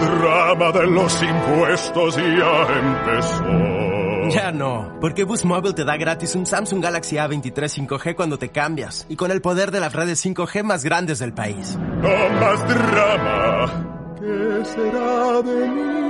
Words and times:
El 0.00 0.18
drama 0.18 0.72
de 0.72 0.86
los 0.86 1.22
impuestos 1.22 2.16
ya 2.16 2.66
empezó. 2.78 3.86
Ya 4.30 4.50
no, 4.50 4.96
porque 5.00 5.24
Boost 5.24 5.44
Mobile 5.44 5.74
te 5.74 5.84
da 5.84 5.96
gratis 5.96 6.34
un 6.34 6.46
Samsung 6.46 6.82
Galaxy 6.82 7.16
A23 7.16 7.86
5G 7.86 8.16
cuando 8.16 8.38
te 8.38 8.48
cambias 8.48 9.06
y 9.08 9.16
con 9.16 9.30
el 9.30 9.40
poder 9.40 9.70
de 9.70 9.80
las 9.80 9.92
redes 9.92 10.24
5G 10.24 10.64
más 10.64 10.84
grandes 10.84 11.20
del 11.20 11.32
país. 11.32 11.78
No 11.78 12.28
más 12.40 12.68
drama. 12.68 14.16
¿Qué 14.18 14.64
será 14.64 15.42
de 15.42 15.68
mí? 15.68 16.06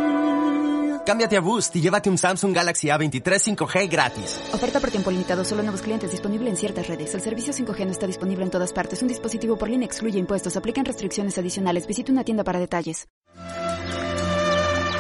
Cámbiate 1.05 1.37
a 1.37 1.41
Boost 1.41 1.77
y 1.77 1.81
llévate 1.83 2.11
un 2.11 2.19
Samsung 2.19 2.53
Galaxy 2.55 2.89
A23 2.89 3.57
5G 3.57 3.89
gratis. 3.89 4.41
Oferta 4.53 4.81
por 4.81 4.91
tiempo 4.91 5.11
limitado, 5.11 5.45
solo 5.45 5.63
nuevos 5.63 5.83
clientes 5.83 6.11
disponible 6.11 6.51
en 6.51 6.57
ciertas 6.57 6.89
redes. 6.89 7.15
El 7.15 7.21
servicio 7.21 7.53
5G 7.53 7.85
no 7.85 7.93
está 7.93 8.07
disponible 8.07 8.45
en 8.45 8.51
todas 8.51 8.73
partes. 8.73 9.03
Un 9.03 9.09
dispositivo 9.09 9.57
por 9.57 9.69
línea 9.69 9.87
excluye 9.87 10.19
impuestos. 10.19 10.57
Aplican 10.57 10.85
restricciones 10.85 11.39
adicionales. 11.39 11.87
Visita 11.87 12.11
una 12.11 12.25
tienda 12.25 12.43
para 12.43 12.59
detalles. 12.59 13.07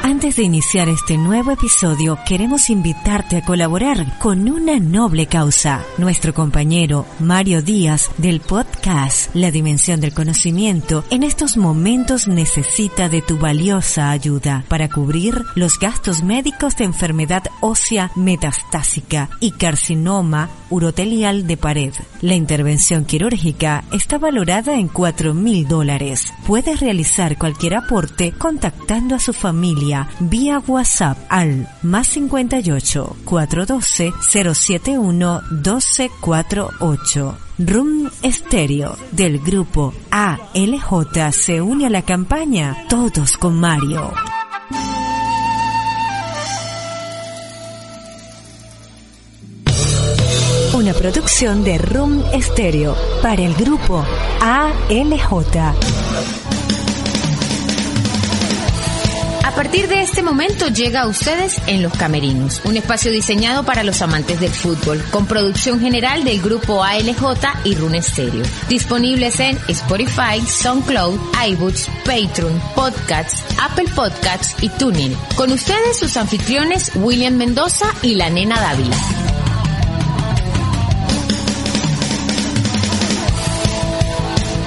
Antes 0.06 0.36
de 0.36 0.44
iniciar 0.44 0.88
este 0.88 1.18
nuevo 1.18 1.50
episodio, 1.50 2.16
queremos 2.24 2.70
invitarte 2.70 3.38
a 3.38 3.44
colaborar 3.44 4.16
con 4.20 4.48
una 4.48 4.78
noble 4.78 5.26
causa. 5.26 5.84
Nuestro 5.98 6.32
compañero 6.32 7.06
Mario 7.18 7.60
Díaz 7.60 8.12
del 8.16 8.38
podcast 8.38 9.34
La 9.34 9.50
Dimensión 9.50 10.00
del 10.00 10.14
Conocimiento 10.14 11.02
en 11.10 11.24
estos 11.24 11.56
momentos 11.56 12.28
necesita 12.28 13.08
de 13.08 13.20
tu 13.20 13.36
valiosa 13.36 14.12
ayuda 14.12 14.64
para 14.68 14.88
cubrir 14.88 15.42
los 15.56 15.76
gastos 15.80 16.22
médicos 16.22 16.76
de 16.76 16.84
enfermedad 16.84 17.42
ósea 17.60 18.12
metastásica 18.14 19.28
y 19.40 19.50
carcinoma 19.50 20.50
urotelial 20.70 21.48
de 21.48 21.56
pared. 21.56 21.92
La 22.20 22.36
intervención 22.36 23.06
quirúrgica 23.06 23.82
está 23.90 24.18
valorada 24.18 24.78
en 24.78 24.86
4 24.86 25.34
mil 25.34 25.66
dólares. 25.66 26.32
Puedes 26.46 26.78
realizar 26.78 27.36
cualquier 27.38 27.74
aporte 27.74 28.30
contactando 28.30 29.16
a 29.16 29.18
su 29.18 29.32
familia 29.32 29.95
vía 30.20 30.62
WhatsApp 30.66 31.18
al 31.28 31.68
más 31.82 32.08
58 32.08 33.16
412 33.24 34.12
071 34.20 35.42
1248. 35.50 37.36
Room 37.58 38.10
Stereo 38.22 38.96
del 39.12 39.38
grupo 39.38 39.94
ALJ 40.10 41.32
se 41.32 41.62
une 41.62 41.86
a 41.86 41.90
la 41.90 42.02
campaña 42.02 42.84
Todos 42.88 43.38
con 43.38 43.58
Mario. 43.58 44.12
Una 50.74 50.92
producción 50.92 51.64
de 51.64 51.78
Room 51.78 52.22
Stereo 52.38 52.94
para 53.22 53.42
el 53.42 53.54
grupo 53.54 54.04
ALJ. 54.42 56.45
Partir 59.56 59.88
de 59.88 60.02
este 60.02 60.22
momento 60.22 60.68
llega 60.68 61.00
a 61.00 61.06
ustedes 61.06 61.56
en 61.66 61.82
Los 61.82 61.94
Camerinos, 61.94 62.60
un 62.66 62.76
espacio 62.76 63.10
diseñado 63.10 63.64
para 63.64 63.84
los 63.84 64.02
amantes 64.02 64.38
del 64.38 64.50
fútbol, 64.50 65.02
con 65.10 65.24
producción 65.26 65.80
general 65.80 66.24
del 66.24 66.42
grupo 66.42 66.84
ALJ 66.84 67.64
y 67.64 67.74
Rune 67.74 68.02
Stereo. 68.02 68.44
Disponibles 68.68 69.40
en 69.40 69.58
Spotify, 69.68 70.42
SoundCloud, 70.46 71.18
iBooks, 71.48 71.88
Patreon, 72.04 72.60
Podcasts, 72.74 73.42
Apple 73.58 73.88
Podcasts 73.94 74.54
y 74.60 74.68
TuneIn. 74.68 75.16
Con 75.36 75.50
ustedes 75.50 75.98
sus 75.98 76.18
anfitriones 76.18 76.92
William 76.94 77.34
Mendoza 77.34 77.86
y 78.02 78.14
la 78.14 78.28
nena 78.28 78.60
Dávila. 78.60 79.15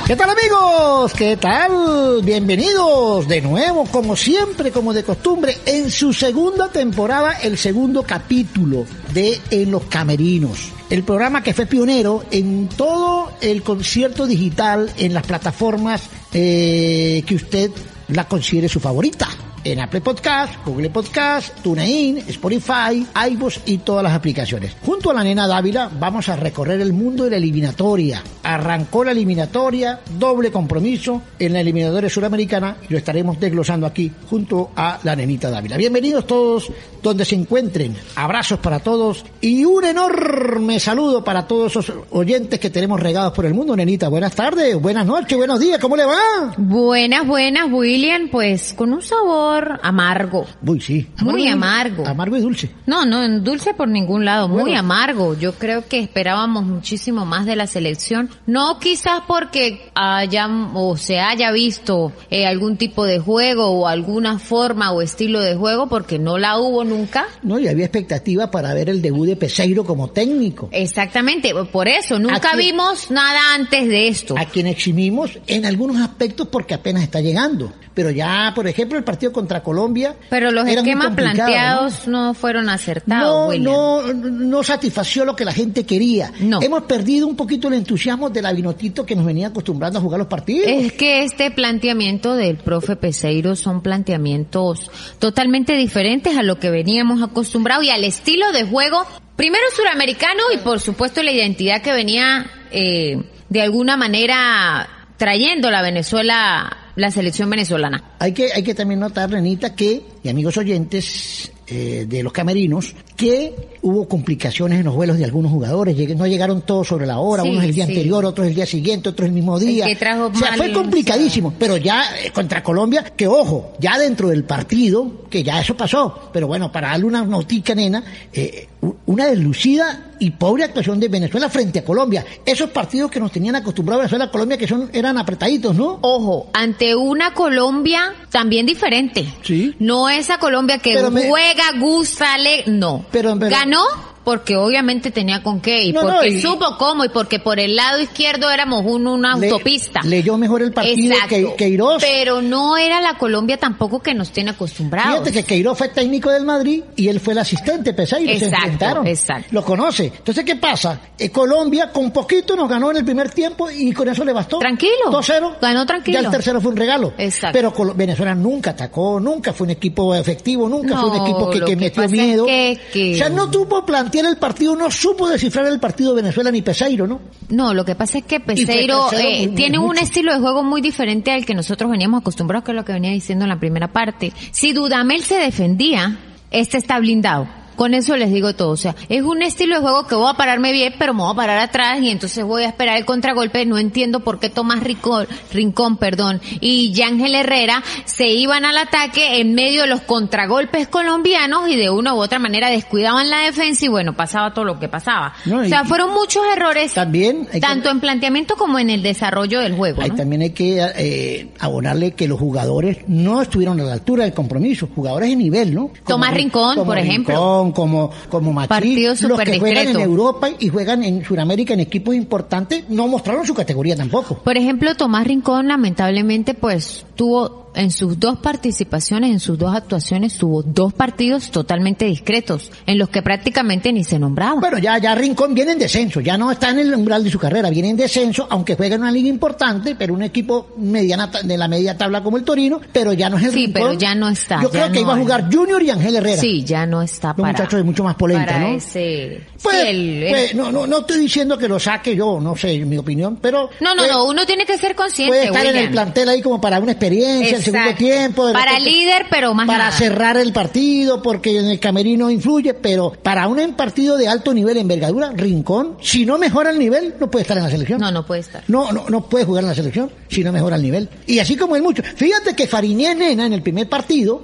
¿Qué 0.10 0.16
tal 0.16 0.32
amigos? 0.32 1.14
¿Qué 1.14 1.38
tal? 1.38 2.24
Bienvenidos 2.24 3.28
de 3.28 3.42
nuevo, 3.42 3.86
como 3.86 4.16
siempre, 4.16 4.72
como 4.72 4.92
de 4.92 5.04
costumbre, 5.04 5.56
en 5.68 5.92
su 5.92 6.14
segunda 6.14 6.72
temporada, 6.72 7.34
el 7.34 7.60
segundo 7.60 8.02
capítulo 8.02 8.88
de 9.14 9.40
En 9.52 9.70
los 9.70 9.84
Camerinos. 9.84 10.72
El 10.90 11.04
programa 11.04 11.44
que 11.44 11.54
fue 11.54 11.68
pionero 11.68 12.24
en 12.32 12.70
todo 12.70 13.34
el 13.40 13.62
concierto 13.62 14.26
digital 14.26 14.92
en 14.98 15.14
las 15.14 15.28
plataformas 15.28 16.02
eh, 16.34 17.24
que 17.28 17.36
usted 17.36 17.70
la 18.08 18.28
considere 18.28 18.68
su 18.68 18.80
favorita 18.80 19.28
en 19.64 19.80
Apple 19.80 20.02
Podcast, 20.02 20.54
Google 20.66 20.90
Podcast, 20.90 21.60
TuneIn, 21.62 22.20
Spotify, 22.28 23.06
iVoox 23.32 23.62
y 23.66 23.80
todas 23.80 24.04
las 24.04 24.14
aplicaciones. 24.14 24.76
Junto 24.86 25.12
a 25.12 25.14
la 25.14 25.24
nena 25.24 25.48
Dávila 25.48 25.90
vamos 26.00 26.30
a 26.30 26.36
recorrer 26.36 26.82
el 26.82 26.94
mundo 26.94 27.26
de 27.26 27.32
la 27.32 27.38
eliminatoria. 27.38 28.24
Arrancó 28.44 29.04
la 29.04 29.12
eliminatoria, 29.12 30.00
doble 30.18 30.52
compromiso 30.52 31.22
en 31.38 31.54
la 31.54 31.62
eliminatoria 31.62 32.10
suramericana 32.10 32.78
y 32.88 32.94
lo 32.94 32.98
estaremos 32.98 33.40
desglosando 33.40 33.86
aquí 33.86 34.12
junto 34.30 34.72
a 34.76 35.00
la 35.04 35.16
nenita 35.16 35.50
Dávila. 35.50 35.78
Bienvenidos 35.78 36.26
todos 36.26 36.72
donde 37.02 37.26
se 37.26 37.36
encuentren. 37.36 37.96
Abrazos 38.16 38.60
para 38.60 38.80
todos 38.80 39.26
y 39.42 39.66
un 39.66 39.86
enorme 39.86 40.80
saludo 40.80 41.24
para 41.24 41.48
todos 41.48 41.76
esos 41.76 41.94
oyentes 42.12 42.60
que 42.60 42.70
tenemos 42.70 43.00
regados 43.00 43.34
por 43.34 43.46
el 43.46 43.54
mundo. 43.54 43.76
Nenita, 43.76 44.10
buenas 44.10 44.36
tardes, 44.36 44.80
buenas 44.80 45.06
noches, 45.06 45.38
buenos 45.38 45.60
días, 45.60 45.80
¿cómo 45.80 45.96
le 45.96 46.06
va? 46.06 46.54
Buenas, 46.58 47.26
buenas, 47.26 47.72
William, 47.72 48.30
pues 48.30 48.74
con 48.74 48.94
un 48.94 49.02
sabor 49.02 49.49
amargo. 49.82 50.46
Uy, 50.66 50.82
sí. 50.82 51.08
Muy 51.22 51.48
amargo. 51.48 52.06
Amargo 52.08 52.38
y 52.38 52.42
dulce. 52.42 52.72
No, 52.86 53.06
no, 53.06 53.24
en 53.24 53.44
dulce 53.44 53.74
por 53.74 53.88
ningún 53.88 54.26
lado, 54.26 54.48
muy 54.48 54.76
amargo. 54.76 55.38
Yo 55.38 55.54
creo 55.54 55.88
que 55.88 56.00
esperábamos 56.00 56.66
muchísimo 56.66 57.26
más 57.26 57.46
de 57.46 57.56
la 57.56 57.68
selección. 57.68 58.30
No 58.46 58.80
quizás 58.80 59.22
porque 59.28 59.90
haya 59.96 60.48
o 60.74 60.98
se 60.98 61.20
haya 61.20 61.52
visto 61.52 62.12
eh, 62.30 62.46
algún 62.46 62.78
tipo 62.78 63.06
de 63.06 63.20
juego 63.20 63.68
o 63.68 63.88
alguna 63.88 64.40
forma 64.40 64.92
o 64.92 65.02
estilo 65.02 65.40
de 65.42 65.56
juego, 65.56 65.88
porque 65.88 66.20
no 66.20 66.38
la 66.38 66.60
hubo 66.60 66.84
nunca. 66.84 67.28
No, 67.44 67.60
y 67.60 67.68
había 67.68 67.86
expectativa 67.86 68.52
para 68.52 68.74
ver 68.74 68.90
el 68.90 69.02
debut 69.02 69.28
de 69.28 69.36
Peseiro 69.36 69.84
como 69.84 70.10
técnico. 70.10 70.70
Exactamente, 70.72 71.54
por 71.72 71.88
eso, 71.88 72.20
nunca 72.20 72.56
vimos 72.56 73.12
nada 73.12 73.54
antes 73.56 73.88
de 73.88 74.08
esto. 74.08 74.36
A 74.38 74.46
quien 74.46 74.68
eximimos 74.68 75.40
en 75.48 75.66
algunos 75.66 75.98
aspectos 75.98 76.48
porque 76.48 76.74
apenas 76.74 77.04
está 77.04 77.22
llegando. 77.22 77.72
Pero 77.94 78.12
ya, 78.12 78.54
por 78.56 78.68
ejemplo, 78.68 78.98
el 78.98 79.04
partido 79.04 79.34
contra 79.40 79.64
Colombia. 79.64 80.16
Pero 80.30 80.52
los 80.52 80.68
esquemas 80.68 81.16
planteados 81.16 82.08
¿no? 82.08 82.34
fueron 82.34 82.70
acertados, 82.70 83.26
No, 83.26 83.48
William. 83.48 83.64
no, 83.64 84.14
no 84.14 84.64
satisfació 84.64 85.24
lo 85.24 85.36
que 85.36 85.46
la 85.46 85.54
gente 85.54 85.86
quería. 85.86 86.32
No. 86.42 86.62
Hemos 86.62 86.84
perdido 86.84 87.26
un 87.26 87.36
poquito 87.36 87.70
el 87.70 87.76
entusiasmo 87.76 88.30
de 88.30 88.42
la 88.42 88.52
Vinotito 88.52 89.06
que 89.06 89.16
nos 89.16 89.26
venía 89.26 89.48
acostumbrando 89.48 90.00
a 90.00 90.02
jugar 90.02 90.20
los 90.20 90.28
partidos. 90.28 90.68
Es 90.68 90.92
que 90.94 91.24
este 91.24 91.52
planteamiento 91.52 92.36
del 92.36 92.58
profe 92.58 92.96
Peseiro 92.96 93.56
son 93.56 93.82
planteamientos 93.82 94.92
totalmente 95.20 95.74
diferentes 95.76 96.38
a 96.38 96.44
lo 96.44 96.60
que 96.60 96.70
veníamos 96.70 97.22
acostumbrados 97.24 97.86
y 97.86 97.90
al 97.90 98.04
estilo 98.04 98.52
de 98.52 98.66
juego, 98.66 99.06
primero 99.36 99.64
suramericano 99.76 100.44
y 100.54 100.58
por 100.58 100.82
supuesto 100.82 101.24
la 101.24 101.32
identidad 101.32 101.82
que 101.82 101.94
venía 101.94 102.46
eh, 102.72 103.24
de 103.48 103.62
alguna 103.62 103.96
manera 103.98 104.88
trayendo 105.18 105.70
la 105.70 105.82
Venezuela, 105.82 106.89
la 107.00 107.12
selección 107.12 107.50
venezolana. 107.50 108.04
Hay 108.20 108.34
que, 108.34 108.52
hay 108.54 108.62
que 108.62 108.76
también 108.76 109.00
notar, 109.00 109.32
Renita, 109.32 109.74
que, 109.74 110.04
y 110.24 110.30
amigos 110.30 110.58
oyentes 110.58 111.52
eh, 111.68 112.06
de 112.08 112.24
los 112.24 112.34
camerinos, 112.34 112.94
que 113.16 113.54
hubo 113.82 114.08
complicaciones 114.08 114.80
en 114.80 114.86
los 114.86 114.96
vuelos 114.96 115.18
de 115.18 115.26
algunos 115.26 115.52
jugadores. 115.52 115.96
Lleg- 115.96 116.16
no 116.16 116.26
llegaron 116.26 116.62
todos 116.64 116.88
sobre 116.88 117.06
la 117.06 117.20
hora, 117.20 117.44
Sí, 117.44 117.50
unos 117.50 117.64
el 117.64 117.74
día 117.74 117.86
sí. 117.86 117.92
anterior, 117.92 118.26
otros 118.26 118.48
el 118.48 118.56
día 118.56 118.66
siguiente, 118.66 119.10
otros 119.10 119.28
el 119.28 119.34
mismo 119.34 119.60
día. 119.60 119.86
que 119.86 119.96
trajo 119.96 120.28
o 120.28 120.36
sea, 120.36 120.50
mal 120.52 120.58
fue 120.58 120.74
complicadísimo. 120.74 121.54
Pero 121.60 121.78
ya 121.78 122.18
eh, 122.24 122.32
contra 122.32 122.64
Colombia, 122.64 123.04
que 123.16 123.28
ojo, 123.28 123.74
ya 123.80 123.98
dentro 124.00 124.30
del 124.30 124.44
partido, 124.46 125.26
que 125.30 125.44
ya 125.44 125.62
eso 125.62 125.78
pasó. 125.78 126.30
Pero 126.34 126.48
bueno, 126.48 126.72
para 126.72 126.90
darle 126.90 127.06
una 127.06 127.24
notica, 127.24 127.76
nena, 127.76 128.04
eh, 128.34 128.68
una 129.06 129.28
deslucida 129.28 130.08
y 130.20 130.32
pobre 130.32 130.64
actuación 130.64 131.00
de 131.00 131.08
Venezuela 131.08 131.50
frente 131.50 131.80
a 131.80 131.86
Colombia. 131.86 132.26
Esos 132.46 132.72
partidos 132.72 133.12
que 133.12 133.20
nos 133.20 133.32
tenían 133.32 133.56
acostumbrados 133.56 134.02
a 134.02 134.04
Venezuela, 134.08 134.32
Colombia, 134.32 134.58
que 134.58 134.68
son 134.68 134.90
eran 134.92 135.18
apretaditos, 135.18 135.76
¿no? 135.76 136.00
Ojo, 136.02 136.50
ante 136.54 136.96
una 136.96 137.34
Colombia 137.34 138.14
también 138.32 138.66
diferente. 138.66 139.26
Sí. 139.44 139.76
No 139.80 140.09
esa 140.10 140.38
Colombia 140.40 140.80
que 140.80 140.94
Pero 140.94 141.12
me- 141.12 141.28
juega, 141.28 141.64
gusta, 141.78 142.38
le... 142.38 142.64
No. 142.68 143.06
Pero- 143.12 143.38
pero- 143.38 143.52
Ganó 143.52 143.84
porque 144.24 144.56
obviamente 144.56 145.12
tenía 145.12 145.42
con 145.44 145.60
qué, 145.62 145.84
y 145.86 145.92
No, 145.94 146.04
no, 146.04 146.14
porque 146.14 146.30
y- 146.30 146.42
supo 146.42 146.78
cómo, 146.78 147.06
y 147.06 147.10
porque 147.10 147.40
por 147.40 147.60
el 147.60 147.76
lado 147.76 148.00
izquierdo 148.00 148.50
éramos 148.50 148.84
un- 148.86 149.08
una 149.08 149.36
Le- 149.38 149.50
autopista. 149.50 150.02
leyó 150.04 150.38
mejor 150.38 150.62
el 150.62 150.72
partido 150.74 151.14
Exacto. 151.14 151.36
que 151.36 151.56
Queiroz. 151.56 152.02
Pero 152.04 152.42
no 152.42 152.78
era 152.78 153.02
la 153.02 153.16
Colombia 153.16 153.58
tampoco 153.58 154.00
que 154.00 154.14
nos 154.14 154.32
tiene 154.32 154.52
acostumbrados. 154.52 155.12
Fíjate 155.14 155.32
que 155.32 155.44
Queiroz 155.44 155.78
fue 155.78 155.90
técnico 155.90 156.30
del 156.30 156.46
Madrid 156.46 156.84
y 156.96 157.08
él 157.08 157.20
fue 157.20 157.34
el 157.34 157.40
asistente 157.40 157.94
Peseiro, 157.94 158.26
se 158.32 158.38
Exacto, 158.46 158.56
enfrentaron. 158.58 159.08
exacto. 159.08 159.48
Lo 159.52 159.64
conoce. 159.64 160.06
Entonces, 160.16 160.44
¿qué 160.46 160.56
pasa? 160.56 161.00
Eh, 161.18 161.30
Colombia 161.30 161.92
con 161.92 162.12
poquito 162.12 162.56
nos 162.56 162.70
ganó 162.70 162.92
en 162.92 162.98
el 162.98 163.06
primer 163.06 163.30
tiempo 163.30 163.70
y 163.72 163.92
con 163.92 164.08
eso 164.10 164.24
le 164.24 164.34
bastó. 164.34 164.60
Tranquilo. 164.60 165.10
2-0. 165.12 165.56
Ganó 165.62 165.86
tranquilo. 165.86 166.20
Ya 166.20 166.26
el 166.28 166.32
tercero 166.32 166.62
fue 166.62 166.72
un 166.72 166.78
regalo. 166.78 167.14
Exacto. 167.18 167.58
Pero 167.58 167.94
Venezuela 167.96 168.36
nunca 168.36 168.72
atacó, 168.72 169.20
nunca 169.20 169.54
fue 169.54 169.66
un 169.66 169.72
equipo 169.72 170.14
efectivo, 170.16 170.68
nunca 170.70 170.96
No, 170.96 171.02
fue 171.02 171.10
un 171.10 171.28
equipo 171.28 171.50
que, 171.50 171.76
metió 171.76 172.04
es 172.04 172.12
miedo. 172.12 172.46
que- 172.46 172.80
que- 172.92 173.14
O 173.14 173.18
sea, 173.18 173.30
no 173.30 173.50
tuvo 173.50 173.86
plantear 174.10 174.26
el 174.34 174.38
partido, 174.38 174.76
no 174.76 174.90
supo 174.90 175.28
descifrar 175.30 175.66
el 175.68 175.80
partido 175.80 176.14
Venezuela 176.16 176.52
ni 176.52 176.62
Peseiro, 176.62 177.06
¿no? 177.08 177.20
No, 177.50 177.74
lo 177.74 177.86
que 177.86 177.96
pasa 177.96 178.18
es 178.20 178.24
que 178.26 178.40
Peseiro 178.40 179.08
Peseiro 179.10 179.30
eh, 179.30 179.48
muy- 179.48 179.56
tiene 179.56 179.78
un 179.80 179.98
estilo 179.98 180.34
de 180.34 180.40
juego 180.40 180.64
muy 180.64 180.82
diferente 180.82 181.32
al 181.32 181.46
que 181.46 181.54
nosotros 181.54 181.90
veníamos 181.92 182.22
acostumbrados, 182.22 182.64
que 182.66 182.72
es 182.72 182.76
lo 182.76 182.86
que 182.86 182.94
venía 182.94 183.12
diciendo 183.12 183.46
en 183.46 183.50
la 183.50 183.60
primera 183.60 183.88
parte. 183.90 184.34
Si 184.52 184.74
Dudamel 184.74 185.22
se 185.24 185.36
defendía, 185.36 186.18
este 186.52 186.78
está 186.78 187.00
blindado. 187.00 187.48
Con 187.80 187.94
eso 187.94 188.18
les 188.18 188.30
digo 188.34 188.54
todo. 188.56 188.72
O 188.72 188.78
sea, 188.78 188.94
es 189.08 189.22
un 189.22 189.42
estilo 189.42 189.76
de 189.76 189.82
juego 189.82 190.06
que 190.06 190.14
voy 190.16 190.30
a 190.30 190.34
pararme 190.34 190.74
bien, 190.74 190.94
pero 191.00 191.14
me 191.14 191.22
voy 191.24 191.32
a 191.32 191.36
parar 191.36 191.60
atrás 191.60 192.02
y 192.02 192.10
entonces 192.10 192.44
voy 192.44 192.64
a 192.64 192.68
esperar 192.68 192.98
el 192.98 193.06
contragolpe. 193.06 193.66
No 193.66 193.78
entiendo 193.78 194.20
por 194.20 194.38
qué 194.38 194.50
Tomás 194.50 194.84
Rincón, 194.84 195.28
Rincón 195.54 195.96
perdón, 195.96 196.42
y 196.60 196.92
Yángel 196.92 197.36
Herrera 197.36 197.82
se 198.04 198.28
iban 198.28 198.66
al 198.66 198.78
ataque 198.78 199.40
en 199.40 199.54
medio 199.56 199.84
de 199.84 199.88
los 199.88 200.02
contragolpes 200.02 200.90
colombianos 200.90 201.70
y 201.70 201.78
de 201.78 201.90
una 201.90 202.14
u 202.14 202.18
otra 202.18 202.38
manera 202.38 202.70
descuidaban 202.70 203.30
la 203.30 203.40
defensa 203.40 203.86
y 203.86 203.88
bueno, 203.88 204.14
pasaba 204.14 204.54
todo 204.54 204.66
lo 204.66 204.78
que 204.78 204.90
pasaba. 204.90 205.34
No, 205.46 205.60
o 205.62 205.66
sea, 205.66 205.86
fueron 205.86 206.14
muchos 206.14 206.44
errores 206.54 206.94
También 206.94 207.46
que- 207.46 207.62
tanto 207.62 207.90
en 207.90 208.02
planteamiento 208.02 208.56
como 208.58 208.78
en 208.80 208.90
el 208.90 209.02
desarrollo 209.02 209.62
del 209.62 209.76
juego. 209.76 210.02
También 210.18 210.42
hay 210.42 210.50
que 210.50 210.86
eh, 210.98 211.50
abonarle 211.60 212.12
que 212.12 212.28
los 212.28 212.40
jugadores 212.40 212.98
no 213.08 213.42
estuvieron 213.42 213.80
a 213.80 213.84
la 213.84 213.94
altura 213.94 214.26
del 214.26 214.34
compromiso, 214.34 214.90
jugadores 214.94 215.30
de 215.30 215.36
nivel, 215.38 215.74
¿no? 215.74 215.88
Como- 215.88 216.20
Tomás 216.20 216.34
Rincón, 216.34 216.86
por 216.86 216.98
ejemplo. 216.98 217.34
Rincón, 217.36 217.69
como, 217.72 218.12
como 218.30 218.54
Partidos 218.68 219.22
los 219.24 219.40
que 219.40 219.60
juegan 219.60 219.88
en. 219.88 220.00
Europa 220.00 220.50
y 220.58 220.70
juegan 220.70 221.04
en 221.04 221.24
Sudamérica 221.24 221.74
en 221.74 221.82
equipos 221.82 222.16
importantes, 222.16 222.86
no 222.90 223.08
mostraron 223.08 223.46
su 223.46 223.54
categoría 223.54 223.96
tampoco. 223.96 224.36
Por 224.36 224.58
ejemplo, 224.58 224.96
Tomás 224.96 225.26
Rincón 225.26 225.68
lamentablemente 225.68 226.54
pues 226.54 227.06
tuvo 227.16 227.69
en 227.76 227.92
sus 227.92 228.20
dos 228.20 228.40
participaciones, 228.40 229.32
en 229.32 229.40
sus 229.40 229.58
dos 229.58 229.76
actuaciones, 229.76 230.38
tuvo 230.38 230.64
dos 230.64 230.94
partidos 230.94 231.52
totalmente 231.52 232.06
discretos, 232.06 232.72
en 232.86 232.98
los 232.98 233.10
que 233.10 233.22
prácticamente 233.22 233.94
ni 233.94 234.04
se 234.04 234.20
nombraba. 234.20 234.60
Bueno, 234.60 234.78
ya, 234.80 234.98
ya 234.98 235.16
Rincón 235.16 235.54
viene 235.54 235.74
en 235.74 235.80
descenso, 235.80 236.20
ya 236.20 236.38
no 236.38 236.52
está 236.52 236.70
en 236.72 236.80
el 236.80 236.94
umbral 236.94 237.24
de 237.24 237.30
su 237.32 237.40
carrera, 237.40 237.70
viene 237.70 237.90
en 237.90 237.98
descenso, 237.98 238.48
aunque 238.50 238.76
juega 238.76 238.96
en 238.96 239.02
una 239.02 239.12
liga 239.12 239.30
importante, 239.30 239.96
pero 239.96 240.14
un 240.14 240.24
equipo 240.24 240.70
mediana 240.78 241.28
de 241.44 241.58
la 241.58 241.68
media 241.68 241.98
tabla 241.98 242.24
como 242.24 242.38
el 242.38 242.44
Torino, 242.44 242.82
pero 242.92 243.14
ya 243.14 243.30
no 243.30 243.38
es 243.38 243.44
el 243.46 243.52
Sí, 243.52 243.66
Rincón. 243.68 243.74
pero 243.74 243.94
ya 243.94 244.16
no 244.16 244.30
está, 244.30 244.62
Yo 244.62 244.70
creo 244.70 244.92
que 244.92 245.02
iba 245.02 245.14
a 245.14 245.16
hay. 245.16 245.22
jugar 245.22 245.50
Junior 245.54 245.82
y 245.84 245.90
Ángel 245.90 246.16
Herrera. 246.16 246.42
Sí, 246.42 246.64
ya 246.64 246.86
no 246.86 247.02
está 247.02 247.34
para... 247.36 247.52
muchachos 247.54 247.78
de 247.78 247.84
mucho 247.84 248.04
más 248.04 248.16
polenta, 248.16 248.58
¿no? 248.60 248.68
ese... 248.76 249.42
Pues, 249.62 249.76
sí, 249.82 249.88
el- 249.88 250.24
el- 250.24 250.30
pues, 250.30 250.56
no, 250.56 250.72
no, 250.72 250.88
no 250.88 251.00
estoy 251.00 251.20
diciendo 251.20 251.58
que 251.58 251.68
lo 251.68 251.80
saque 251.80 252.16
yo, 252.16 252.40
no 252.40 252.56
sé, 252.56 252.78
mi 252.86 252.98
opinión, 252.98 253.38
pero... 253.42 253.70
No, 253.80 253.94
no, 253.94 254.02
puede- 254.02 254.12
no, 254.14 254.26
uno 254.26 254.46
tiene 254.46 254.66
que 254.66 254.78
ser 254.78 254.96
consciente, 254.96 255.30
Puede 255.32 255.46
estar 255.46 255.66
en 255.66 255.76
el 255.76 255.90
plantel 255.92 256.30
ahí 256.30 256.42
como 256.42 256.60
para 256.60 256.80
una 256.80 256.94
experiencia, 256.94 257.59
el 257.60 257.66
segundo 257.66 257.90
Exacto. 257.90 258.04
tiempo. 258.06 258.48
de 258.48 258.54
Para 258.54 258.72
repente, 258.72 258.90
líder, 258.92 259.26
pero 259.30 259.54
más 259.54 259.68
Para 259.68 259.86
nada. 259.86 259.92
cerrar 259.92 260.38
el 260.38 260.52
partido, 260.54 261.22
porque 261.22 261.58
en 261.60 261.68
el 261.68 261.80
camerino 261.80 262.30
influye, 262.32 262.74
pero 262.74 263.12
para 263.24 263.48
un 263.48 263.60
partido 263.74 264.18
de 264.18 264.28
alto 264.28 264.54
nivel, 264.54 264.78
envergadura, 264.78 265.32
Rincón, 265.36 265.98
si 266.02 266.26
no 266.26 266.38
mejora 266.38 266.72
el 266.72 266.80
nivel, 266.80 267.16
no 267.20 267.30
puede 267.30 267.44
estar 267.44 267.58
en 267.58 267.64
la 267.64 267.70
selección. 267.70 268.00
No, 268.00 268.12
no 268.12 268.26
puede 268.26 268.42
estar. 268.42 268.64
No, 268.68 268.92
no, 268.92 269.06
no 269.10 269.22
puede 269.30 269.46
jugar 269.46 269.64
en 269.64 269.70
la 269.70 269.76
selección 269.76 270.12
si 270.30 270.44
no 270.44 270.52
mejora 270.52 270.76
el 270.76 270.82
nivel. 270.82 271.10
Y 271.28 271.40
así 271.40 271.56
como 271.56 271.76
es 271.76 271.82
mucho. 271.82 272.02
Fíjate 272.04 272.56
que 272.56 272.68
Fariñez 272.68 273.16
Nena 273.18 273.46
en 273.46 273.54
el 273.54 273.62
primer 273.62 273.88
partido 273.88 274.42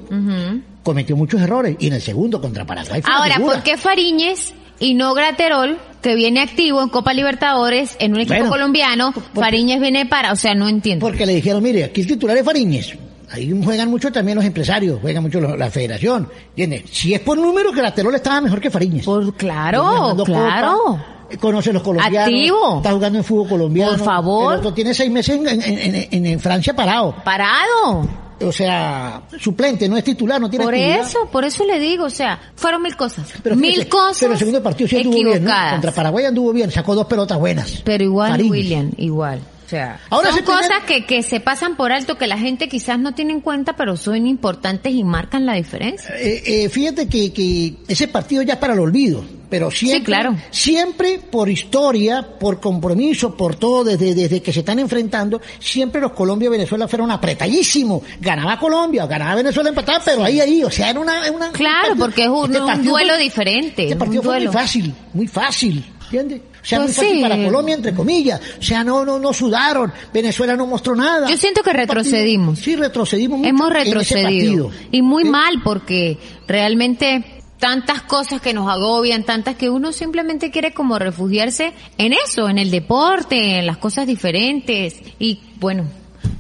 cometió 0.84 1.16
muchos 1.16 1.42
errores 1.42 1.76
y 1.80 1.88
en 1.88 1.94
el 1.94 2.02
segundo 2.02 2.40
contra 2.40 2.66
Paraguay 2.66 3.02
fue 3.02 3.12
Ahora. 3.12 3.38
¿por 3.40 3.64
qué 3.64 3.76
Fariñez 3.78 4.54
y 4.80 4.94
no 4.94 5.14
Graterol, 5.14 5.78
que 6.02 6.16
viene 6.16 6.42
activo 6.42 6.82
en 6.82 6.90
Copa 6.90 7.14
Libertadores, 7.14 7.96
en 8.00 8.14
un 8.14 8.20
equipo 8.20 8.36
Bueno, 8.36 8.50
colombiano, 8.52 9.14
Fariñez 9.34 9.80
viene 9.80 10.06
para, 10.06 10.32
o 10.32 10.36
sea, 10.36 10.54
no 10.56 10.68
entiendo. 10.70 11.06
Porque 11.06 11.26
le 11.26 11.34
dijeron, 11.36 11.64
mire, 11.64 11.84
aquí 11.84 12.02
el 12.02 12.08
titular 12.08 12.38
es 12.38 12.44
Fariñez. 12.46 12.98
Ahí 13.32 13.60
juegan 13.64 13.90
mucho 13.90 14.12
también 14.12 14.36
los 14.36 14.46
empresarios, 14.46 15.00
juegan 15.02 15.24
mucho 15.24 15.40
la 15.42 15.70
federación. 15.72 16.30
¿Entiendes? 16.50 16.84
Si 16.92 17.14
es 17.14 17.20
por 17.22 17.38
número, 17.38 17.72
Graterol 17.72 18.14
estaba 18.14 18.40
mejor 18.40 18.62
que 18.62 18.70
Fariñez. 18.70 19.04
Por, 19.04 19.34
claro, 19.36 20.16
claro. 20.24 20.78
Copa, 20.78 21.06
eh, 21.32 21.38
conoce 21.38 21.74
los 21.74 21.82
colombianos. 21.82 22.20
Activo. 22.30 22.78
Está 22.78 22.92
jugando 22.92 23.18
en 23.18 23.24
fútbol 23.24 23.50
colombiano. 23.50 23.92
Por 23.94 24.06
favor. 24.06 24.54
El 24.54 24.60
otro 24.60 24.74
tiene 24.74 24.94
seis 24.94 25.10
meses 25.10 25.38
en, 25.38 25.48
en- 25.48 25.62
en- 25.96 26.08
en- 26.12 26.26
en 26.28 26.40
Francia 26.40 26.76
parado. 26.76 27.16
Parado. 27.26 28.08
O 28.42 28.52
sea, 28.52 29.22
suplente, 29.40 29.88
no 29.88 29.98
es 29.98 30.04
titular, 30.04 30.40
no 30.42 30.50
tiene 30.50 30.66
Por 30.66 30.74
actividad. 30.74 31.08
eso, 31.08 31.28
por 31.32 31.46
eso 31.46 31.64
le 31.66 31.80
digo, 31.80 32.06
o 32.06 32.10
sea, 32.10 32.40
fueron 32.56 32.82
mil 32.82 32.96
cosas. 32.96 33.28
Pero 33.42 33.56
mil 33.56 33.72
fíjese, 33.72 33.90
cosas 33.90 34.20
Pero 34.20 34.34
el 34.34 34.40
segundo 34.40 34.64
partido 34.64 34.88
sí 34.90 34.98
anduvo 34.98 35.16
bien, 35.16 35.44
¿no? 35.44 35.52
Contra 35.72 35.92
Paraguay 35.92 36.26
anduvo 36.26 36.54
bien, 36.54 36.72
sacó 36.72 36.96
dos 36.96 37.06
pelotas 37.08 37.38
buenas. 37.40 37.82
Pero 37.84 38.04
igual. 38.04 38.42
William, 38.42 38.92
igual. 38.98 39.42
O 39.66 39.70
sea, 39.70 40.00
Ahora 40.10 40.30
son 40.32 40.44
primer- 40.44 40.62
cosas 40.62 40.84
que, 40.86 41.06
que 41.06 41.24
se 41.24 41.40
pasan 41.40 41.76
por 41.76 41.92
alto, 41.92 42.18
que 42.18 42.28
la 42.28 42.38
gente 42.38 42.70
quizás 42.70 43.00
no 43.00 43.14
tiene 43.16 43.34
en 43.34 43.42
cuenta, 43.42 43.76
pero 43.76 43.98
son 43.98 44.28
importantes 44.28 44.94
y 44.94 45.04
marcan 45.04 45.46
la 45.46 45.56
diferencia. 45.56 46.14
Eh, 46.20 46.44
eh, 46.66 46.70
fíjate 46.70 47.08
que, 47.10 47.34
que 47.34 47.78
ese 47.88 48.08
partido 48.08 48.42
ya 48.44 48.54
es 48.54 48.60
para 48.60 48.74
el 48.74 48.80
olvido, 48.80 49.24
pero 49.50 49.72
siempre, 49.72 50.00
Sí, 50.00 50.04
claro. 50.06 50.36
siempre 50.52 51.20
por 51.20 51.50
historia, 51.50 52.28
por 52.40 52.60
compromiso, 52.60 53.36
por 53.36 53.56
todo, 53.56 53.84
desde, 53.84 54.14
desde 54.14 54.42
que 54.42 54.54
se 54.54 54.60
están 54.60 54.78
enfrentando, 54.80 55.42
siempre 55.60 56.00
los 56.00 56.12
Colombia 56.12 56.48
y 56.48 56.50
Venezuela 56.50 56.88
fueron 56.88 57.10
apretadísimos. 57.12 58.04
Ganaba 58.22 58.60
Colombia, 58.60 59.06
ganaba 59.08 59.36
Venezuela 59.36 59.70
empatada, 59.70 60.02
pero 60.06 60.24
ahí, 60.24 60.40
ahí, 60.40 60.64
o 60.64 60.70
sea, 60.70 60.90
era 60.92 61.00
una... 61.00 61.32
una 61.32 61.52
Claro, 61.52 61.88
partido- 61.90 62.06
porque 62.06 62.24
es 62.24 62.30
un- 62.30 62.46
este 62.46 62.62
un 62.62 62.68
partido 62.68 62.92
duelo 62.92 63.14
fue- 63.16 63.24
diferente, 63.24 63.82
Este 63.84 63.94
un 63.94 64.00
partido 64.00 64.22
fue 64.24 64.34
muy 64.36 64.46
duelo. 64.46 64.52
fácil, 64.60 64.94
muy 65.14 65.28
fácil, 65.28 65.86
¿entiendes? 66.04 66.42
O 66.66 66.68
sea, 66.68 66.80
Pues 66.80 66.98
muy 66.98 67.06
fácil 67.06 67.16
sí. 67.18 67.22
para 67.22 67.46
Colombia, 67.46 67.76
entre 67.76 67.94
comillas. 67.94 68.42
O 68.60 68.64
sea, 68.64 68.84
no, 68.84 69.06
no, 69.06 69.20
no 69.20 69.32
sudaron. 69.34 69.94
Venezuela 70.12 70.56
no 70.56 70.66
mostró 70.66 70.96
nada. 70.96 71.30
Yo 71.30 71.38
siento 71.38 71.62
que 71.62 71.70
partido- 71.70 71.94
retrocedimos. 71.94 72.58
Sí, 72.58 72.76
retrocedimos 72.76 73.38
mucho 73.38 73.50
Hemos 73.50 73.70
retrocedido. 73.72 74.72
Y 74.92 75.04
muy 75.04 75.26
mal 75.26 75.62
porque 75.64 76.18
realmente 76.48 77.24
tantas 77.60 78.02
cosas 78.02 78.42
que 78.42 78.54
nos 78.54 78.68
agobian, 78.70 79.24
tantas 79.24 79.56
que 79.56 79.70
uno 79.70 79.92
simplemente 79.92 80.50
quiere 80.50 80.74
como 80.74 80.98
refugiarse 80.98 81.74
en 82.00 82.14
eso, 82.14 82.50
en 82.50 82.58
el 82.58 82.72
deporte, 82.72 83.60
en 83.60 83.68
las 83.68 83.78
cosas 83.78 84.08
diferentes. 84.08 84.96
Y 85.20 85.40
bueno, 85.60 85.86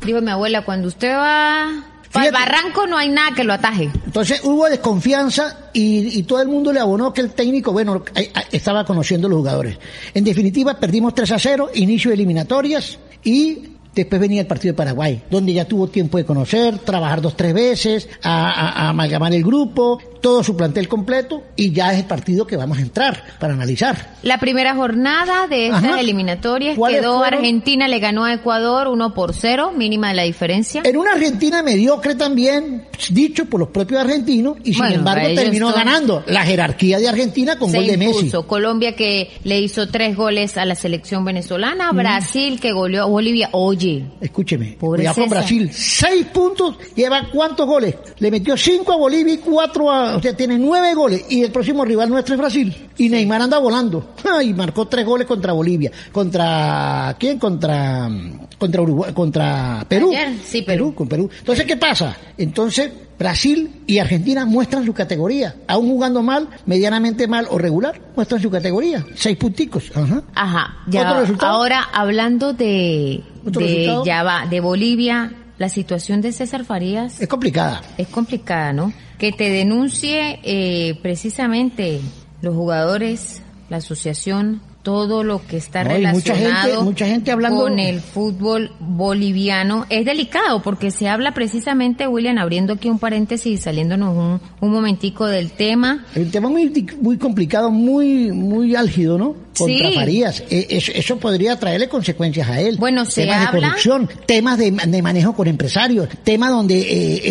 dijo 0.06 0.22
mi 0.22 0.32
abuela, 0.32 0.64
cuando 0.66 0.88
usted 0.88 1.14
va 1.16 1.70
para 2.16 2.28
el 2.28 2.32
barranco 2.34 2.88
no 2.88 2.98
hay 2.98 3.10
nada 3.10 3.36
que 3.36 3.44
lo 3.44 3.54
ataje. 3.54 3.92
Entonces 4.06 4.42
hubo 4.44 4.70
desconfianza 4.70 5.70
y, 5.74 6.18
y 6.18 6.24
todo 6.24 6.42
el 6.42 6.48
mundo 6.48 6.72
le 6.72 6.80
abonó 6.80 7.14
que 7.14 7.22
el 7.22 7.32
técnico, 7.32 7.72
bueno, 7.72 8.04
eh, 8.16 8.32
eh, 8.34 8.42
estaba 8.52 8.86
conociendo 8.86 9.28
a 9.28 9.30
los 9.30 9.38
jugadores. 9.38 9.78
En 10.14 10.24
definitiva, 10.24 10.80
perdimos 10.80 11.14
3 11.14 11.32
a 11.32 11.40
0, 11.40 11.72
inicio 11.76 12.10
de 12.10 12.16
eliminatorias 12.16 12.98
y 13.24 13.75
después 13.96 14.20
venía 14.22 14.42
el 14.42 14.48
partido 14.48 14.74
de 14.74 14.78
Paraguay, 14.78 15.22
donde 15.30 15.54
ya 15.54 15.66
tuvo 15.66 15.88
tiempo 15.88 16.18
de 16.18 16.26
conocer, 16.26 16.78
trabajar 16.80 17.22
dos, 17.22 17.36
tres 17.38 17.54
veces, 17.54 18.10
a, 18.22 18.50
a- 18.50 18.70
a 18.86 18.90
amalgamar 18.90 19.34
el 19.34 19.44
grupo, 19.44 20.00
todo 20.22 20.44
su 20.44 20.56
plantel 20.58 20.88
completo 20.88 21.44
y 21.56 21.72
ya 21.72 21.94
es 21.94 22.00
el 22.00 22.06
partido 22.06 22.46
que 22.48 22.58
vamos 22.58 22.78
a 22.80 22.82
entrar 22.82 23.24
para 23.40 23.54
analizar. 23.54 24.16
La 24.24 24.40
primera 24.40 24.74
jornada 24.76 25.48
de 25.48 25.68
estas 25.68 25.84
Ajá. 25.84 26.00
eliminatorias 26.02 26.76
¿Cuáles 26.78 27.02
quedó 27.02 27.18
fueron? 27.20 27.40
Argentina, 27.40 27.88
le 27.88 28.00
ganó 28.00 28.26
a 28.26 28.34
Ecuador 28.34 28.88
1 28.88 29.14
por 29.14 29.34
0, 29.34 29.72
mínima 29.78 30.10
de 30.10 30.16
la 30.16 30.24
diferencia. 30.24 30.82
En 30.84 30.98
una 30.98 31.14
Argentina 31.14 31.62
mediocre 31.62 32.16
también, 32.16 32.86
dicho 33.12 33.46
por 33.46 33.60
los 33.60 33.70
propios 33.70 34.02
argentinos, 34.02 34.58
y 34.64 34.74
sin 34.74 34.80
Bueno, 34.80 34.96
embargo 34.96 35.28
terminó 35.36 35.68
son- 35.72 35.78
ganando 35.80 36.24
la 36.28 36.42
jerarquía 36.44 36.98
de 36.98 37.08
Argentina 37.08 37.58
con 37.60 37.70
se 37.70 37.78
gol 37.78 37.88
de 37.88 37.98
Messi. 37.98 38.20
impuso. 38.26 38.48
Colombia 38.48 38.96
que 38.96 39.30
le 39.44 39.60
hizo 39.60 39.88
tres 39.90 40.16
goles 40.18 40.58
a 40.58 40.66
la 40.66 40.74
selección 40.76 41.24
venezolana, 41.24 41.92
Brasil 41.92 42.60
que 42.60 42.72
goleó 42.72 43.04
a 43.04 43.06
Bolivia. 43.06 43.50
Oye, 43.52 43.85
Escúcheme, 44.22 44.78
Pobre 44.80 45.00
cuidado 45.00 45.16
con. 45.16 45.30
Brasil, 45.30 45.70
seis 45.72 46.26
puntos, 46.28 46.78
lleva 46.96 47.30
cuántos 47.32 47.66
goles, 47.66 47.96
le 48.20 48.32
metió 48.32 48.56
cinco 48.58 48.94
a 48.94 48.98
Bolivia 48.98 49.34
y 49.34 49.38
cuatro 49.38 49.92
a, 49.92 50.16
o 50.16 50.22
sea, 50.22 50.36
tiene 50.36 50.58
nueve 50.58 50.94
goles, 50.94 51.26
y 51.30 51.42
el 51.44 51.52
próximo 51.52 51.84
rival 51.86 52.10
nuestro 52.10 52.36
es 52.36 52.40
Brasil, 52.40 52.76
y 52.98 53.10
Neymar 53.10 53.42
anda 53.42 53.58
volando, 53.60 54.14
y 54.44 54.54
marcó 54.54 54.88
tres 54.88 55.06
goles 55.06 55.28
contra 55.28 55.54
Bolivia, 55.54 55.92
contra, 56.12 57.16
¿quién? 57.20 57.40
Contra, 57.40 58.10
contra 58.58 58.82
Uruguay, 58.82 59.14
contra 59.14 59.86
Perú. 59.88 60.10
Ayer, 60.12 60.34
sí, 60.44 60.62
Perú. 60.62 60.94
con 60.96 61.08
Perú. 61.08 61.30
Entonces, 61.40 61.66
¿qué 61.66 61.78
pasa? 61.78 62.16
Entonces, 62.38 62.92
Brasil 63.18 63.84
y 63.88 64.00
Argentina 64.00 64.46
muestran 64.46 64.86
su 64.86 64.94
categoría, 64.94 65.56
aún 65.68 65.88
jugando 65.88 66.22
mal, 66.22 66.50
medianamente 66.66 67.28
mal 67.28 67.48
o 67.50 67.58
regular, 67.58 68.02
muestran 68.16 68.42
su 68.42 68.50
categoría, 68.50 69.06
seis 69.16 69.38
punticos, 69.38 69.92
ajá. 69.96 70.22
ajá, 70.36 70.78
ya 70.88 71.02
¿Otro 71.02 71.14
va. 71.14 71.22
resultado? 71.22 71.52
ahora 71.54 71.82
hablando 71.94 72.52
de, 72.54 73.24
¿Otro 73.24 73.35
de 73.46 73.60
resultado? 73.60 74.06
ya 74.06 74.24
va, 74.24 74.46
de 74.48 74.60
Bolivia, 74.60 75.32
la 75.58 75.70
situación 75.70 76.22
de 76.22 76.32
César 76.32 76.66
Farías 76.66 77.22
Es 77.22 77.28
complicada. 77.28 77.82
es 77.98 78.08
complicada, 78.08 78.74
¿no? 78.74 78.92
Que 79.18 79.32
te 79.32 79.50
denuncie 79.50 80.40
eh, 80.44 81.00
precisamente 81.02 82.02
los 82.42 82.54
jugadores, 82.56 83.42
la 83.70 83.78
asociación, 83.78 84.62
todo 84.86 85.24
lo 85.24 85.42
que 85.48 85.58
está 85.58 85.84
No, 85.84 85.98
y 85.98 86.06
mucha 86.06 86.34
relacionado 86.36 86.68
gente- 86.70 86.84
mucha 86.84 87.06
gente 87.08 87.32
hablando- 87.32 87.60
con 87.64 87.80
el 87.80 88.00
fútbol 88.02 88.70
boliviano 88.80 89.86
es 89.90 90.06
delicado 90.06 90.62
porque 90.62 90.92
se 90.92 91.08
habla 91.08 91.34
precisamente, 91.34 92.08
William, 92.08 92.38
abriendo 92.38 92.74
aquí 92.74 92.88
un 92.90 93.00
paréntesis 93.00 93.48
y 93.48 93.58
saliéndonos 93.58 94.16
un, 94.16 94.40
un 94.62 94.72
momentico 94.72 95.26
del 95.26 95.52
tema. 95.52 96.06
El 96.14 96.30
tema 96.30 96.50
muy, 96.50 96.72
muy 97.02 97.18
complicado, 97.18 97.72
muy 97.72 98.32
muy 98.32 98.76
álgido, 98.76 99.18
¿no? 99.18 99.36
Contra 99.58 99.88
Sí. 99.90 99.96
Farías. 99.96 100.44
Eso, 100.50 100.92
eso 100.94 101.18
podría 101.18 101.58
traerle 101.58 101.88
consecuencias 101.88 102.50
a 102.50 102.60
él. 102.60 102.76
Bueno, 102.78 103.06
se 103.06 103.22
temas 103.24 103.54
de 103.54 103.62
corrupción, 103.62 104.10
temas 104.26 104.58
de, 104.58 104.70
de 104.72 105.02
manejo 105.02 105.34
con 105.34 105.48
empresarios, 105.48 106.10
temas 106.26 106.50
donde 106.52 106.78
eh, 106.78 106.86
eh, 107.16 107.22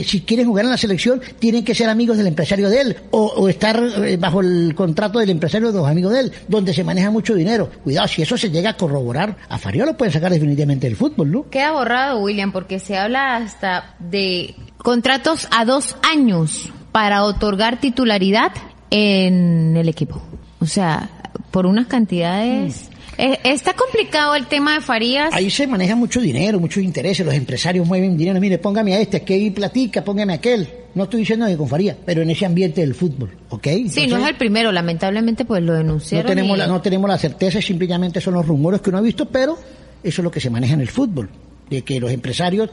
eh, 0.00 0.04
si 0.06 0.22
quieren 0.22 0.46
jugar 0.46 0.64
en 0.64 0.70
la 0.70 0.78
selección 0.78 1.20
tienen 1.38 1.62
que 1.62 1.74
ser 1.74 1.90
amigos 1.90 2.16
del 2.16 2.26
empresario 2.26 2.70
de 2.70 2.80
él 2.80 2.96
o, 3.10 3.26
o 3.26 3.48
estar 3.50 3.78
eh, 4.02 4.16
bajo 4.16 4.40
el 4.40 4.72
contrato 4.74 5.18
del 5.18 5.28
empresario 5.28 5.70
de 5.72 5.78
los 5.78 5.86
amigos 5.86 6.14
de 6.14 6.20
él, 6.20 6.32
donde 6.48 6.72
se 6.72 6.82
maneja 6.84 7.03
mucho 7.10 7.34
dinero. 7.34 7.70
Cuidado, 7.82 8.08
si 8.08 8.22
eso 8.22 8.36
se 8.36 8.50
llega 8.50 8.70
a 8.70 8.76
corroborar, 8.76 9.36
a 9.48 9.58
Farías 9.58 9.86
lo 9.86 9.96
pueden 9.96 10.12
sacar 10.12 10.32
definitivamente 10.32 10.86
del 10.86 10.96
fútbol, 10.96 11.30
¿no? 11.30 11.50
Queda 11.50 11.72
borrado, 11.72 12.20
William, 12.20 12.52
porque 12.52 12.78
se 12.78 12.96
habla 12.96 13.36
hasta 13.36 13.94
de 13.98 14.54
contratos 14.78 15.48
a 15.50 15.64
dos 15.64 15.96
años 16.02 16.72
para 16.92 17.24
otorgar 17.24 17.80
titularidad 17.80 18.52
en 18.90 19.76
el 19.76 19.88
equipo. 19.88 20.22
O 20.60 20.66
sea, 20.66 21.10
por 21.50 21.66
unas 21.66 21.86
cantidades... 21.86 22.90
Eh, 23.18 23.38
está 23.44 23.72
complicado 23.74 24.34
el 24.34 24.46
tema 24.46 24.74
de 24.74 24.80
Farías. 24.80 25.32
Ahí 25.32 25.50
se 25.50 25.66
maneja 25.66 25.94
mucho 25.96 26.20
dinero, 26.20 26.58
muchos 26.60 26.82
intereses, 26.82 27.24
los 27.24 27.34
empresarios 27.34 27.86
mueven 27.86 28.16
dinero. 28.16 28.40
Mire, 28.40 28.58
póngame 28.58 28.94
a 28.94 29.00
este, 29.00 29.22
que 29.22 29.34
ahí 29.34 29.50
platica, 29.50 30.02
póngame 30.04 30.32
a 30.32 30.36
aquel. 30.36 30.68
No 30.94 31.04
estoy 31.04 31.20
diciendo 31.20 31.46
que 31.46 31.56
con 31.56 31.68
Faría, 31.68 31.96
pero 32.04 32.22
en 32.22 32.30
ese 32.30 32.46
ambiente 32.46 32.80
del 32.80 32.94
fútbol, 32.94 33.36
¿ok? 33.50 33.66
sí, 33.88 34.06
no 34.06 34.18
es 34.18 34.28
el 34.28 34.36
primero, 34.36 34.70
lamentablemente 34.70 35.44
pues 35.44 35.60
lo 35.62 35.72
no 35.72 35.78
denunciaron. 35.78 36.26
tenemos, 36.26 36.56
y- 36.56 36.60
la, 36.60 36.66
no 36.68 36.80
tenemos 36.80 37.10
la 37.10 37.18
certeza, 37.18 37.60
simplemente 37.60 38.20
son 38.20 38.34
los 38.34 38.46
rumores 38.46 38.80
que 38.80 38.90
uno 38.90 38.98
ha 38.98 39.02
visto, 39.02 39.26
pero 39.26 39.54
eso 40.02 40.20
es 40.20 40.24
lo 40.24 40.30
que 40.30 40.40
se 40.40 40.50
maneja 40.50 40.74
en 40.74 40.80
el 40.80 40.88
fútbol. 40.88 41.28
De 41.68 41.82
que 41.82 41.98
los 41.98 42.12
empresarios, 42.12 42.68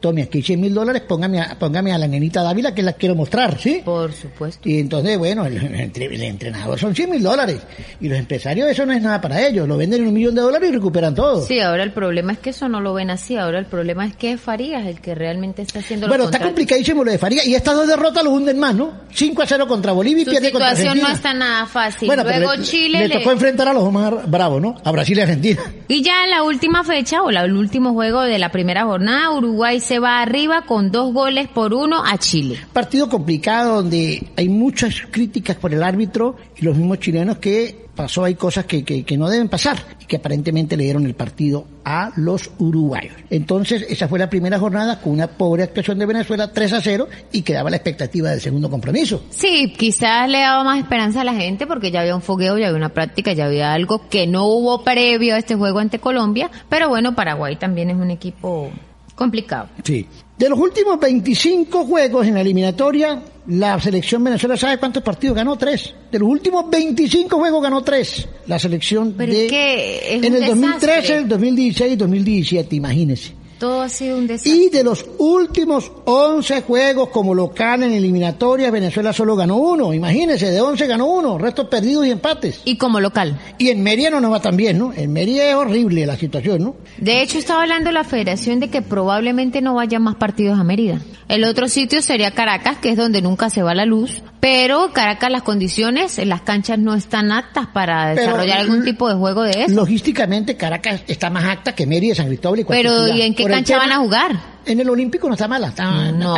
tome 0.00 0.22
aquí 0.22 0.42
100 0.42 0.60
mil 0.60 0.74
dólares, 0.74 1.02
póngame 1.08 1.40
a, 1.40 1.58
póngame 1.58 1.92
a 1.92 1.98
la 1.98 2.06
nenita 2.06 2.42
Dávila 2.42 2.74
que 2.74 2.82
la 2.82 2.92
quiero 2.92 3.14
mostrar, 3.14 3.58
¿sí? 3.58 3.80
Por 3.84 4.12
supuesto. 4.12 4.68
Y 4.68 4.78
entonces, 4.78 5.18
bueno, 5.18 5.44
el, 5.46 5.56
el 5.56 5.74
entre- 5.80 6.06
el 6.06 6.22
entrenador 6.22 6.78
son 6.78 6.94
100 6.94 7.10
mil 7.10 7.22
dólares. 7.22 7.58
Y 8.00 8.08
los 8.08 8.18
empresarios, 8.18 8.68
eso 8.68 8.84
no 8.86 8.92
es 8.92 9.02
nada 9.02 9.20
para 9.20 9.46
ellos. 9.46 9.66
Lo 9.66 9.76
venden 9.76 10.02
en 10.02 10.08
un 10.08 10.14
millón 10.14 10.34
de 10.34 10.40
dólares 10.42 10.68
y 10.70 10.72
recuperan 10.72 11.14
todo. 11.14 11.44
Sí, 11.44 11.60
ahora 11.60 11.82
el 11.82 11.92
problema 11.92 12.32
es 12.32 12.38
que 12.38 12.50
eso 12.50 12.68
no 12.68 12.80
lo 12.80 12.94
ven 12.94 13.10
así. 13.10 13.36
Ahora 13.36 13.58
el 13.58 13.66
problema 13.66 14.06
es 14.06 14.14
que 14.16 14.32
es 14.32 14.40
Farías 14.40 14.86
el 14.86 15.00
que 15.00 15.14
realmente 15.14 15.62
está 15.62 15.78
haciendo 15.80 16.08
Bueno, 16.08 16.24
los 16.24 16.32
está 16.34 16.44
complicadísimo 16.44 17.02
lo 17.04 17.10
de 17.10 17.18
Faría. 17.18 17.44
Y 17.44 17.54
estas 17.54 17.74
dos 17.74 17.88
derrotas 17.88 18.22
lo 18.22 18.30
hunden 18.32 18.58
más, 18.58 18.74
¿no? 18.74 18.92
5 19.12 19.42
a 19.42 19.46
0 19.46 19.66
contra 19.66 19.92
Bolivia 19.92 20.22
y 20.22 20.26
pierde 20.26 20.50
contra 20.52 20.70
situación 20.76 20.88
Argentina. 20.88 21.08
no 21.08 21.14
está 21.14 21.34
nada 21.34 21.66
fácil. 21.66 22.06
Bueno, 22.06 22.22
Luego 22.24 22.54
le, 22.54 22.62
Chile 22.62 22.98
le 23.00 23.08
le- 23.08 23.18
tocó 23.18 23.32
enfrentar 23.32 23.68
a 23.68 23.72
los 23.72 23.90
más 23.92 24.30
bravos, 24.30 24.60
¿no? 24.60 24.74
A 24.84 24.90
Brasil 24.92 25.16
y 25.18 25.20
Argentina. 25.22 25.60
Y 25.88 26.02
ya 26.02 26.24
en 26.24 26.30
la 26.30 26.42
última 26.42 26.84
fecha, 26.84 27.22
o 27.22 27.30
la- 27.30 27.42
el 27.44 27.54
último 27.56 27.92
juego 27.94 28.22
de 28.22 28.38
la 28.38 28.50
primera 28.50 28.84
jornada, 28.84 29.30
Uruguay 29.30 29.80
se 29.86 30.00
va 30.00 30.20
arriba 30.20 30.62
con 30.62 30.90
dos 30.90 31.12
goles 31.12 31.48
por 31.48 31.72
uno 31.72 32.02
a 32.04 32.18
Chile. 32.18 32.58
Partido 32.72 33.08
complicado 33.08 33.76
donde 33.76 34.26
hay 34.36 34.48
muchas 34.48 35.02
críticas 35.10 35.56
por 35.56 35.72
el 35.72 35.82
árbitro 35.82 36.36
y 36.56 36.64
los 36.64 36.76
mismos 36.76 36.98
chilenos 36.98 37.38
que 37.38 37.86
pasó, 37.94 38.24
hay 38.24 38.34
cosas 38.34 38.66
que, 38.66 38.84
que, 38.84 39.04
que 39.04 39.16
no 39.16 39.28
deben 39.28 39.48
pasar 39.48 39.78
y 40.00 40.04
que 40.04 40.16
aparentemente 40.16 40.76
le 40.76 40.84
dieron 40.84 41.06
el 41.06 41.14
partido 41.14 41.66
a 41.84 42.12
los 42.16 42.50
uruguayos. 42.58 43.14
Entonces, 43.30 43.86
esa 43.88 44.06
fue 44.06 44.18
la 44.18 44.28
primera 44.28 44.58
jornada 44.58 45.00
con 45.00 45.12
una 45.12 45.28
pobre 45.28 45.62
actuación 45.62 45.98
de 45.98 46.06
Venezuela 46.06 46.52
3 46.52 46.72
a 46.74 46.80
0 46.80 47.08
y 47.32 47.42
quedaba 47.42 47.70
la 47.70 47.76
expectativa 47.76 48.30
del 48.30 48.40
segundo 48.40 48.70
compromiso. 48.70 49.24
Sí, 49.30 49.72
quizás 49.76 50.28
le 50.28 50.40
daba 50.40 50.62
más 50.62 50.78
esperanza 50.78 51.22
a 51.22 51.24
la 51.24 51.34
gente 51.34 51.66
porque 51.66 51.90
ya 51.90 52.00
había 52.00 52.14
un 52.14 52.22
fogueo, 52.22 52.58
ya 52.58 52.66
había 52.66 52.76
una 52.76 52.90
práctica, 52.90 53.32
ya 53.32 53.46
había 53.46 53.72
algo 53.72 54.08
que 54.08 54.26
no 54.26 54.46
hubo 54.46 54.84
previo 54.84 55.34
a 55.34 55.38
este 55.38 55.54
juego 55.54 55.78
ante 55.78 55.98
Colombia. 55.98 56.50
Pero 56.68 56.88
bueno, 56.88 57.14
Paraguay 57.14 57.56
también 57.56 57.90
es 57.90 57.96
un 57.96 58.10
equipo 58.10 58.70
complicado. 59.16 59.68
Sí. 59.82 60.06
De 60.38 60.48
los 60.48 60.58
últimos 60.58 61.00
25 61.00 61.84
juegos 61.86 62.26
en 62.26 62.34
la 62.34 62.42
eliminatoria, 62.42 63.22
la 63.46 63.80
selección 63.80 64.22
Venezuela 64.22 64.56
sabe 64.56 64.76
cuántos 64.78 65.02
partidos 65.02 65.34
ganó 65.34 65.56
tres. 65.56 65.94
De 66.12 66.18
los 66.18 66.28
últimos 66.28 66.68
25 66.70 67.36
juegos 67.38 67.62
ganó 67.62 67.82
tres. 67.82 68.28
La 68.46 68.58
selección 68.58 69.14
Pero 69.16 69.32
de 69.32 69.46
es 69.46 69.50
que 69.50 70.16
es 70.18 70.22
en 70.22 70.34
el 70.34 70.46
2013, 70.46 70.86
desastre. 70.86 71.16
el 71.16 71.28
2016, 71.28 71.98
2017, 71.98 72.76
imagínense. 72.76 73.32
Todo 73.58 73.80
ha 73.80 73.88
sido 73.88 74.18
un 74.18 74.26
desastre. 74.26 74.52
Y 74.52 74.68
de 74.68 74.84
los 74.84 75.06
últimos 75.18 75.90
11 76.04 76.62
juegos 76.62 77.08
como 77.08 77.34
local 77.34 77.82
en 77.82 77.92
eliminatoria, 77.92 78.70
Venezuela 78.70 79.12
solo 79.12 79.34
ganó 79.34 79.56
uno. 79.56 79.94
Imagínense, 79.94 80.50
de 80.50 80.60
11 80.60 80.86
ganó 80.86 81.06
uno, 81.06 81.38
restos 81.38 81.68
perdidos 81.68 82.06
y 82.06 82.10
empates. 82.10 82.60
Y 82.64 82.76
como 82.76 83.00
local. 83.00 83.38
Y 83.58 83.70
en 83.70 83.82
Mérida 83.82 84.10
no 84.10 84.20
nos 84.20 84.32
va 84.32 84.40
tan 84.40 84.56
bien, 84.56 84.78
¿no? 84.78 84.92
En 84.92 85.12
Mérida 85.12 85.48
es 85.48 85.54
horrible 85.54 86.04
la 86.04 86.16
situación, 86.16 86.62
¿no? 86.62 86.76
De 86.98 87.22
hecho, 87.22 87.38
estaba 87.38 87.62
hablando 87.62 87.90
la 87.92 88.04
federación 88.04 88.60
de 88.60 88.68
que 88.68 88.82
probablemente 88.82 89.62
no 89.62 89.74
vayan 89.74 90.02
más 90.02 90.16
partidos 90.16 90.58
a 90.58 90.64
Mérida. 90.64 91.00
El 91.28 91.44
otro 91.44 91.68
sitio 91.68 92.02
sería 92.02 92.30
Caracas, 92.32 92.76
que 92.78 92.90
es 92.90 92.96
donde 92.96 93.22
nunca 93.22 93.50
se 93.50 93.62
va 93.62 93.74
la 93.74 93.84
luz. 93.84 94.22
Pero 94.38 94.92
Caracas, 94.92 95.30
las 95.30 95.42
condiciones, 95.42 96.24
las 96.24 96.42
canchas 96.42 96.78
no 96.78 96.94
están 96.94 97.32
aptas 97.32 97.66
para 97.66 98.14
Pero, 98.14 98.26
desarrollar 98.26 98.58
algún 98.58 98.84
tipo 98.84 99.08
de 99.08 99.16
juego 99.16 99.42
de 99.42 99.64
eso. 99.64 99.74
Logísticamente, 99.74 100.56
Caracas 100.56 101.02
está 101.08 101.30
más 101.30 101.44
acta 101.44 101.74
que 101.74 101.84
Mérida, 101.84 102.14
San 102.14 102.28
Cristóbal 102.28 102.60
y 102.60 102.64
cualquier 102.64 102.92
Pero. 102.92 103.08
¿y 103.08 103.22
en 103.22 103.34
qué 103.34 103.45
El 103.50 103.56
cancha 103.56 103.78
van 103.78 103.92
a 103.92 103.98
jugar? 103.98 104.56
En 104.64 104.80
el 104.80 104.90
Olímpico 104.90 105.28
no 105.28 105.34
está 105.34 105.46
mala. 105.46 105.68
Está, 105.68 106.10
No. 106.12 106.36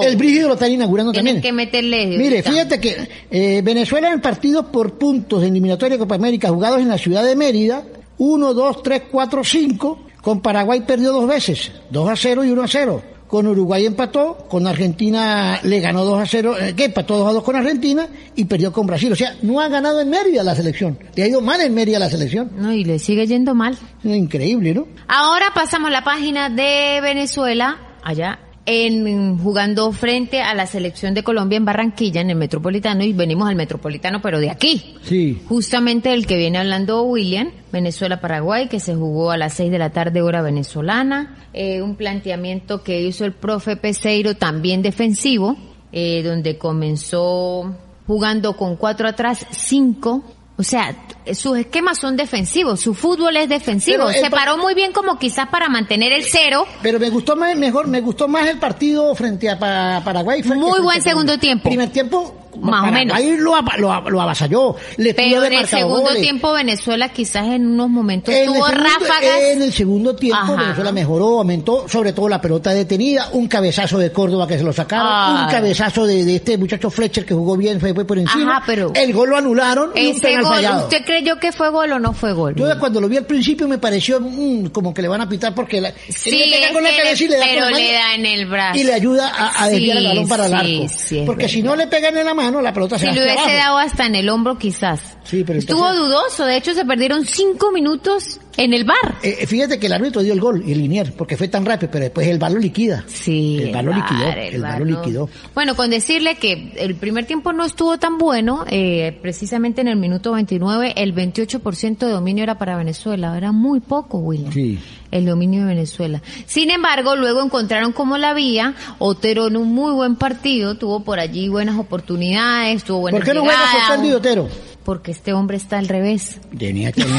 está- 0.00 0.08
el 0.10 0.16
Brígido 0.16 0.48
lo 0.48 0.54
están 0.54 0.72
inaugurando 0.72 1.12
Tienen 1.12 1.36
también. 1.36 1.42
que 1.42 1.52
meterle. 1.52 2.06
Mire, 2.06 2.36
ahorita. 2.38 2.50
fíjate 2.50 2.80
que 2.80 3.08
eh, 3.30 3.62
Venezuela 3.64 4.10
en 4.12 4.20
partidos 4.20 4.66
por 4.66 4.98
puntos 4.98 5.40
de 5.42 5.48
eliminatoria 5.48 5.96
de 5.96 6.00
Copa 6.00 6.16
América 6.16 6.48
jugados 6.48 6.80
en 6.80 6.88
la 6.88 6.98
ciudad 6.98 7.22
de 7.24 7.36
Mérida, 7.36 7.84
1, 8.18 8.52
2, 8.54 8.82
3, 8.82 9.02
4, 9.10 9.44
5, 9.44 10.00
con 10.20 10.40
Paraguay 10.40 10.80
perdió 10.80 11.12
dos 11.12 11.26
veces, 11.28 11.70
2 11.90 12.10
a 12.10 12.16
0 12.16 12.44
y 12.44 12.50
1 12.50 12.62
a 12.62 12.68
0. 12.68 13.02
Con 13.28 13.46
Uruguay 13.46 13.84
empató, 13.84 14.46
con 14.48 14.66
Argentina 14.66 15.60
le 15.62 15.80
ganó 15.80 16.04
2 16.04 16.22
a 16.22 16.26
0, 16.26 16.56
eh, 16.58 16.74
que 16.74 16.86
empató 16.86 17.18
2 17.18 17.28
a 17.28 17.32
2 17.34 17.44
con 17.44 17.56
Argentina 17.56 18.08
y 18.34 18.46
perdió 18.46 18.72
con 18.72 18.86
Brasil. 18.86 19.12
O 19.12 19.16
sea, 19.16 19.36
no 19.42 19.60
ha 19.60 19.68
ganado 19.68 20.00
en 20.00 20.08
Mérida 20.08 20.42
la 20.42 20.54
selección. 20.54 20.98
Le 21.14 21.22
ha 21.22 21.28
ido 21.28 21.42
mal 21.42 21.60
en 21.60 21.74
Mérida 21.74 21.98
la 21.98 22.08
selección. 22.08 22.50
No, 22.56 22.72
y 22.72 22.84
le 22.84 22.98
sigue 22.98 23.26
yendo 23.26 23.54
mal. 23.54 23.76
Es 24.02 24.16
increíble, 24.16 24.72
¿no? 24.72 24.88
Ahora 25.08 25.46
pasamos 25.54 25.90
la 25.90 26.02
página 26.02 26.48
de 26.48 27.00
Venezuela, 27.02 27.76
allá, 28.02 28.38
en 28.70 29.38
jugando 29.38 29.90
frente 29.92 30.42
a 30.42 30.52
la 30.52 30.66
selección 30.66 31.14
de 31.14 31.22
Colombia 31.22 31.56
en 31.56 31.64
Barranquilla, 31.64 32.20
en 32.20 32.28
el 32.28 32.36
Metropolitano, 32.36 33.02
y 33.02 33.14
venimos 33.14 33.48
al 33.48 33.56
Metropolitano, 33.56 34.20
pero 34.20 34.40
de 34.40 34.50
aquí. 34.50 34.94
Sí. 35.04 35.40
Justamente 35.48 36.12
el 36.12 36.26
que 36.26 36.36
viene 36.36 36.58
hablando 36.58 37.02
William, 37.04 37.50
Venezuela-Paraguay, 37.72 38.68
que 38.68 38.78
se 38.78 38.94
jugó 38.94 39.30
a 39.30 39.38
las 39.38 39.54
6 39.54 39.70
de 39.70 39.78
la 39.78 39.88
tarde 39.88 40.20
hora 40.20 40.42
venezolana. 40.42 41.34
Eh, 41.54 41.80
un 41.80 41.96
planteamiento 41.96 42.82
que 42.82 43.00
hizo 43.00 43.24
el 43.24 43.32
profe 43.32 43.76
Peseiro 43.76 44.34
también 44.34 44.82
defensivo, 44.82 45.56
eh, 45.90 46.22
donde 46.22 46.58
comenzó 46.58 47.74
jugando 48.06 48.54
con 48.54 48.76
cuatro 48.76 49.08
atrás, 49.08 49.46
cinco. 49.50 50.22
O 50.58 50.64
sea, 50.64 50.92
sus 51.34 51.56
esquemas 51.56 51.98
son 51.98 52.16
defensivos, 52.16 52.80
su 52.80 52.92
fútbol 52.92 53.36
es 53.36 53.48
defensivo. 53.48 53.98
Pero 54.06 54.08
el 54.10 54.14
Se 54.24 54.30
pa- 54.30 54.38
paró 54.38 54.58
muy 54.58 54.74
bien 54.74 54.92
como 54.92 55.16
quizás 55.18 55.48
para 55.48 55.68
mantener 55.68 56.12
el 56.12 56.24
cero. 56.24 56.66
Pero 56.82 56.98
me 56.98 57.10
gustó 57.10 57.36
más, 57.36 57.54
mejor, 57.56 57.86
me 57.86 58.00
gustó 58.00 58.26
más 58.26 58.48
el 58.48 58.58
partido 58.58 59.14
frente 59.14 59.48
a 59.48 59.58
Pa- 59.58 60.02
Paraguay. 60.04 60.42
Muy 60.42 60.80
buen 60.80 60.98
a 60.98 61.00
segundo 61.00 61.32
Colombia. 61.32 61.38
tiempo. 61.40 61.68
Primer 61.68 61.90
tiempo, 61.90 62.34
Más 62.60 62.88
o 62.88 62.90
menos. 62.92 63.16
Lo, 63.38 63.54
lo, 63.78 64.10
lo 64.10 64.20
avasalló. 64.20 64.74
Le 64.96 65.14
Pero 65.14 65.44
en 65.44 65.52
el 65.52 65.66
segundo 65.68 66.00
goles. 66.00 66.22
tiempo 66.22 66.52
Venezuela 66.52 67.08
quizás 67.10 67.46
en 67.46 67.64
unos 67.66 67.88
momentos 67.88 68.34
En 68.34 68.46
tuvo 68.46 68.66
segundo, 68.66 68.84
ráfagas. 68.84 69.40
en 69.52 69.62
el 69.62 69.72
segundo 69.72 70.16
tiempo 70.16 70.42
Ajá. 70.54 70.62
Venezuela 70.62 70.90
mejoró, 70.90 71.38
aumentó, 71.38 71.88
sobre 71.88 72.12
todo 72.12 72.28
la 72.28 72.40
pelota 72.40 72.72
detenida, 72.72 73.28
un 73.32 73.46
cabezazo 73.46 73.98
de 73.98 74.10
Córdoba 74.10 74.48
que 74.48 74.58
se 74.58 74.64
lo 74.64 74.72
sacaron, 74.72 75.06
Ay. 75.08 75.44
un 75.44 75.50
cabezazo 75.52 76.04
de, 76.04 76.24
de 76.24 76.34
este 76.36 76.58
muchacho 76.58 76.90
Fletcher 76.90 77.24
que 77.24 77.34
jugó 77.34 77.56
bien, 77.56 77.78
fue, 77.78 77.94
por 77.94 78.18
encima. 78.18 78.56
Ajá, 78.56 78.64
pero- 78.66 78.90
el 78.92 79.12
gol 79.12 79.30
lo 79.30 79.36
anularon 79.36 79.92
y 79.94 80.08
un 80.10 80.18
penal 80.18 80.44
fallado. 80.54 80.82
¿usted 80.84 81.04
creyó 81.04 81.38
que 81.38 81.52
fue 81.52 81.70
gol 81.70 81.92
o 81.92 81.98
no 81.98 82.12
fue 82.12 82.32
gol? 82.32 82.54
Yo 82.54 82.66
cuando 82.78 83.00
lo 83.00 83.08
vi 83.08 83.16
al 83.16 83.26
principio 83.26 83.66
me 83.68 83.78
pareció 83.78 84.20
mm, 84.20 84.66
como 84.66 84.92
que 84.94 85.02
le 85.02 85.08
van 85.08 85.20
a 85.20 85.28
pitar 85.28 85.54
porque 85.54 85.80
la, 85.80 85.92
Sí, 86.08 86.30
él 86.42 86.50
le 86.50 86.56
pega 86.56 86.66
es 86.68 86.72
con 86.72 86.82
la 86.82 86.90
cabeza 86.96 87.24
y 87.24 87.28
le- 87.28 87.36
da 87.36 87.40
con 87.46 87.48
pero 87.48 87.60
la 87.60 87.70
mano 87.70 87.78
le 87.78 87.92
da 87.92 88.14
en 88.14 88.26
el 88.26 88.46
brazo. 88.46 88.78
y 88.78 88.84
le 88.84 88.94
ayuda 88.94 89.28
a, 89.34 89.64
a 89.64 89.68
desviar 89.68 89.96
el 89.98 90.06
balón 90.06 90.28
para 90.28 90.46
el 90.46 90.54
arco. 90.54 90.86
sí, 90.88 91.22
porque 91.26 91.48
si 91.48 91.62
no 91.62 91.76
le 91.76 91.86
pegan 91.86 92.16
en 92.16 92.26
la 92.26 92.34
mano, 92.34 92.60
la 92.60 92.72
pelota 92.72 92.98
se 92.98 93.02
Si 93.02 93.06
va 93.08 93.12
le 93.14 93.20
hacia 93.20 93.32
hubiese 93.42 93.60
abajo. 93.60 93.76
dado 93.76 93.78
hasta 93.88 94.06
en 94.06 94.14
el 94.14 94.28
hombro, 94.28 94.58
quizás. 94.58 95.00
Sí, 95.24 95.44
pero 95.46 95.58
Estuvo 95.58 95.78
entonces- 95.90 95.98
dudoso, 96.06 96.44
de 96.46 96.56
hecho 96.56 96.74
se 96.74 96.84
perdieron 96.84 97.24
cinco 97.26 97.70
minutos 97.72 98.40
en 98.58 98.74
el 98.74 98.84
bar. 98.84 99.18
Eh, 99.22 99.46
fíjate 99.46 99.78
que 99.78 99.86
el 99.86 99.92
árbitro 99.92 100.20
dio 100.20 100.32
el 100.32 100.40
gol, 100.40 100.64
y 100.66 100.72
el 100.72 100.78
Linier, 100.78 101.12
porque 101.12 101.36
fue 101.36 101.46
tan 101.46 101.64
rápido, 101.64 101.90
pero 101.92 102.04
después 102.04 102.26
el 102.26 102.38
bar 102.38 102.50
lo 102.50 102.58
liquida. 102.58 103.04
Sí. 103.06 103.60
El 103.62 103.72
bar 103.72 103.84
lo 103.84 103.94
liquidó. 103.94 104.28
El 104.36 104.60
bar 104.60 104.80
lo 104.80 104.84
liquidó. 104.84 105.30
Bueno, 105.54 105.76
con 105.76 105.90
decirle 105.90 106.34
que 106.34 106.72
el 106.76 106.96
primer 106.96 107.24
tiempo 107.24 107.52
no 107.52 107.64
estuvo 107.64 107.98
tan 107.98 108.18
bueno, 108.18 108.64
eh, 108.68 109.16
precisamente 109.22 109.80
en 109.80 109.86
el 109.86 109.96
minuto 109.96 110.32
29, 110.32 110.94
el 110.96 111.14
28% 111.14 111.98
de 111.98 112.10
dominio 112.10 112.42
era 112.42 112.58
para 112.58 112.76
Venezuela. 112.76 113.36
Era 113.36 113.52
muy 113.52 113.78
poco, 113.78 114.18
William. 114.18 114.52
Sí. 114.52 114.78
El 115.12 115.24
dominio 115.24 115.60
de 115.60 115.66
Venezuela. 115.68 116.20
Sin 116.46 116.70
embargo, 116.70 117.14
luego 117.14 117.42
encontraron 117.42 117.92
como 117.92 118.18
la 118.18 118.34
vía. 118.34 118.74
Otero 118.98 119.46
en 119.46 119.56
un 119.56 119.72
muy 119.72 119.92
buen 119.92 120.16
partido, 120.16 120.74
tuvo 120.74 121.04
por 121.04 121.20
allí 121.20 121.48
buenas 121.48 121.78
oportunidades, 121.78 122.82
tuvo 122.82 123.00
buenas 123.00 123.20
¿Por 123.20 123.28
qué 123.28 123.34
no 123.34 123.44
juega 123.44 124.16
Otero? 124.16 124.48
Porque 124.88 125.10
este 125.10 125.34
hombre 125.34 125.58
está 125.58 125.76
al 125.76 125.86
revés. 125.86 126.40
Tenía 126.58 126.90
que. 126.92 127.02
Saca 127.02 127.18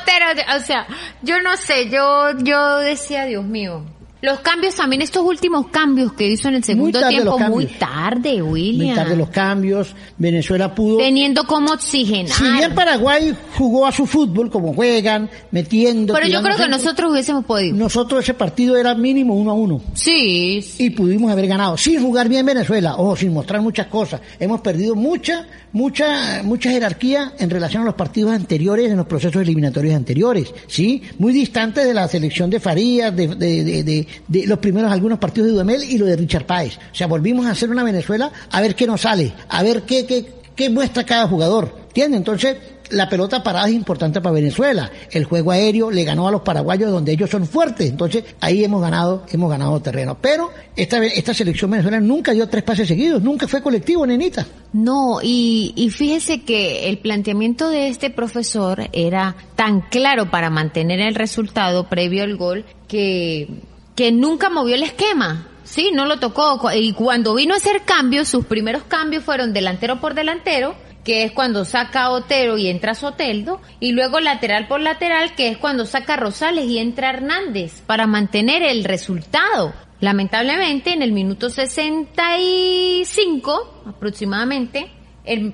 Otero, 0.00 0.26
o 0.56 0.60
sea, 0.60 0.86
yo 1.22 1.42
no 1.42 1.56
sé, 1.56 1.90
yo, 1.90 2.38
yo 2.38 2.76
decía, 2.78 3.24
Dios 3.24 3.44
mío. 3.44 3.84
Los 4.24 4.40
cambios 4.40 4.74
también, 4.74 5.02
estos 5.02 5.22
últimos 5.22 5.66
cambios 5.66 6.14
que 6.14 6.26
hizo 6.26 6.48
en 6.48 6.54
el 6.54 6.64
segundo 6.64 6.98
tiempo, 7.08 7.38
muy 7.40 7.66
tarde, 7.66 8.40
William. 8.40 8.86
Muy 8.86 8.96
tarde 8.96 9.16
los 9.16 9.28
cambios, 9.28 9.94
Venezuela 10.16 10.74
pudo... 10.74 10.96
Teniendo 10.96 11.44
como 11.44 11.72
oxigenar. 11.72 12.32
Si 12.32 12.42
bien 12.42 12.74
Paraguay 12.74 13.36
jugó 13.58 13.86
a 13.86 13.92
su 13.92 14.06
fútbol, 14.06 14.50
como 14.50 14.72
juegan, 14.72 15.28
metiendo... 15.50 16.14
Pero 16.14 16.26
yo 16.26 16.40
creo 16.40 16.56
que 16.56 16.62
centro, 16.62 16.78
nosotros 16.78 17.12
hubiésemos 17.12 17.44
podido. 17.44 17.76
Nosotros 17.76 18.22
ese 18.22 18.32
partido 18.32 18.78
era 18.78 18.94
mínimo 18.94 19.34
uno 19.34 19.50
a 19.50 19.54
uno. 19.54 19.82
Sí, 19.92 20.64
y 20.78 20.88
pudimos 20.88 21.30
haber 21.30 21.46
ganado 21.46 21.76
sin 21.76 22.00
jugar 22.00 22.26
bien 22.26 22.46
Venezuela, 22.46 22.96
ojo, 22.96 23.16
sin 23.16 23.30
mostrar 23.30 23.60
muchas 23.60 23.88
cosas. 23.88 24.22
Hemos 24.40 24.62
perdido 24.62 24.94
mucha, 24.94 25.46
mucha, 25.72 26.42
mucha 26.42 26.70
jerarquía 26.70 27.34
en 27.38 27.50
relación 27.50 27.82
a 27.82 27.84
los 27.84 27.94
partidos 27.94 28.32
anteriores, 28.32 28.90
en 28.90 28.96
los 28.96 29.06
procesos 29.06 29.42
eliminatorios 29.42 29.94
anteriores, 29.94 30.54
¿sí? 30.66 31.02
Muy 31.18 31.34
distantes 31.34 31.84
de 31.84 31.92
la 31.92 32.08
selección 32.08 32.48
de 32.48 32.58
Farías, 32.58 33.14
de, 33.14 33.28
de, 33.28 33.84
de, 33.84 34.06
de- 34.28 34.46
los 34.46 34.58
primeros 34.58 34.90
algunos 34.92 35.18
partidos 35.18 35.46
de 35.46 35.52
Dudamel 35.52 35.84
y 35.84 35.98
lo 35.98 36.06
de 36.06 36.16
Richard 36.16 36.46
Páez. 36.46 36.76
O 36.92 36.94
sea, 36.94 37.06
volvimos 37.06 37.46
a 37.46 37.50
hacer 37.50 37.70
una 37.70 37.82
Venezuela 37.84 38.30
a 38.50 38.60
ver 38.60 38.74
qué 38.74 38.86
nos 38.86 39.00
sale, 39.02 39.32
a 39.48 39.62
ver 39.62 39.82
qué, 39.82 40.06
qué, 40.06 40.26
qué 40.54 40.70
muestra 40.70 41.04
cada 41.04 41.26
jugador. 41.28 41.84
¿Entiendes? 41.88 42.18
Entonces, 42.18 42.56
la 42.90 43.08
pelota 43.08 43.42
parada 43.42 43.68
es 43.68 43.74
importante 43.74 44.20
para 44.20 44.34
Venezuela. 44.34 44.90
El 45.12 45.24
juego 45.24 45.52
aéreo 45.52 45.90
le 45.92 46.02
ganó 46.04 46.26
a 46.28 46.32
los 46.32 46.42
paraguayos 46.42 46.90
donde 46.90 47.12
ellos 47.12 47.30
son 47.30 47.46
fuertes. 47.46 47.88
Entonces, 47.88 48.24
ahí 48.40 48.64
hemos 48.64 48.82
ganado, 48.82 49.24
hemos 49.32 49.48
ganado 49.48 49.80
terreno. 49.80 50.18
Pero 50.20 50.50
esta, 50.74 51.02
esta 51.04 51.32
selección 51.32 51.70
venezolana 51.70 52.04
nunca 52.04 52.32
dio 52.32 52.48
tres 52.48 52.64
pases 52.64 52.88
seguidos, 52.88 53.22
nunca 53.22 53.46
fue 53.48 53.62
colectivo, 53.62 54.04
nenita. 54.06 54.44
No, 54.72 55.20
y, 55.22 55.72
y 55.76 55.88
fíjese 55.90 56.42
que 56.42 56.88
el 56.88 56.98
planteamiento 56.98 57.70
de 57.70 57.88
este 57.88 58.10
profesor 58.10 58.88
era 58.92 59.36
tan 59.54 59.82
claro 59.82 60.30
para 60.30 60.50
mantener 60.50 61.00
el 61.00 61.14
resultado 61.14 61.88
previo 61.88 62.24
al 62.24 62.36
gol 62.36 62.64
que, 62.88 63.48
que 63.94 64.12
nunca 64.12 64.50
movió 64.50 64.74
el 64.74 64.82
esquema. 64.82 65.46
Sí, 65.64 65.90
no 65.92 66.06
lo 66.06 66.18
tocó. 66.18 66.60
Y 66.72 66.92
cuando 66.92 67.34
vino 67.34 67.54
a 67.54 67.56
hacer 67.56 67.82
cambios, 67.84 68.28
sus 68.28 68.44
primeros 68.44 68.84
cambios 68.84 69.24
fueron 69.24 69.52
delantero 69.52 70.00
por 70.00 70.14
delantero, 70.14 70.76
que 71.04 71.24
es 71.24 71.32
cuando 71.32 71.64
saca 71.64 72.04
a 72.04 72.10
Otero 72.10 72.58
y 72.58 72.68
entra 72.68 72.94
Soteldo, 72.94 73.60
y 73.80 73.92
luego 73.92 74.20
lateral 74.20 74.68
por 74.68 74.80
lateral, 74.80 75.34
que 75.34 75.48
es 75.48 75.58
cuando 75.58 75.86
saca 75.86 76.14
a 76.14 76.18
Rosales 76.18 76.66
y 76.66 76.78
entra 76.78 77.10
Hernández, 77.10 77.82
para 77.86 78.06
mantener 78.06 78.62
el 78.62 78.84
resultado. 78.84 79.74
Lamentablemente, 80.00 80.92
en 80.92 81.02
el 81.02 81.12
minuto 81.12 81.50
65 81.50 83.82
aproximadamente, 83.86 84.90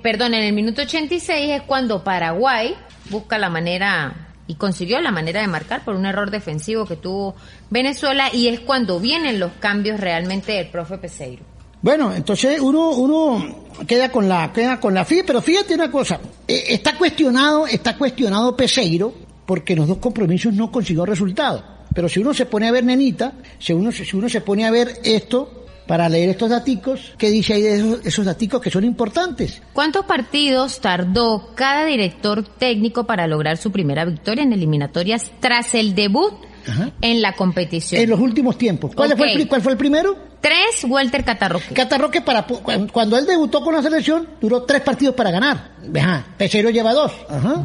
perdón, 0.02 0.34
en 0.34 0.44
el 0.44 0.52
minuto 0.52 0.82
86 0.82 1.50
es 1.50 1.62
cuando 1.62 2.02
Paraguay 2.02 2.74
busca 3.10 3.38
la 3.38 3.48
manera 3.48 4.29
y 4.50 4.56
consiguió 4.56 5.00
la 5.00 5.12
manera 5.12 5.40
de 5.40 5.46
marcar 5.46 5.84
por 5.84 5.94
un 5.94 6.04
error 6.06 6.32
defensivo 6.32 6.84
que 6.84 6.96
tuvo 6.96 7.36
Venezuela 7.70 8.30
y 8.32 8.48
es 8.48 8.58
cuando 8.58 8.98
vienen 8.98 9.38
los 9.38 9.52
cambios 9.60 10.00
realmente 10.00 10.50
del 10.50 10.66
profe 10.66 10.98
Peseiro. 10.98 11.44
Bueno, 11.80 12.12
entonces 12.12 12.60
uno, 12.60 12.90
uno 12.90 13.66
queda 13.86 14.10
con 14.10 14.28
la, 14.28 14.52
queda 14.52 14.80
con 14.80 14.92
la 14.92 15.06
pero 15.24 15.40
fíjate 15.40 15.72
una 15.74 15.88
cosa, 15.88 16.18
eh, 16.48 16.64
está 16.66 16.98
cuestionado, 16.98 17.68
está 17.68 17.96
cuestionado 17.96 18.56
Peseiro, 18.56 19.14
porque 19.46 19.76
los 19.76 19.86
dos 19.86 19.98
compromisos 19.98 20.52
no 20.52 20.72
consiguió 20.72 21.06
resultado. 21.06 21.62
Pero 21.94 22.08
si 22.08 22.18
uno 22.18 22.34
se 22.34 22.46
pone 22.46 22.66
a 22.66 22.72
ver 22.72 22.84
nenita, 22.84 23.32
si 23.60 23.72
uno, 23.72 23.92
si 23.92 24.16
uno 24.16 24.28
se 24.28 24.40
pone 24.40 24.66
a 24.66 24.72
ver 24.72 24.98
esto, 25.04 25.59
para 25.90 26.08
leer 26.08 26.28
estos 26.28 26.48
daticos, 26.48 27.14
¿qué 27.18 27.30
dice 27.30 27.54
ahí 27.54 27.62
de 27.62 27.74
esos, 27.74 28.06
esos 28.06 28.24
daticos 28.24 28.60
que 28.60 28.70
son 28.70 28.84
importantes? 28.84 29.60
¿Cuántos 29.72 30.04
partidos 30.04 30.78
tardó 30.78 31.50
cada 31.56 31.84
director 31.84 32.44
técnico 32.44 33.02
para 33.02 33.26
lograr 33.26 33.56
su 33.56 33.72
primera 33.72 34.04
victoria 34.04 34.44
en 34.44 34.52
eliminatorias 34.52 35.32
tras 35.40 35.74
el 35.74 35.96
debut 35.96 36.32
Ajá. 36.68 36.92
en 37.00 37.20
la 37.20 37.32
competición? 37.32 38.00
En 38.00 38.08
los 38.08 38.20
últimos 38.20 38.56
tiempos. 38.56 38.94
¿Cuál, 38.94 39.16
fue, 39.16 39.32
el, 39.32 39.48
cuál 39.48 39.62
fue 39.62 39.72
el 39.72 39.78
primero? 39.78 40.16
Tres, 40.40 40.84
Walter 40.84 41.24
Catarroque. 41.24 41.74
Catarroque 41.74 42.20
para 42.20 42.46
cuando 42.92 43.18
él 43.18 43.26
debutó 43.26 43.60
con 43.60 43.74
la 43.74 43.82
selección 43.82 44.28
duró 44.40 44.62
tres 44.62 44.82
partidos 44.82 45.16
para 45.16 45.32
ganar. 45.32 45.72
Ajá. 45.92 46.24
Peseiro 46.38 46.70
lleva 46.70 46.92
dos. 46.92 47.10
Ajá. 47.28 47.64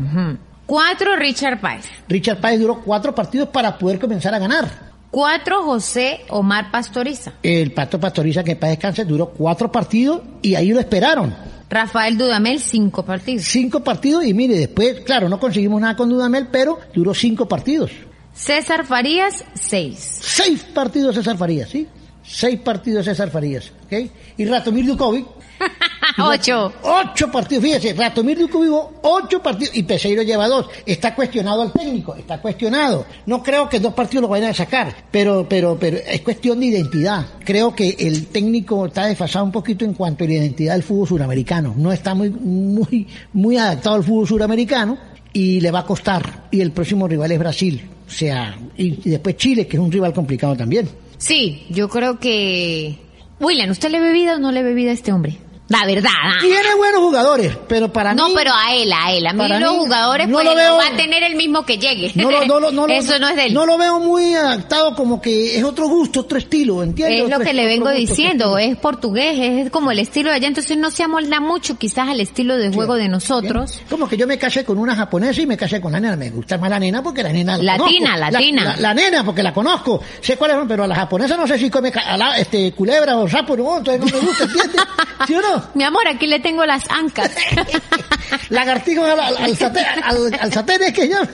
Cuatro, 0.66 1.16
Richard 1.16 1.62
Páez. 1.62 1.86
Richard 2.10 2.42
Páez 2.42 2.60
duró 2.60 2.82
cuatro 2.82 3.14
partidos 3.14 3.50
para 3.50 3.78
poder 3.78 4.00
comenzar 4.00 4.34
a 4.34 4.40
ganar. 4.40 4.95
Cuatro, 5.16 5.64
José 5.64 6.26
Omar 6.28 6.72
Pastoriza. 6.72 7.36
El 7.42 7.72
Pato 7.72 7.98
Pastoriza, 7.98 8.44
que 8.44 8.58
para 8.58 8.72
descanse, 8.72 9.06
duró 9.06 9.30
cuatro 9.30 9.72
partidos 9.72 10.20
y 10.42 10.56
ahí 10.56 10.74
lo 10.74 10.82
esperaron. 10.82 11.34
Rafael 11.70 12.18
Dudamel, 12.18 12.60
cinco 12.60 13.06
partidos. 13.06 13.46
Cinco 13.46 13.82
partidos 13.82 14.26
y 14.26 14.34
mire, 14.34 14.58
después, 14.58 15.00
claro, 15.06 15.30
no 15.30 15.40
conseguimos 15.40 15.80
nada 15.80 15.96
con 15.96 16.10
Dudamel, 16.10 16.50
pero 16.52 16.80
duró 16.94 17.14
cinco 17.14 17.48
partidos. 17.48 17.92
César 18.34 18.86
Farías, 18.86 19.46
seis. 19.54 20.20
Seis 20.20 20.66
partidos 20.74 21.16
César 21.16 21.38
Farías, 21.38 21.70
¿sí? 21.70 21.88
Seis 22.22 22.60
partidos 22.60 23.06
César 23.06 23.30
Farías, 23.30 23.72
¿ok? 23.86 23.94
Y 24.36 24.44
Ratomir 24.44 24.86
Dukovic. 24.86 25.28
Ocho. 26.18 26.72
Ocho 26.82 27.32
partidos, 27.32 27.64
fíjese, 27.64 27.94
Ratomir 27.94 28.40
Dukovic 28.40 28.70
jugó 28.70 28.94
ocho 29.02 29.42
partidos 29.42 29.76
y 29.76 29.84
Peseiro 29.84 30.24
lleva 30.24 30.48
dos. 30.48 30.68
Está 30.86 31.14
cuestionado 31.14 31.64
el 31.64 31.72
técnico, 31.72 32.16
está 32.16 32.42
cuestionado. 32.42 33.06
No 33.26 33.44
creo 33.44 33.68
que 33.68 33.80
dos 33.80 33.94
partidos 33.94 34.24
lo 34.24 34.28
vayan 34.30 34.52
a 34.52 34.54
sacar, 34.54 34.96
pero, 35.12 35.46
pero, 35.48 35.78
pero 35.80 35.98
es 35.98 36.22
cuestión 36.22 36.60
de 36.60 36.68
identidad. 36.68 37.26
Creo 37.44 37.76
que 37.76 37.96
el 38.00 38.28
técnico 38.28 38.86
está 38.86 39.06
desfasado 39.06 39.46
un 39.46 39.52
poquito 39.52 39.84
en 39.84 39.94
cuanto 39.94 40.24
a 40.24 40.28
la 40.28 40.34
identidad 40.34 40.74
del 40.74 40.84
fútbol 40.84 41.08
suramericano. 41.08 41.74
No 41.78 41.92
está 41.92 42.14
muy, 42.14 42.30
muy, 42.30 43.08
muy 43.34 43.58
adaptado 43.58 43.98
al 43.98 44.04
fútbol 44.04 44.28
suramericano 44.28 44.98
y 45.34 45.60
le 45.60 45.72
va 45.72 45.80
a 45.80 45.86
costar. 45.86 46.48
Y 46.52 46.62
el 46.62 46.72
próximo 46.72 47.08
rival 47.08 47.32
es 47.32 47.40
Brasil. 47.40 47.90
O 48.08 48.12
sea, 48.12 48.58
y, 48.78 49.08
y 49.08 49.10
después 49.10 49.36
Chile, 49.36 49.68
que 49.68 49.78
es 49.78 49.84
un 49.84 49.92
rival 49.92 50.14
complicado 50.14 50.56
también. 50.56 50.88
Sí, 51.18 51.66
yo 51.70 51.90
creo 51.90 52.20
que... 52.20 53.00
William, 53.40 53.70
¿usted 53.70 53.90
le 53.90 54.00
ve 54.00 54.14
vida 54.14 54.36
o 54.36 54.40
no 54.40 54.52
le 54.52 54.64
ve 54.64 54.74
vida 54.74 54.92
a 54.92 54.94
este 54.94 55.12
hombre? 55.12 55.38
La 55.68 55.84
verdad. 55.84 56.12
ah. 56.24 56.34
Tiene 56.42 56.76
buenos 56.78 57.02
jugadores, 57.02 57.58
pero 57.68 57.92
para 57.92 58.14
No, 58.14 58.28
mí... 58.28 58.34
pero 58.36 58.52
a 58.54 58.76
él, 58.76 58.94
a 58.94 59.12
él. 59.12 59.26
A 59.26 59.34
mí 59.34 59.48
los 59.48 59.60
mí, 59.60 59.78
jugadores, 59.80 60.28
no 60.28 60.34
pues, 60.36 60.46
lo 60.46 60.52
no 60.52 60.58
veo- 60.58 60.78
va 60.78 60.88
a 60.94 60.96
tener 60.96 61.24
el 61.24 61.36
mismo 61.36 61.66
que 61.66 61.80
llegue. 61.80 62.12
No 62.14 62.30
lo, 62.30 62.46
no 62.46 62.60
lo- 62.60 62.72
no 62.72 62.86
Eso 62.90 63.18
no 63.18 63.28
es 63.30 63.36
de 63.36 63.46
él. 63.48 63.54
No 63.56 63.66
lo 63.66 63.76
veo 63.80 64.00
muy 64.00 64.36
adaptado, 64.36 64.94
como 64.96 65.20
que 65.20 65.58
es 65.58 65.64
otro 65.64 65.88
gusto, 65.88 66.20
otro 66.20 66.38
estilo, 66.38 66.84
¿entiendes? 66.84 67.24
es 67.24 67.30
lo 67.30 67.36
Otro- 67.38 67.48
que 67.48 67.54
le 67.56 67.66
vengo 67.66 67.90
diciendo, 67.90 68.60
es 68.60 68.78
portugués, 68.78 69.40
es 69.66 69.72
como 69.72 69.90
el 69.90 69.98
estilo 69.98 70.30
de 70.30 70.36
allá, 70.36 70.48
entonces 70.48 70.78
no 70.78 70.92
se 70.92 71.02
amolda 71.02 71.40
mucho 71.40 71.80
quizás 71.80 72.10
al 72.10 72.20
estilo 72.20 72.58
de 72.58 72.72
juego 72.72 72.94
de 72.94 73.08
nosotros. 73.10 73.72
Bien. 73.78 73.88
Como 73.90 74.08
que 74.08 74.18
yo 74.18 74.28
me 74.28 74.38
casé 74.38 74.64
con 74.64 74.78
una 74.78 74.96
japonesa 74.96 75.42
y 75.42 75.48
me 75.48 75.58
casé 75.58 75.82
con 75.82 75.92
la 75.94 76.00
nena. 76.00 76.16
Me 76.16 76.30
gusta 76.30 76.60
más 76.60 76.70
la 76.70 76.78
nena 76.80 77.02
porque 77.02 77.24
la 77.24 77.34
nena 77.34 77.58
la 77.58 77.76
Latina, 77.78 78.12
conozco. 78.14 78.32
Latina. 78.34 78.64
La, 78.66 78.76
la 78.82 78.94
nena 78.94 79.24
porque 79.26 79.42
la 79.42 79.52
conozco. 79.52 80.00
Sé 80.22 80.38
cuál 80.38 80.52
es, 80.52 80.58
pero 80.68 80.84
a 80.84 80.88
la 80.88 80.96
japonesa 80.96 81.36
no 81.36 81.48
sé 81.48 81.58
si 81.58 81.72
come 81.72 81.92
a 81.96 82.18
la- 82.18 82.38
este, 82.38 82.72
culebra 82.74 83.18
o 83.18 83.28
sapo, 83.28 83.58
no, 83.58 83.78
entonces 83.80 84.00
no 84.14 84.20
me 84.22 84.28
gusta, 84.28 84.44
¿entiendes? 84.44 84.82
¿Sí 85.26 85.34
o 85.34 85.42
no? 85.42 85.55
Mi 85.74 85.84
amor, 85.84 86.08
aquí 86.08 86.28
le 86.28 86.40
tengo 86.40 86.66
las 86.66 86.90
ancas. 86.90 87.32
Lagartijos 88.50 89.10
al, 89.10 89.20
al, 89.20 89.36
al 89.38 89.56
satén, 90.54 90.84
al, 90.84 90.94
que 90.94 91.08
llama. 91.08 91.30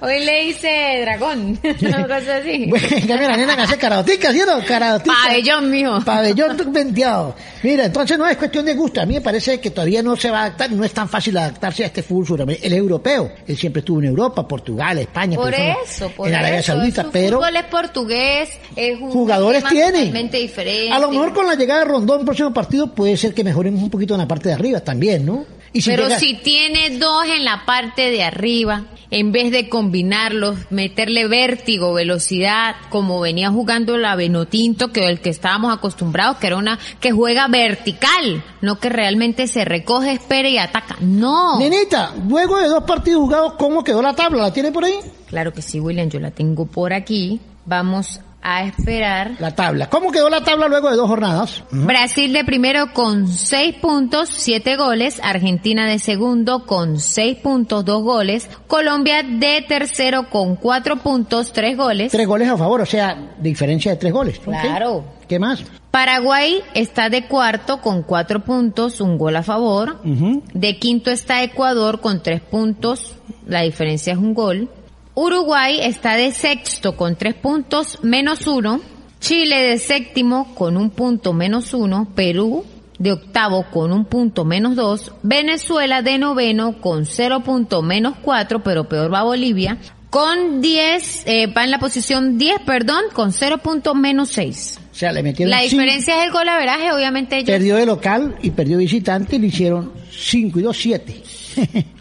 Hoy 0.00 0.24
le 0.24 0.44
hice 0.44 1.00
dragón, 1.02 1.58
una 1.82 2.02
cosa 2.06 2.36
así. 2.38 2.66
Bueno, 2.68 2.86
en 2.90 3.06
cambio 3.06 3.28
la 3.28 3.36
nena 3.36 3.56
que 3.56 3.62
hace 3.62 3.78
karaotica, 3.78 4.32
¿sí 4.32 4.40
o 4.40 4.46
no? 4.46 4.64
Karaotica. 4.64 5.14
Pabellón, 5.24 5.70
mijo. 5.70 6.00
Pabellón 6.04 6.56
venteado. 6.72 7.34
Mira, 7.62 7.86
entonces 7.86 8.18
no 8.18 8.26
es 8.28 8.36
cuestión 8.36 8.64
de 8.64 8.74
gusto. 8.74 9.00
A 9.00 9.06
mí 9.06 9.14
me 9.14 9.20
parece 9.20 9.60
que 9.60 9.70
todavía 9.70 10.02
no 10.02 10.16
se 10.16 10.30
va 10.30 10.40
a 10.40 10.44
adaptar, 10.44 10.72
no 10.72 10.84
es 10.84 10.92
tan 10.92 11.08
fácil 11.08 11.36
adaptarse 11.36 11.84
a 11.84 11.86
este 11.86 12.02
fútbol 12.02 12.26
suramericano. 12.26 12.74
Es 12.74 12.78
europeo. 12.78 13.32
Él 13.46 13.56
siempre 13.56 13.80
estuvo 13.80 14.00
en 14.00 14.06
Europa, 14.06 14.46
Portugal, 14.46 14.98
España. 14.98 15.36
Por 15.36 15.54
eso, 15.54 16.08
por 16.10 16.28
En 16.28 16.34
Arabia 16.34 16.58
eso. 16.60 16.72
Saudita, 16.74 17.02
Su 17.04 17.10
pero 17.10 17.38
fútbol 17.38 17.56
es 17.56 17.64
portugués, 17.64 18.48
es 18.76 19.00
un 19.00 19.10
jugadores 19.10 19.64
tiene. 19.64 20.04
diferente. 20.30 20.90
A 20.92 20.98
lo 20.98 21.10
mejor 21.10 21.32
con 21.32 21.46
la 21.46 21.54
llegada 21.54 21.80
de 21.80 21.86
Rondón, 21.86 22.24
próximo 22.24 22.52
partido, 22.52 22.94
puede 22.94 23.16
ser 23.16 23.34
que 23.34 23.44
mejoremos 23.44 23.82
un 23.82 23.90
poquito 23.90 24.14
en 24.14 24.20
la 24.20 24.28
parte 24.28 24.48
de 24.48 24.54
arriba 24.54 24.80
también, 24.80 25.24
¿no? 25.24 25.44
Y 25.74 25.82
si 25.82 25.90
Pero 25.90 26.08
si 26.18 26.34
tiene 26.34 26.98
dos 26.98 27.26
en 27.26 27.44
la 27.44 27.66
parte 27.66 28.10
de 28.12 28.22
arriba, 28.22 28.84
en 29.10 29.32
vez 29.32 29.50
de 29.50 29.68
combinarlos, 29.68 30.56
meterle 30.70 31.26
vértigo, 31.26 31.92
velocidad, 31.92 32.76
como 32.90 33.20
venía 33.20 33.50
jugando 33.50 33.96
la 33.96 34.14
Benotinto, 34.14 34.92
que 34.92 35.08
el 35.08 35.20
que 35.20 35.30
estábamos 35.30 35.76
acostumbrados, 35.76 36.36
que 36.36 36.46
era 36.46 36.56
una 36.56 36.78
que 37.00 37.10
juega 37.10 37.48
vertical, 37.48 38.44
no 38.60 38.78
que 38.78 38.88
realmente 38.88 39.48
se 39.48 39.64
recoge, 39.64 40.12
espera 40.12 40.48
y 40.48 40.58
ataca. 40.58 40.96
No. 41.00 41.58
Nenita, 41.58 42.14
luego 42.28 42.60
de 42.60 42.68
dos 42.68 42.84
partidos 42.84 43.22
jugados, 43.22 43.54
¿cómo 43.54 43.82
quedó 43.82 44.00
la 44.00 44.14
tabla? 44.14 44.42
¿La 44.42 44.52
tiene 44.52 44.70
por 44.70 44.84
ahí? 44.84 44.94
Claro 45.26 45.52
que 45.52 45.60
sí, 45.60 45.80
William, 45.80 46.08
yo 46.08 46.20
la 46.20 46.30
tengo 46.30 46.66
por 46.66 46.92
aquí. 46.92 47.40
Vamos 47.66 48.20
a 48.44 48.64
esperar. 48.64 49.32
La 49.40 49.52
tabla. 49.54 49.88
¿Cómo 49.88 50.12
quedó 50.12 50.28
la 50.28 50.44
tabla 50.44 50.68
luego 50.68 50.90
de 50.90 50.96
dos 50.96 51.08
jornadas? 51.08 51.64
Brasil 51.70 52.32
de 52.32 52.44
primero 52.44 52.92
con 52.92 53.26
seis 53.26 53.74
puntos, 53.76 54.28
siete 54.28 54.76
goles. 54.76 55.18
Argentina 55.24 55.88
de 55.88 55.98
segundo 55.98 56.66
con 56.66 57.00
seis 57.00 57.38
puntos, 57.38 57.84
dos 57.84 58.02
goles. 58.02 58.48
Colombia 58.66 59.22
de 59.22 59.64
tercero 59.66 60.28
con 60.28 60.56
cuatro 60.56 60.98
puntos, 60.98 61.52
tres 61.52 61.76
goles. 61.76 62.12
Tres 62.12 62.28
goles 62.28 62.48
a 62.48 62.58
favor, 62.58 62.82
o 62.82 62.86
sea, 62.86 63.32
diferencia 63.40 63.92
de 63.92 63.96
tres 63.96 64.12
goles. 64.12 64.38
Claro. 64.38 65.04
¿Qué 65.26 65.38
más? 65.38 65.64
Paraguay 65.90 66.60
está 66.74 67.08
de 67.08 67.26
cuarto 67.26 67.80
con 67.80 68.02
cuatro 68.02 68.40
puntos, 68.40 69.00
un 69.00 69.16
gol 69.16 69.36
a 69.36 69.42
favor. 69.42 70.00
De 70.02 70.78
quinto 70.78 71.10
está 71.10 71.42
Ecuador 71.42 72.00
con 72.00 72.22
tres 72.22 72.42
puntos, 72.42 73.14
la 73.46 73.62
diferencia 73.62 74.12
es 74.12 74.18
un 74.18 74.34
gol. 74.34 74.68
Uruguay 75.16 75.78
está 75.80 76.16
de 76.16 76.32
sexto 76.32 76.96
con 76.96 77.16
tres 77.16 77.34
puntos, 77.34 78.00
menos 78.02 78.46
uno. 78.46 78.80
Chile 79.20 79.62
de 79.62 79.78
séptimo 79.78 80.54
con 80.54 80.76
un 80.76 80.90
punto 80.90 81.32
menos 81.32 81.72
uno. 81.72 82.08
Perú 82.14 82.64
de 82.98 83.12
octavo 83.12 83.66
con 83.70 83.92
un 83.92 84.06
punto 84.06 84.44
menos 84.44 84.74
dos. 84.74 85.12
Venezuela 85.22 86.02
de 86.02 86.18
noveno 86.18 86.80
con 86.80 87.06
cero 87.06 87.42
punto 87.44 87.80
menos 87.80 88.14
cuatro, 88.22 88.62
pero 88.62 88.88
peor 88.88 89.12
va 89.12 89.22
Bolivia. 89.22 89.78
Con 90.10 90.60
10, 90.60 91.24
eh, 91.26 91.46
va 91.48 91.64
en 91.64 91.72
la 91.72 91.80
posición 91.80 92.38
10, 92.38 92.60
perdón, 92.64 93.02
con 93.12 93.32
0 93.32 93.58
punto 93.58 93.96
menos 93.96 94.28
6. 94.28 94.78
O 94.92 94.94
sea, 94.94 95.10
le 95.10 95.24
metieron 95.24 95.50
La 95.50 95.58
cinco, 95.58 95.70
diferencia 95.82 96.20
es 96.20 96.26
el 96.26 96.30
gol 96.32 96.48
averaje, 96.48 96.92
obviamente 96.92 97.34
ellos 97.34 97.50
perdió 97.50 97.74
de 97.74 97.84
local 97.84 98.36
y 98.40 98.52
perdió 98.52 98.78
visitante 98.78 99.34
y 99.34 99.38
le 99.40 99.48
hicieron 99.48 99.90
5 100.12 100.60
y 100.60 100.62
2, 100.62 100.76
7. 100.76 101.22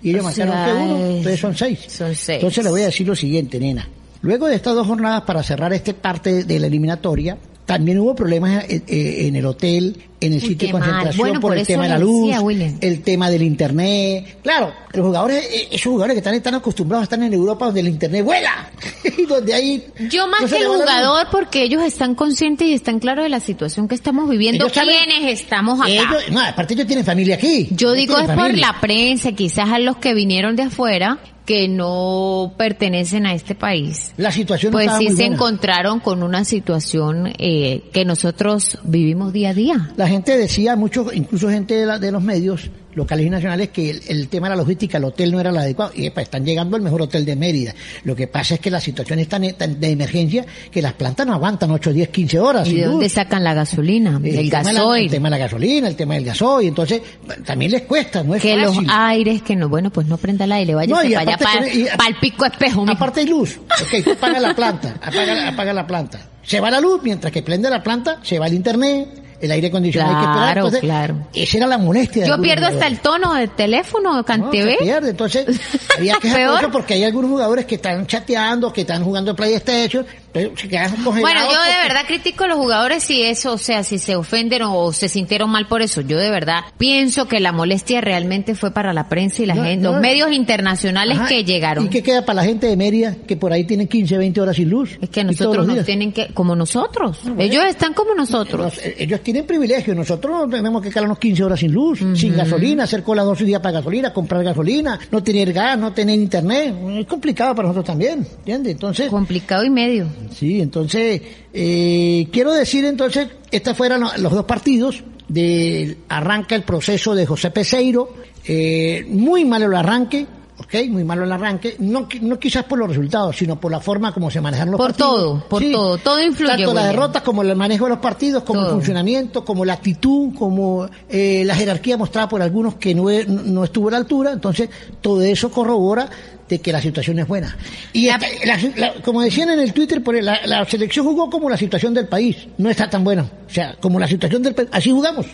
Y 0.02 0.10
ellos 0.10 0.22
O 0.22 0.24
marcaron 0.26 0.54
sea, 0.54 0.66
que 0.66 0.72
uno, 0.74 0.98
es- 0.98 1.10
entonces 1.18 1.40
son 1.40 1.56
6. 1.56 1.80
son 1.88 2.16
seis. 2.16 2.36
Entonces 2.38 2.64
le 2.64 2.70
voy 2.70 2.82
a 2.82 2.86
decir 2.86 3.08
lo 3.08 3.16
siguiente, 3.16 3.60
nena. 3.60 3.88
Luego 4.22 4.48
de 4.48 4.56
estas 4.56 4.74
dos 4.76 4.88
jornadas 4.88 5.24
para 5.24 5.44
cerrar 5.44 5.74
esta 5.74 5.94
parte 5.94 6.44
de 6.46 6.60
la 6.60 6.68
eliminatoria, 6.68 7.38
también 7.66 8.00
hubo 8.00 8.16
problemas 8.16 8.66
eh, 8.70 8.82
eh, 8.88 9.28
en 9.28 9.36
el 9.36 9.46
hotel, 9.46 9.96
en 10.28 10.34
el 10.34 10.40
Uy, 10.42 10.48
sitio 10.50 10.68
de 10.68 10.72
concentración 10.72 11.18
Bueno, 11.18 11.40
por, 11.40 11.52
por 11.52 11.58
el 11.58 11.66
tema 11.68 11.84
de 11.84 11.90
la 11.90 12.00
luz, 12.00 12.32
decía, 12.36 12.78
el 12.82 13.02
tema 13.02 13.30
del 13.30 13.42
internet. 13.44 14.38
Claro, 14.44 14.74
los 14.94 15.06
jugadores, 15.06 15.44
eh, 15.52 15.68
esos 15.72 15.92
jugadores 15.92 16.14
que 16.16 16.20
están, 16.20 16.34
están 16.36 16.56
acostumbrados 16.56 17.02
a 17.02 17.06
estar 17.06 17.22
en 17.22 17.34
Europa 17.34 17.66
donde 17.66 17.80
el 17.82 17.88
internet 17.88 18.24
vuela 18.24 18.72
y 19.18 19.26
donde 19.26 19.54
hay... 19.54 19.86
Yo 20.10 20.28
más 20.28 20.42
no 20.42 20.48
que 20.48 20.58
el 20.58 20.68
jugador, 20.68 21.28
porque 21.32 21.64
ellos 21.64 21.82
están 21.84 22.16
conscientes 22.16 22.68
y 22.68 22.74
están 22.74 23.00
claros 23.00 23.24
de 23.24 23.30
la 23.30 23.40
situación 23.40 23.88
que 23.88 23.96
estamos 23.96 24.30
viviendo, 24.30 24.66
Ellos 24.66 24.76
saben- 24.78 24.96
quienes 25.08 25.40
estamos 25.42 25.80
acá. 25.80 25.90
Ellos- 25.90 26.32
no, 26.32 26.40
aparte 26.42 26.74
ellos 26.74 26.88
tienen 26.88 27.06
familia 27.06 27.36
aquí. 27.36 27.68
Yo 27.72 27.94
Ellos 27.94 27.98
digo 27.98 28.18
es 28.20 28.30
por 28.32 28.54
la 28.58 28.80
prensa, 28.80 29.32
quizás 29.34 29.70
a 29.70 29.80
los 29.80 29.98
que 29.98 30.14
vinieron 30.14 30.56
de 30.56 30.64
afuera 30.64 31.20
que 31.46 31.68
no 31.68 32.54
pertenecen 32.58 33.26
a 33.26 33.34
este 33.34 33.54
país. 33.54 34.14
La 34.16 34.32
situación 34.32 34.72
Pues 34.72 34.90
sí 34.98 35.08
se 35.10 35.14
buena. 35.16 35.36
encontraron 35.36 36.00
con 36.00 36.24
una 36.24 36.46
situación 36.46 37.34
eh, 37.38 37.84
que 37.92 38.06
nosotros 38.06 38.80
vivimos 38.84 39.34
día 39.34 39.50
a 39.50 39.54
día. 39.54 39.92
La 39.98 40.08
gente 40.14 40.38
decía, 40.38 40.76
muchos, 40.76 41.14
incluso 41.14 41.50
gente 41.50 41.76
de, 41.76 41.86
la- 41.86 42.00
de 42.00 42.12
los 42.12 42.24
medios 42.24 42.70
locales 42.96 43.26
y 43.26 43.30
nacionales, 43.32 43.70
que 43.70 43.90
el, 43.90 44.02
el 44.08 44.28
tema 44.28 44.48
de 44.48 44.52
la 44.56 44.62
logística, 44.62 45.00
el 45.00 45.04
hotel 45.06 45.32
no 45.32 45.40
era 45.40 45.50
el 45.50 45.58
adecuado. 45.58 45.92
Y 45.96 46.06
epa, 46.06 46.22
están 46.22 46.46
llegando 46.46 46.76
al 46.76 46.84
mejor 46.84 47.02
hotel 47.02 47.26
de 47.26 47.36
Mérida. 47.36 47.74
Lo 48.04 48.16
que 48.16 48.28
pasa 48.28 48.54
es 48.54 48.60
que 48.60 48.70
la 48.70 48.80
situación 48.80 49.18
es 49.18 49.28
tan, 49.28 49.42
tan 49.54 49.80
de 49.80 49.90
emergencia 49.90 50.46
que 50.72 50.80
las 50.80 50.94
plantas 50.94 51.26
no 51.26 51.34
aguantan 51.34 51.72
8, 51.72 51.92
10, 51.92 52.10
15 52.10 52.40
horas. 52.40 52.68
¿Y 52.70 52.76
de 52.76 52.86
dónde 52.86 53.10
sacan 53.10 53.44
la 53.44 53.56
gasolina? 53.56 54.20
El 54.24 54.38
El 54.38 54.50
tema 54.52 54.64
de 54.64 54.74
la- 54.74 54.80
gasoil. 54.82 55.06
el 55.06 55.12
tema 55.12 55.28
de 55.28 55.32
la 55.32 55.38
gasolina, 55.40 55.88
el 55.88 55.96
tema 55.96 56.14
del 56.14 56.26
gasoil. 56.26 56.68
Entonces, 56.68 57.02
también 57.46 57.72
les 57.72 57.82
cuesta, 57.82 58.22
no 58.24 58.36
es 58.36 58.42
que 58.44 58.56
los 58.58 58.78
aires, 58.88 59.42
que 59.42 59.56
no, 59.56 59.70
bueno, 59.70 59.90
pues 59.90 60.06
no 60.06 60.18
prenda 60.18 60.46
el 60.46 60.52
aire, 60.52 60.76
vaya 60.76 60.94
No, 60.94 61.04
y 61.04 61.14
para 61.14 61.22
allá, 61.22 61.38
para, 61.40 62.08
el 62.10 62.16
pico 62.22 62.46
espejo. 62.46 62.86
Aparte 62.88 63.22
hay 63.22 63.28
luz. 63.28 63.60
Ok, 63.82 64.04
tú 64.04 64.12
apagas 64.12 64.40
la 64.42 64.54
planta, 64.56 64.96
apaga, 65.02 65.50
apaga 65.50 65.74
la 65.74 65.88
planta. 65.88 66.30
Se 66.44 66.60
va 66.60 66.70
la 66.70 66.80
luz, 66.80 67.00
mientras 67.02 67.34
que 67.34 67.42
prende 67.42 67.70
la 67.72 67.82
planta, 67.82 68.20
se 68.22 68.38
va 68.38 68.46
el 68.48 68.54
internet, 68.54 69.23
el 69.46 69.52
aire 69.52 69.68
acondicionado 69.68 70.14
hay 70.16 70.18
que 70.18 70.26
esperar. 70.32 70.46
Claro, 70.54 70.60
Entonces, 70.68 70.82
claro. 70.82 71.16
Esa 71.34 71.58
era 71.58 71.68
la 71.68 71.78
molestia. 71.78 72.26
Yo 72.26 72.42
pierdo 72.42 72.66
hasta 72.68 72.88
el 72.88 73.00
tono 73.00 73.34
del 73.34 73.50
teléfono, 73.52 74.16
No, 74.16 74.24
CanTV. 74.26 74.78
se 74.80 74.84
pierde. 74.84 75.10
Entonces, 75.12 75.46
había 75.98 76.16
que 76.18 76.28
eso 76.30 76.72
porque 76.72 76.94
hay 76.96 77.04
algunos 77.04 77.30
jugadores 77.32 77.66
que 77.66 77.76
están 77.76 78.08
chateando, 78.08 78.72
que 78.74 78.82
están 78.82 79.04
jugando 79.04 79.36
PlayStation, 79.36 80.06
pero 80.32 80.56
se 80.58 80.68
quedan 80.68 80.92
congelados. 81.04 81.22
Bueno, 81.22 81.42
yo 81.52 81.62
de 81.62 81.88
verdad 81.88 82.02
critico 82.08 82.46
a 82.46 82.48
los 82.48 82.58
jugadores 82.58 83.04
si 83.04 83.22
eso, 83.24 83.54
o 83.54 83.58
sea, 83.58 83.84
si 83.84 84.00
se 84.00 84.16
ofenden 84.16 84.64
o 84.64 84.92
se 84.94 85.08
sintieron 85.10 85.50
mal 85.50 85.68
por 85.68 85.82
eso. 85.82 86.02
Yo 86.02 86.18
de 86.18 86.32
verdad 86.32 86.62
pienso 86.78 87.28
que 87.28 87.40
la 87.40 87.52
molestia 87.52 88.02
realmente 88.02 88.56
fue 88.56 88.72
para 88.72 88.94
la 88.94 89.10
prensa 89.10 89.44
y 89.44 89.46
la 89.46 89.56
No, 89.56 89.64
gente, 89.64 89.84
no. 89.84 89.92
los 89.94 90.02
medios 90.02 90.32
internacionales 90.32 91.18
Ajá, 91.20 91.28
que 91.28 91.44
llegaron. 91.44 91.86
¿Y 91.86 91.90
qué 91.90 92.02
queda 92.02 92.26
para 92.26 92.38
la 92.38 92.44
gente 92.46 92.68
de 92.68 92.78
Mérida 92.78 93.16
que 93.28 93.36
por 93.38 93.52
ahí 93.54 93.64
tienen 93.66 93.88
15, 93.88 94.18
20 94.18 94.42
horas 94.42 94.56
sin 94.56 94.70
luz? 94.70 94.98
Es 95.02 95.10
que 95.10 95.24
nosotros 95.24 95.68
nos 95.68 95.86
tienen 95.86 96.12
que, 96.14 96.28
como 96.34 96.56
nosotros. 96.56 97.20
Ellos 97.38 97.64
están 97.66 97.94
como 97.94 98.14
nosotros. 98.16 98.76
Los- 98.78 98.86
ellos 98.98 99.22
tienen 99.22 99.33
privilegio, 99.42 99.96
nosotros 99.96 100.50
tenemos 100.52 100.82
que 100.82 100.90
quedarnos 100.90 101.18
15 101.18 101.44
horas 101.44 101.60
sin 101.60 101.72
luz, 101.72 102.00
sin 102.16 102.36
gasolina, 102.38 102.84
hacer 102.84 103.02
cola 103.02 103.24
dos 103.24 103.40
días 103.40 103.60
para 103.60 103.80
gasolina, 103.80 104.14
comprar 104.14 104.44
gasolina, 104.44 105.00
no 105.12 105.24
tener 105.24 105.52
gas, 105.52 105.80
no 105.80 105.92
tener 105.92 106.20
internet. 106.20 106.76
Es 107.00 107.08
complicado 107.08 107.56
para 107.56 107.70
nosotros 107.70 107.86
también, 107.88 108.20
¿entiendes? 108.20 108.74
Entonces, 108.74 109.10
Complicado 109.10 109.64
y 109.64 109.70
medio. 109.72 110.06
sí, 110.32 110.62
entonces, 110.62 111.22
eh, 111.52 112.28
quiero 112.32 112.54
decir 112.54 112.86
entonces, 112.86 113.28
estos 113.50 113.76
fueron 113.76 114.02
lo- 114.02 114.16
los 114.18 114.32
dos 114.32 114.46
partidos, 114.46 115.04
de, 115.28 115.98
arranca 116.10 116.54
el 116.56 116.62
proceso 116.64 117.16
de 117.16 117.26
José 117.26 117.50
Peseiro, 117.50 118.14
eh, 118.46 119.06
muy 119.10 119.46
malo 119.46 119.66
el 119.68 119.74
arranque, 119.76 120.28
¿ok? 120.60 120.76
Muy 120.90 121.04
malo 121.04 121.24
el 121.24 121.32
arranque, 121.32 121.76
no, 121.80 122.08
no 122.22 122.40
quizás 122.40 122.64
por 122.66 122.78
los 122.80 122.88
resultados, 122.90 123.36
sino 123.36 123.60
por 123.60 123.72
la 123.72 123.80
forma 123.80 124.14
como 124.14 124.30
se 124.30 124.40
manejaron 124.42 124.72
los 124.72 124.78
Por 124.80 124.90
partidos. 124.92 125.12
todo, 125.12 125.48
por 125.50 125.64
todo, 125.72 125.98
todo 125.98 126.24
influye, 126.24 126.48
Tanto 126.52 126.74
las 126.74 126.84
William. 126.84 126.92
derrotas 126.96 127.22
como 127.24 127.42
el 127.42 127.56
manejo 127.56 127.86
de 127.86 127.90
los 127.92 128.00
partidos, 128.00 128.44
como 128.44 128.62
el 128.62 128.68
funcionamiento, 128.72 129.44
como 129.44 129.66
la 129.66 129.74
actitud, 129.74 130.34
como 130.36 130.88
eh, 131.10 131.44
la 131.46 131.56
jerarquía 131.56 131.98
mostrada 131.98 132.30
por 132.30 132.42
algunos 132.42 132.76
que 132.76 132.94
no, 132.94 133.06
no 133.28 133.64
estuvo 133.64 133.88
a 133.88 133.92
la 133.92 133.98
altura, 133.98 134.32
entonces 134.32 134.70
todo 135.02 135.22
eso 135.22 135.50
corrobora 135.52 136.08
de 136.48 136.60
que 136.60 136.72
la 136.72 136.82
situación 136.82 137.18
es 137.20 137.28
buena. 137.28 137.58
Y 137.94 138.08
La- 138.08 138.16
esta- 138.16 138.28
la- 138.46 138.88
la- 138.88 139.02
como 139.02 139.22
decían 139.22 139.50
en 139.50 139.60
el 139.60 139.74
Twitter, 139.74 140.04
por 140.04 140.22
la, 140.22 140.46
la 140.46 140.66
selección 140.66 141.06
jugó 141.06 141.30
como 141.30 141.50
la 141.50 141.58
situación 141.58 141.94
del 141.94 142.08
país, 142.08 142.38
no 142.58 142.70
está 142.70 142.90
tan 142.90 143.04
buena, 143.04 143.24
o 143.24 143.50
sea, 143.50 143.76
como 143.80 143.98
la 144.00 144.08
situación 144.08 144.44
del 144.44 144.54
país, 144.54 144.70
así 144.72 144.92
jugamos. 144.92 145.26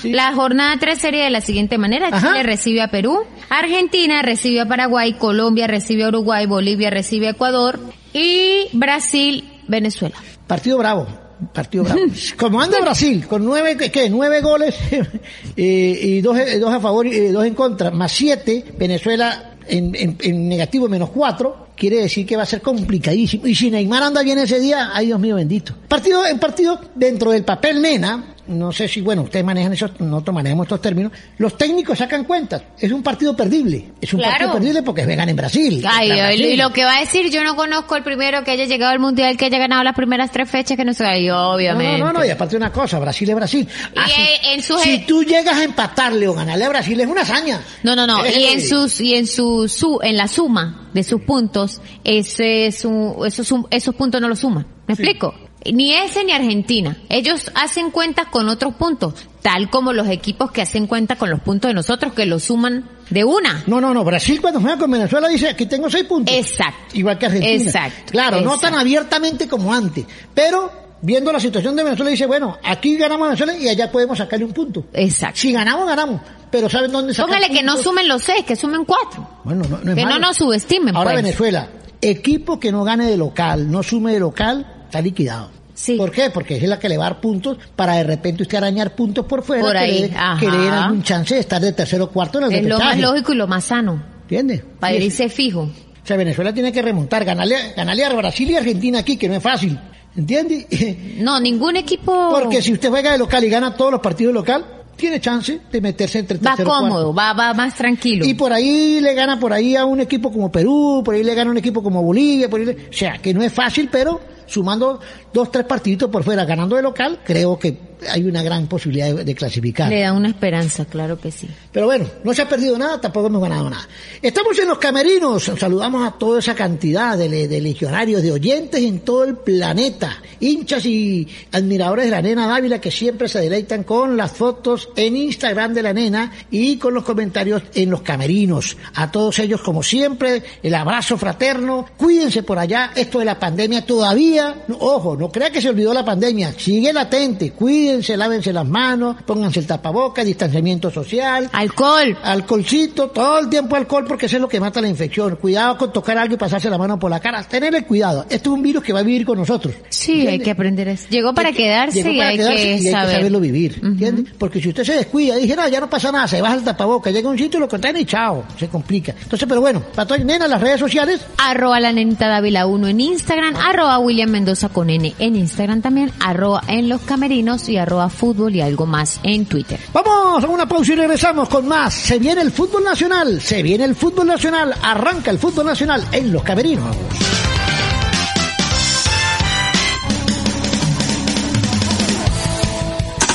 Sí. 0.00 0.12
La 0.12 0.32
jornada 0.34 0.76
3 0.78 0.98
sería 0.98 1.24
de 1.24 1.30
la 1.30 1.40
siguiente 1.40 1.78
manera. 1.78 2.08
Ajá. 2.08 2.28
Chile 2.28 2.42
recibe 2.42 2.82
a 2.82 2.88
Perú, 2.88 3.18
Argentina 3.48 4.22
recibe 4.22 4.60
a 4.60 4.66
Paraguay, 4.66 5.14
Colombia 5.14 5.66
recibe 5.66 6.04
a 6.04 6.08
Uruguay, 6.08 6.46
Bolivia 6.46 6.90
recibe 6.90 7.26
a 7.28 7.30
Ecuador 7.30 7.80
y 8.12 8.66
Brasil, 8.72 9.44
Venezuela. 9.66 10.16
Partido 10.46 10.78
bravo. 10.78 11.06
Partido 11.52 11.84
bravo. 11.84 12.00
Como 12.38 12.60
anda 12.60 12.80
Brasil, 12.80 13.26
con 13.28 13.44
nueve, 13.44 13.76
¿qué? 13.92 14.10
Nueve 14.10 14.40
goles 14.40 14.74
eh, 15.56 15.98
y 16.02 16.20
dos, 16.20 16.36
eh, 16.38 16.58
dos 16.58 16.72
a 16.72 16.80
favor 16.80 17.06
y 17.06 17.14
eh, 17.14 17.32
dos 17.32 17.44
en 17.46 17.54
contra, 17.54 17.90
más 17.90 18.10
siete, 18.12 18.64
Venezuela 18.78 19.54
en, 19.68 19.94
en- 19.94 20.16
en 20.20 20.48
negativo 20.48 20.88
menos 20.88 21.10
cuatro, 21.10 21.68
quiere 21.76 21.96
decir 22.00 22.26
que 22.26 22.36
va 22.36 22.42
a 22.42 22.46
ser 22.46 22.60
complicadísimo. 22.60 23.46
Y 23.46 23.54
si 23.54 23.70
Neymar 23.70 24.02
anda 24.02 24.22
bien 24.22 24.38
ese 24.38 24.58
día, 24.58 24.90
ay 24.92 25.06
Dios 25.06 25.20
mío 25.20 25.36
bendito. 25.36 25.74
Partido 25.86 26.26
en 26.26 26.38
partido 26.40 26.80
dentro 26.94 27.30
del 27.30 27.44
papel 27.44 27.80
nena, 27.82 28.34
no 28.48 28.72
sé 28.72 28.88
si, 28.88 29.00
bueno, 29.00 29.22
ustedes 29.22 29.44
manejan 29.44 29.72
esos, 29.72 29.98
nosotros 30.00 30.34
manejamos 30.34 30.64
estos 30.66 30.80
términos, 30.82 31.12
los 31.38 31.56
técnicos 31.56 31.98
sacan 31.98 32.24
cuentas. 32.24 32.62
Es 32.78 32.90
un 32.90 33.02
partido 33.02 33.36
perdible. 33.36 33.92
Es 34.00 34.12
un 34.12 34.18
Claro. 34.20 34.32
partido 34.32 34.52
perdible 34.54 34.82
porque 34.82 35.06
vegan 35.06 35.28
en 35.28 35.36
Brasil. 35.36 35.84
Ay, 35.88 36.08
contra 36.08 36.34
y 36.34 36.38
Brasil. 36.38 36.58
lo 36.58 36.72
que 36.72 36.84
va 36.84 36.96
a 36.96 37.00
decir, 37.00 37.30
yo 37.30 37.44
no 37.44 37.54
conozco 37.56 37.96
el 37.96 38.02
primero 38.02 38.42
que 38.44 38.50
haya 38.52 38.64
llegado 38.64 38.92
al 38.92 38.98
mundial, 38.98 39.36
que 39.36 39.44
haya 39.46 39.58
ganado 39.58 39.82
las 39.84 39.94
primeras 39.94 40.30
tres 40.32 40.50
fechas, 40.50 40.76
que 40.76 40.84
no 40.84 40.94
se 40.94 41.04
y 41.20 41.30
obviamente. 41.30 41.98
No, 41.98 42.12
no, 42.12 42.20
no, 42.20 42.24
y 42.24 42.30
aparte 42.30 42.56
una 42.56 42.72
cosa, 42.72 42.98
Brasil 42.98 43.28
es 43.30 43.36
Brasil. 43.36 43.68
Y, 43.94 44.10
si- 44.10 44.20
eh, 44.20 44.54
en 44.54 44.62
sus- 44.62 44.80
si 44.82 44.98
tú 45.06 45.22
llegas 45.22 45.56
a 45.56 45.64
empatarle 45.64 46.26
o 46.28 46.34
ganarle 46.34 46.64
a 46.64 46.68
Brasil 46.68 47.00
es 47.00 47.06
una 47.06 47.22
hazaña. 47.22 47.60
No, 47.82 47.94
no, 47.94 48.06
no. 48.06 48.24
Eh, 48.24 48.32
Y 48.40 48.44
en 48.46 48.60
sus, 48.60 49.00
y 49.00 49.14
en 49.14 49.26
su, 49.26 49.68
su, 49.68 49.98
en 50.02 50.16
la 50.16 50.28
suma 50.28 50.88
de 50.92 51.02
sus 51.02 51.20
puntos, 51.22 51.80
ese 52.04 52.66
es 52.66 52.84
un, 52.84 53.14
esos, 53.26 53.52
esos 53.70 53.94
puntos 53.94 54.20
no 54.20 54.28
los 54.28 54.38
suman. 54.38 54.66
¿Me 54.86 54.94
explico? 54.94 55.34
Ni 55.64 55.94
ese 55.94 56.24
ni 56.24 56.32
Argentina. 56.32 56.96
Ellos 57.08 57.50
hacen 57.54 57.90
cuentas 57.90 58.28
con 58.28 58.48
otros 58.48 58.74
puntos, 58.74 59.14
tal 59.42 59.70
como 59.70 59.92
los 59.92 60.08
equipos 60.08 60.50
que 60.50 60.62
hacen 60.62 60.86
cuenta 60.86 61.16
con 61.16 61.30
los 61.30 61.40
puntos 61.40 61.68
de 61.70 61.74
nosotros, 61.74 62.12
que 62.12 62.26
los 62.26 62.44
suman 62.44 62.88
de 63.10 63.24
una. 63.24 63.64
No, 63.66 63.80
no, 63.80 63.92
no, 63.92 64.04
Brasil 64.04 64.40
cuando 64.40 64.60
juega 64.60 64.78
con 64.78 64.90
Venezuela 64.90 65.28
dice 65.28 65.48
aquí 65.48 65.66
tengo 65.66 65.90
seis 65.90 66.04
puntos. 66.04 66.34
Exacto. 66.34 66.96
Igual 66.96 67.18
que 67.18 67.26
Argentina. 67.26 67.54
Exacto. 67.54 68.12
Claro, 68.12 68.40
no 68.40 68.58
tan 68.58 68.74
abiertamente 68.74 69.48
como 69.48 69.72
antes, 69.72 70.06
pero 70.34 70.70
viendo 71.00 71.32
la 71.32 71.40
situación 71.40 71.76
de 71.76 71.84
Venezuela 71.84 72.10
dice, 72.10 72.26
bueno, 72.26 72.56
aquí 72.62 72.96
ganamos 72.96 73.26
a 73.26 73.30
Venezuela 73.30 73.56
y 73.56 73.68
allá 73.68 73.90
podemos 73.90 74.18
sacarle 74.18 74.44
un 74.44 74.52
punto. 74.52 74.86
Exacto. 74.92 75.40
Si 75.40 75.52
ganamos, 75.52 75.86
ganamos. 75.86 76.20
pero 76.50 76.68
¿saben 76.68 76.90
dónde 76.90 77.14
sacan 77.14 77.34
Póngale 77.34 77.52
que 77.52 77.62
no 77.62 77.76
sumen 77.76 78.08
los 78.08 78.22
seis, 78.22 78.44
que 78.44 78.56
sumen 78.56 78.84
cuatro. 78.84 79.26
Bueno, 79.44 79.64
no, 79.68 79.78
no 79.78 79.90
es 79.92 79.96
Que 79.96 80.04
no 80.04 80.18
nos 80.18 80.36
subestimen, 80.36 80.96
Ahora 80.96 81.12
pues. 81.12 81.24
Venezuela, 81.24 81.68
equipo 82.00 82.58
que 82.60 82.72
no 82.72 82.84
gane 82.84 83.06
de 83.06 83.16
local, 83.16 83.70
no 83.70 83.82
sume 83.82 84.12
de 84.12 84.20
local, 84.20 84.77
está 84.88 85.00
liquidado. 85.00 85.50
Sí. 85.74 85.96
¿Por 85.96 86.10
qué? 86.10 86.30
Porque 86.30 86.56
es 86.56 86.62
la 86.64 86.78
que 86.78 86.88
le 86.88 86.96
va 86.96 87.06
a 87.06 87.10
dar 87.10 87.20
puntos 87.20 87.56
para 87.76 87.94
de 87.94 88.02
repente 88.04 88.42
usted 88.42 88.58
arañar 88.58 88.96
puntos 88.96 89.24
por 89.26 89.44
fuera 89.44 89.62
Por 89.62 89.72
que, 89.74 89.78
ahí, 89.78 90.12
que 90.40 90.50
le 90.50 90.58
den 90.58 90.72
algún 90.72 91.02
chance 91.04 91.34
de 91.34 91.40
estar 91.40 91.60
de 91.62 91.72
tercero 91.72 92.04
o 92.04 92.10
cuarto 92.10 92.38
en 92.38 92.44
el 92.46 92.52
Es 92.54 92.66
lo 92.66 92.78
más 92.80 92.98
lógico 92.98 93.32
y 93.32 93.36
lo 93.36 93.46
más 93.46 93.64
sano. 93.64 94.02
¿Entiende? 94.22 94.64
Para 94.80 94.96
Sí, 94.96 95.04
irse 95.04 95.28
fijo. 95.28 95.60
O 95.62 96.06
sea, 96.08 96.16
Venezuela 96.16 96.52
tiene 96.52 96.72
que 96.72 96.82
remontar, 96.82 97.24
ganarle, 97.24 97.54
ganarle 97.76 98.04
a 98.04 98.12
Brasil 98.12 98.50
y 98.50 98.56
Argentina 98.56 98.98
aquí, 98.98 99.16
que 99.16 99.28
no 99.28 99.34
es 99.36 99.42
fácil. 99.42 99.78
¿Entiende? 100.16 100.66
No, 101.18 101.38
ningún 101.38 101.76
equipo 101.76 102.28
Porque 102.30 102.60
si 102.62 102.72
usted 102.72 102.88
juega 102.88 103.12
de 103.12 103.18
local 103.18 103.44
y 103.44 103.48
gana 103.48 103.74
todos 103.74 103.92
los 103.92 104.00
partidos 104.00 104.34
local, 104.34 104.64
tiene 104.96 105.20
chance 105.20 105.60
de 105.70 105.80
meterse 105.80 106.18
entre 106.18 106.38
va 106.38 106.56
cómodo, 106.56 107.12
cuarto. 107.12 107.14
va, 107.14 107.32
va 107.34 107.54
más 107.54 107.76
tranquilo. 107.76 108.24
Y 108.26 108.34
por 108.34 108.52
ahí 108.52 109.00
le 109.00 109.14
gana 109.14 109.38
por 109.38 109.52
ahí 109.52 109.76
a 109.76 109.84
un 109.84 110.00
equipo 110.00 110.32
como 110.32 110.50
Perú, 110.50 111.02
por 111.04 111.14
ahí 111.14 111.22
le 111.22 111.34
gana 111.36 111.50
a 111.50 111.52
un 111.52 111.58
equipo 111.58 111.82
como 111.84 112.02
Bolivia, 112.02 112.50
por 112.50 112.58
ahí 112.58 112.66
le- 112.66 112.72
o 112.90 112.92
sea, 112.92 113.18
que 113.18 113.32
no 113.32 113.42
es 113.42 113.52
fácil, 113.52 113.88
pero 113.92 114.20
sumando 114.48 115.00
dos, 115.32 115.50
tres 115.50 115.64
partiditos 115.64 116.10
por 116.10 116.24
fuera, 116.24 116.44
ganando 116.44 116.76
de 116.76 116.82
local, 116.82 117.20
creo 117.24 117.58
que 117.58 117.88
hay 118.10 118.24
una 118.24 118.42
gran 118.42 118.66
posibilidad 118.66 119.12
de, 119.14 119.24
de 119.24 119.34
clasificar. 119.34 119.88
Le 119.88 120.02
da 120.02 120.12
una 120.12 120.28
esperanza, 120.28 120.84
claro 120.84 121.20
que 121.20 121.30
sí. 121.30 121.48
Pero 121.72 121.86
bueno, 121.86 122.06
no 122.24 122.32
se 122.32 122.42
ha 122.42 122.48
perdido 122.48 122.78
nada, 122.78 123.00
tampoco 123.00 123.26
hemos 123.26 123.42
ganado 123.42 123.68
nada. 123.68 123.88
Estamos 124.22 124.58
en 124.58 124.68
los 124.68 124.78
camerinos, 124.78 125.50
saludamos 125.58 126.06
a 126.06 126.12
toda 126.12 126.38
esa 126.38 126.54
cantidad 126.54 127.16
de, 127.16 127.48
de 127.48 127.60
legionarios, 127.60 128.22
de 128.22 128.32
oyentes 128.32 128.82
en 128.82 129.00
todo 129.00 129.24
el 129.24 129.36
planeta, 129.36 130.22
hinchas 130.40 130.86
y 130.86 131.26
admiradores 131.52 132.06
de 132.06 132.10
la 132.10 132.22
nena 132.22 132.46
Dávila 132.46 132.80
que 132.80 132.90
siempre 132.90 133.28
se 133.28 133.40
deleitan 133.40 133.84
con 133.84 134.16
las 134.16 134.32
fotos 134.32 134.90
en 134.96 135.16
Instagram 135.16 135.74
de 135.74 135.82
la 135.82 135.92
nena 135.92 136.32
y 136.50 136.76
con 136.76 136.94
los 136.94 137.04
comentarios 137.04 137.62
en 137.74 137.90
los 137.90 138.02
camerinos. 138.02 138.76
A 138.94 139.10
todos 139.10 139.38
ellos, 139.38 139.60
como 139.62 139.82
siempre, 139.82 140.42
el 140.62 140.74
abrazo 140.74 141.18
fraterno, 141.18 141.86
cuídense 141.96 142.42
por 142.42 142.58
allá, 142.58 142.92
esto 142.94 143.18
de 143.18 143.24
la 143.24 143.38
pandemia 143.38 143.84
todavía, 143.84 144.64
ojo, 144.78 145.16
no 145.18 145.28
crea 145.30 145.50
que 145.50 145.60
se 145.60 145.68
olvidó 145.68 145.92
la 145.92 146.04
pandemia, 146.04 146.52
sigue 146.56 146.92
latente, 146.92 147.50
cuídense, 147.52 148.16
lávense 148.16 148.52
las 148.52 148.66
manos, 148.66 149.16
pónganse 149.26 149.60
el 149.60 149.66
tapabocas, 149.66 150.24
distanciamiento 150.24 150.90
social, 150.90 151.48
Alcohol. 151.52 152.16
alcoholcito, 152.22 153.08
todo 153.10 153.40
el 153.40 153.48
tiempo 153.48 153.76
alcohol 153.76 154.04
porque 154.06 154.26
eso 154.26 154.36
es 154.36 154.42
lo 154.42 154.48
que 154.48 154.60
mata 154.60 154.80
la 154.80 154.88
infección. 154.88 155.36
Cuidado 155.36 155.76
con 155.76 155.92
tocar 155.92 156.16
algo 156.18 156.34
y 156.34 156.38
pasarse 156.38 156.70
la 156.70 156.78
mano 156.78 156.98
por 156.98 157.10
la 157.10 157.20
cara. 157.20 157.42
Tenerle 157.42 157.84
cuidado. 157.84 158.24
Esto 158.30 158.50
es 158.50 158.54
un 158.56 158.62
virus 158.62 158.82
que 158.82 158.92
va 158.92 159.00
a 159.00 159.02
vivir 159.02 159.26
con 159.26 159.38
nosotros. 159.38 159.74
Sí, 159.88 160.26
hay 160.26 160.38
que 160.38 160.50
aprender 160.50 160.88
eso. 160.88 161.06
Llegó 161.10 161.34
para 161.34 161.50
que- 161.50 161.58
quedarse 161.58 161.98
llegó 162.02 162.10
y 162.12 162.18
para 162.18 162.28
hay 162.30 162.36
quedarse 162.36 162.56
que 162.62 162.68
y 162.68 162.72
hay 162.74 162.82
que 162.82 162.90
saber. 162.90 163.16
saberlo 163.16 163.40
vivir. 163.40 163.80
¿entiende? 163.82 164.24
Porque 164.38 164.60
si 164.60 164.68
usted 164.68 164.84
se 164.84 164.94
descuida 164.94 165.38
y 165.38 165.42
dice, 165.42 165.56
no, 165.56 165.68
ya 165.68 165.80
no 165.80 165.90
pasa 165.90 166.12
nada, 166.12 166.28
se 166.28 166.40
baja 166.40 166.54
el 166.54 166.62
tapaboca, 166.64 167.10
llega 167.10 167.28
a 167.28 167.32
un 167.32 167.38
sitio, 167.38 167.58
lo 167.60 167.68
contiene 167.68 168.00
y 168.00 168.04
chao, 168.04 168.44
se 168.58 168.68
complica. 168.68 169.14
Entonces, 169.22 169.46
pero 169.48 169.60
bueno, 169.60 169.82
para 169.94 170.06
todas 170.06 170.24
nena, 170.24 170.46
las 170.48 170.60
redes 170.60 170.80
sociales, 170.80 171.20
Arroba 171.38 171.80
la 171.80 171.92
nenita 171.92 172.28
Dávila 172.28 172.66
1 172.66 172.88
en 172.88 173.00
Instagram, 173.00 173.56
arroba 173.56 173.98
William 173.98 174.30
Mendoza 174.30 174.68
con 174.68 174.90
N 174.90 175.07
en 175.18 175.36
Instagram 175.36 175.80
también, 175.82 176.12
arroba 176.20 176.62
en 176.68 176.88
los 176.88 177.00
camerinos 177.02 177.68
y 177.68 177.76
arroba 177.76 178.08
fútbol 178.08 178.54
y 178.54 178.60
algo 178.60 178.86
más 178.86 179.20
en 179.22 179.46
Twitter. 179.46 179.78
Vamos 179.92 180.44
a 180.44 180.48
una 180.48 180.68
pausa 180.68 180.92
y 180.92 180.96
regresamos 180.96 181.48
con 181.48 181.66
más. 181.66 181.94
Se 181.94 182.18
viene 182.18 182.42
el 182.42 182.50
fútbol 182.50 182.84
nacional, 182.84 183.40
se 183.40 183.62
viene 183.62 183.84
el 183.84 183.94
fútbol 183.94 184.26
nacional, 184.26 184.74
arranca 184.82 185.30
el 185.30 185.38
fútbol 185.38 185.66
nacional 185.66 186.04
en 186.12 186.32
los 186.32 186.42
camerinos. 186.42 186.96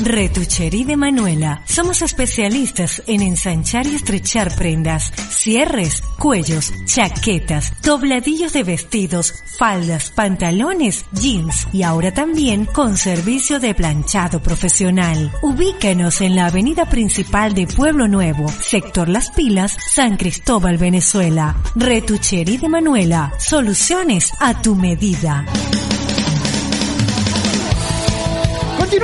Retucherí 0.03 0.83
de 0.83 0.97
Manuela. 0.97 1.61
Somos 1.65 2.01
especialistas 2.01 3.01
en 3.07 3.21
ensanchar 3.21 3.87
y 3.87 3.95
estrechar 3.95 4.53
prendas, 4.53 5.13
cierres, 5.29 6.03
cuellos, 6.19 6.73
chaquetas, 6.85 7.71
dobladillos 7.81 8.51
de 8.51 8.63
vestidos, 8.63 9.33
faldas, 9.57 10.11
pantalones, 10.11 11.05
jeans 11.13 11.67
y 11.71 11.83
ahora 11.83 12.13
también 12.13 12.65
con 12.65 12.97
servicio 12.97 13.61
de 13.61 13.73
planchado 13.73 14.41
profesional. 14.43 15.31
Ubíquenos 15.41 16.19
en 16.19 16.35
la 16.35 16.47
avenida 16.47 16.85
principal 16.85 17.53
de 17.53 17.65
Pueblo 17.65 18.09
Nuevo, 18.09 18.49
sector 18.49 19.07
Las 19.07 19.31
Pilas, 19.31 19.77
San 19.93 20.17
Cristóbal, 20.17 20.77
Venezuela. 20.77 21.55
Retucherí 21.75 22.57
de 22.57 22.67
Manuela. 22.67 23.31
Soluciones 23.39 24.31
a 24.41 24.61
tu 24.61 24.75
medida. 24.75 25.45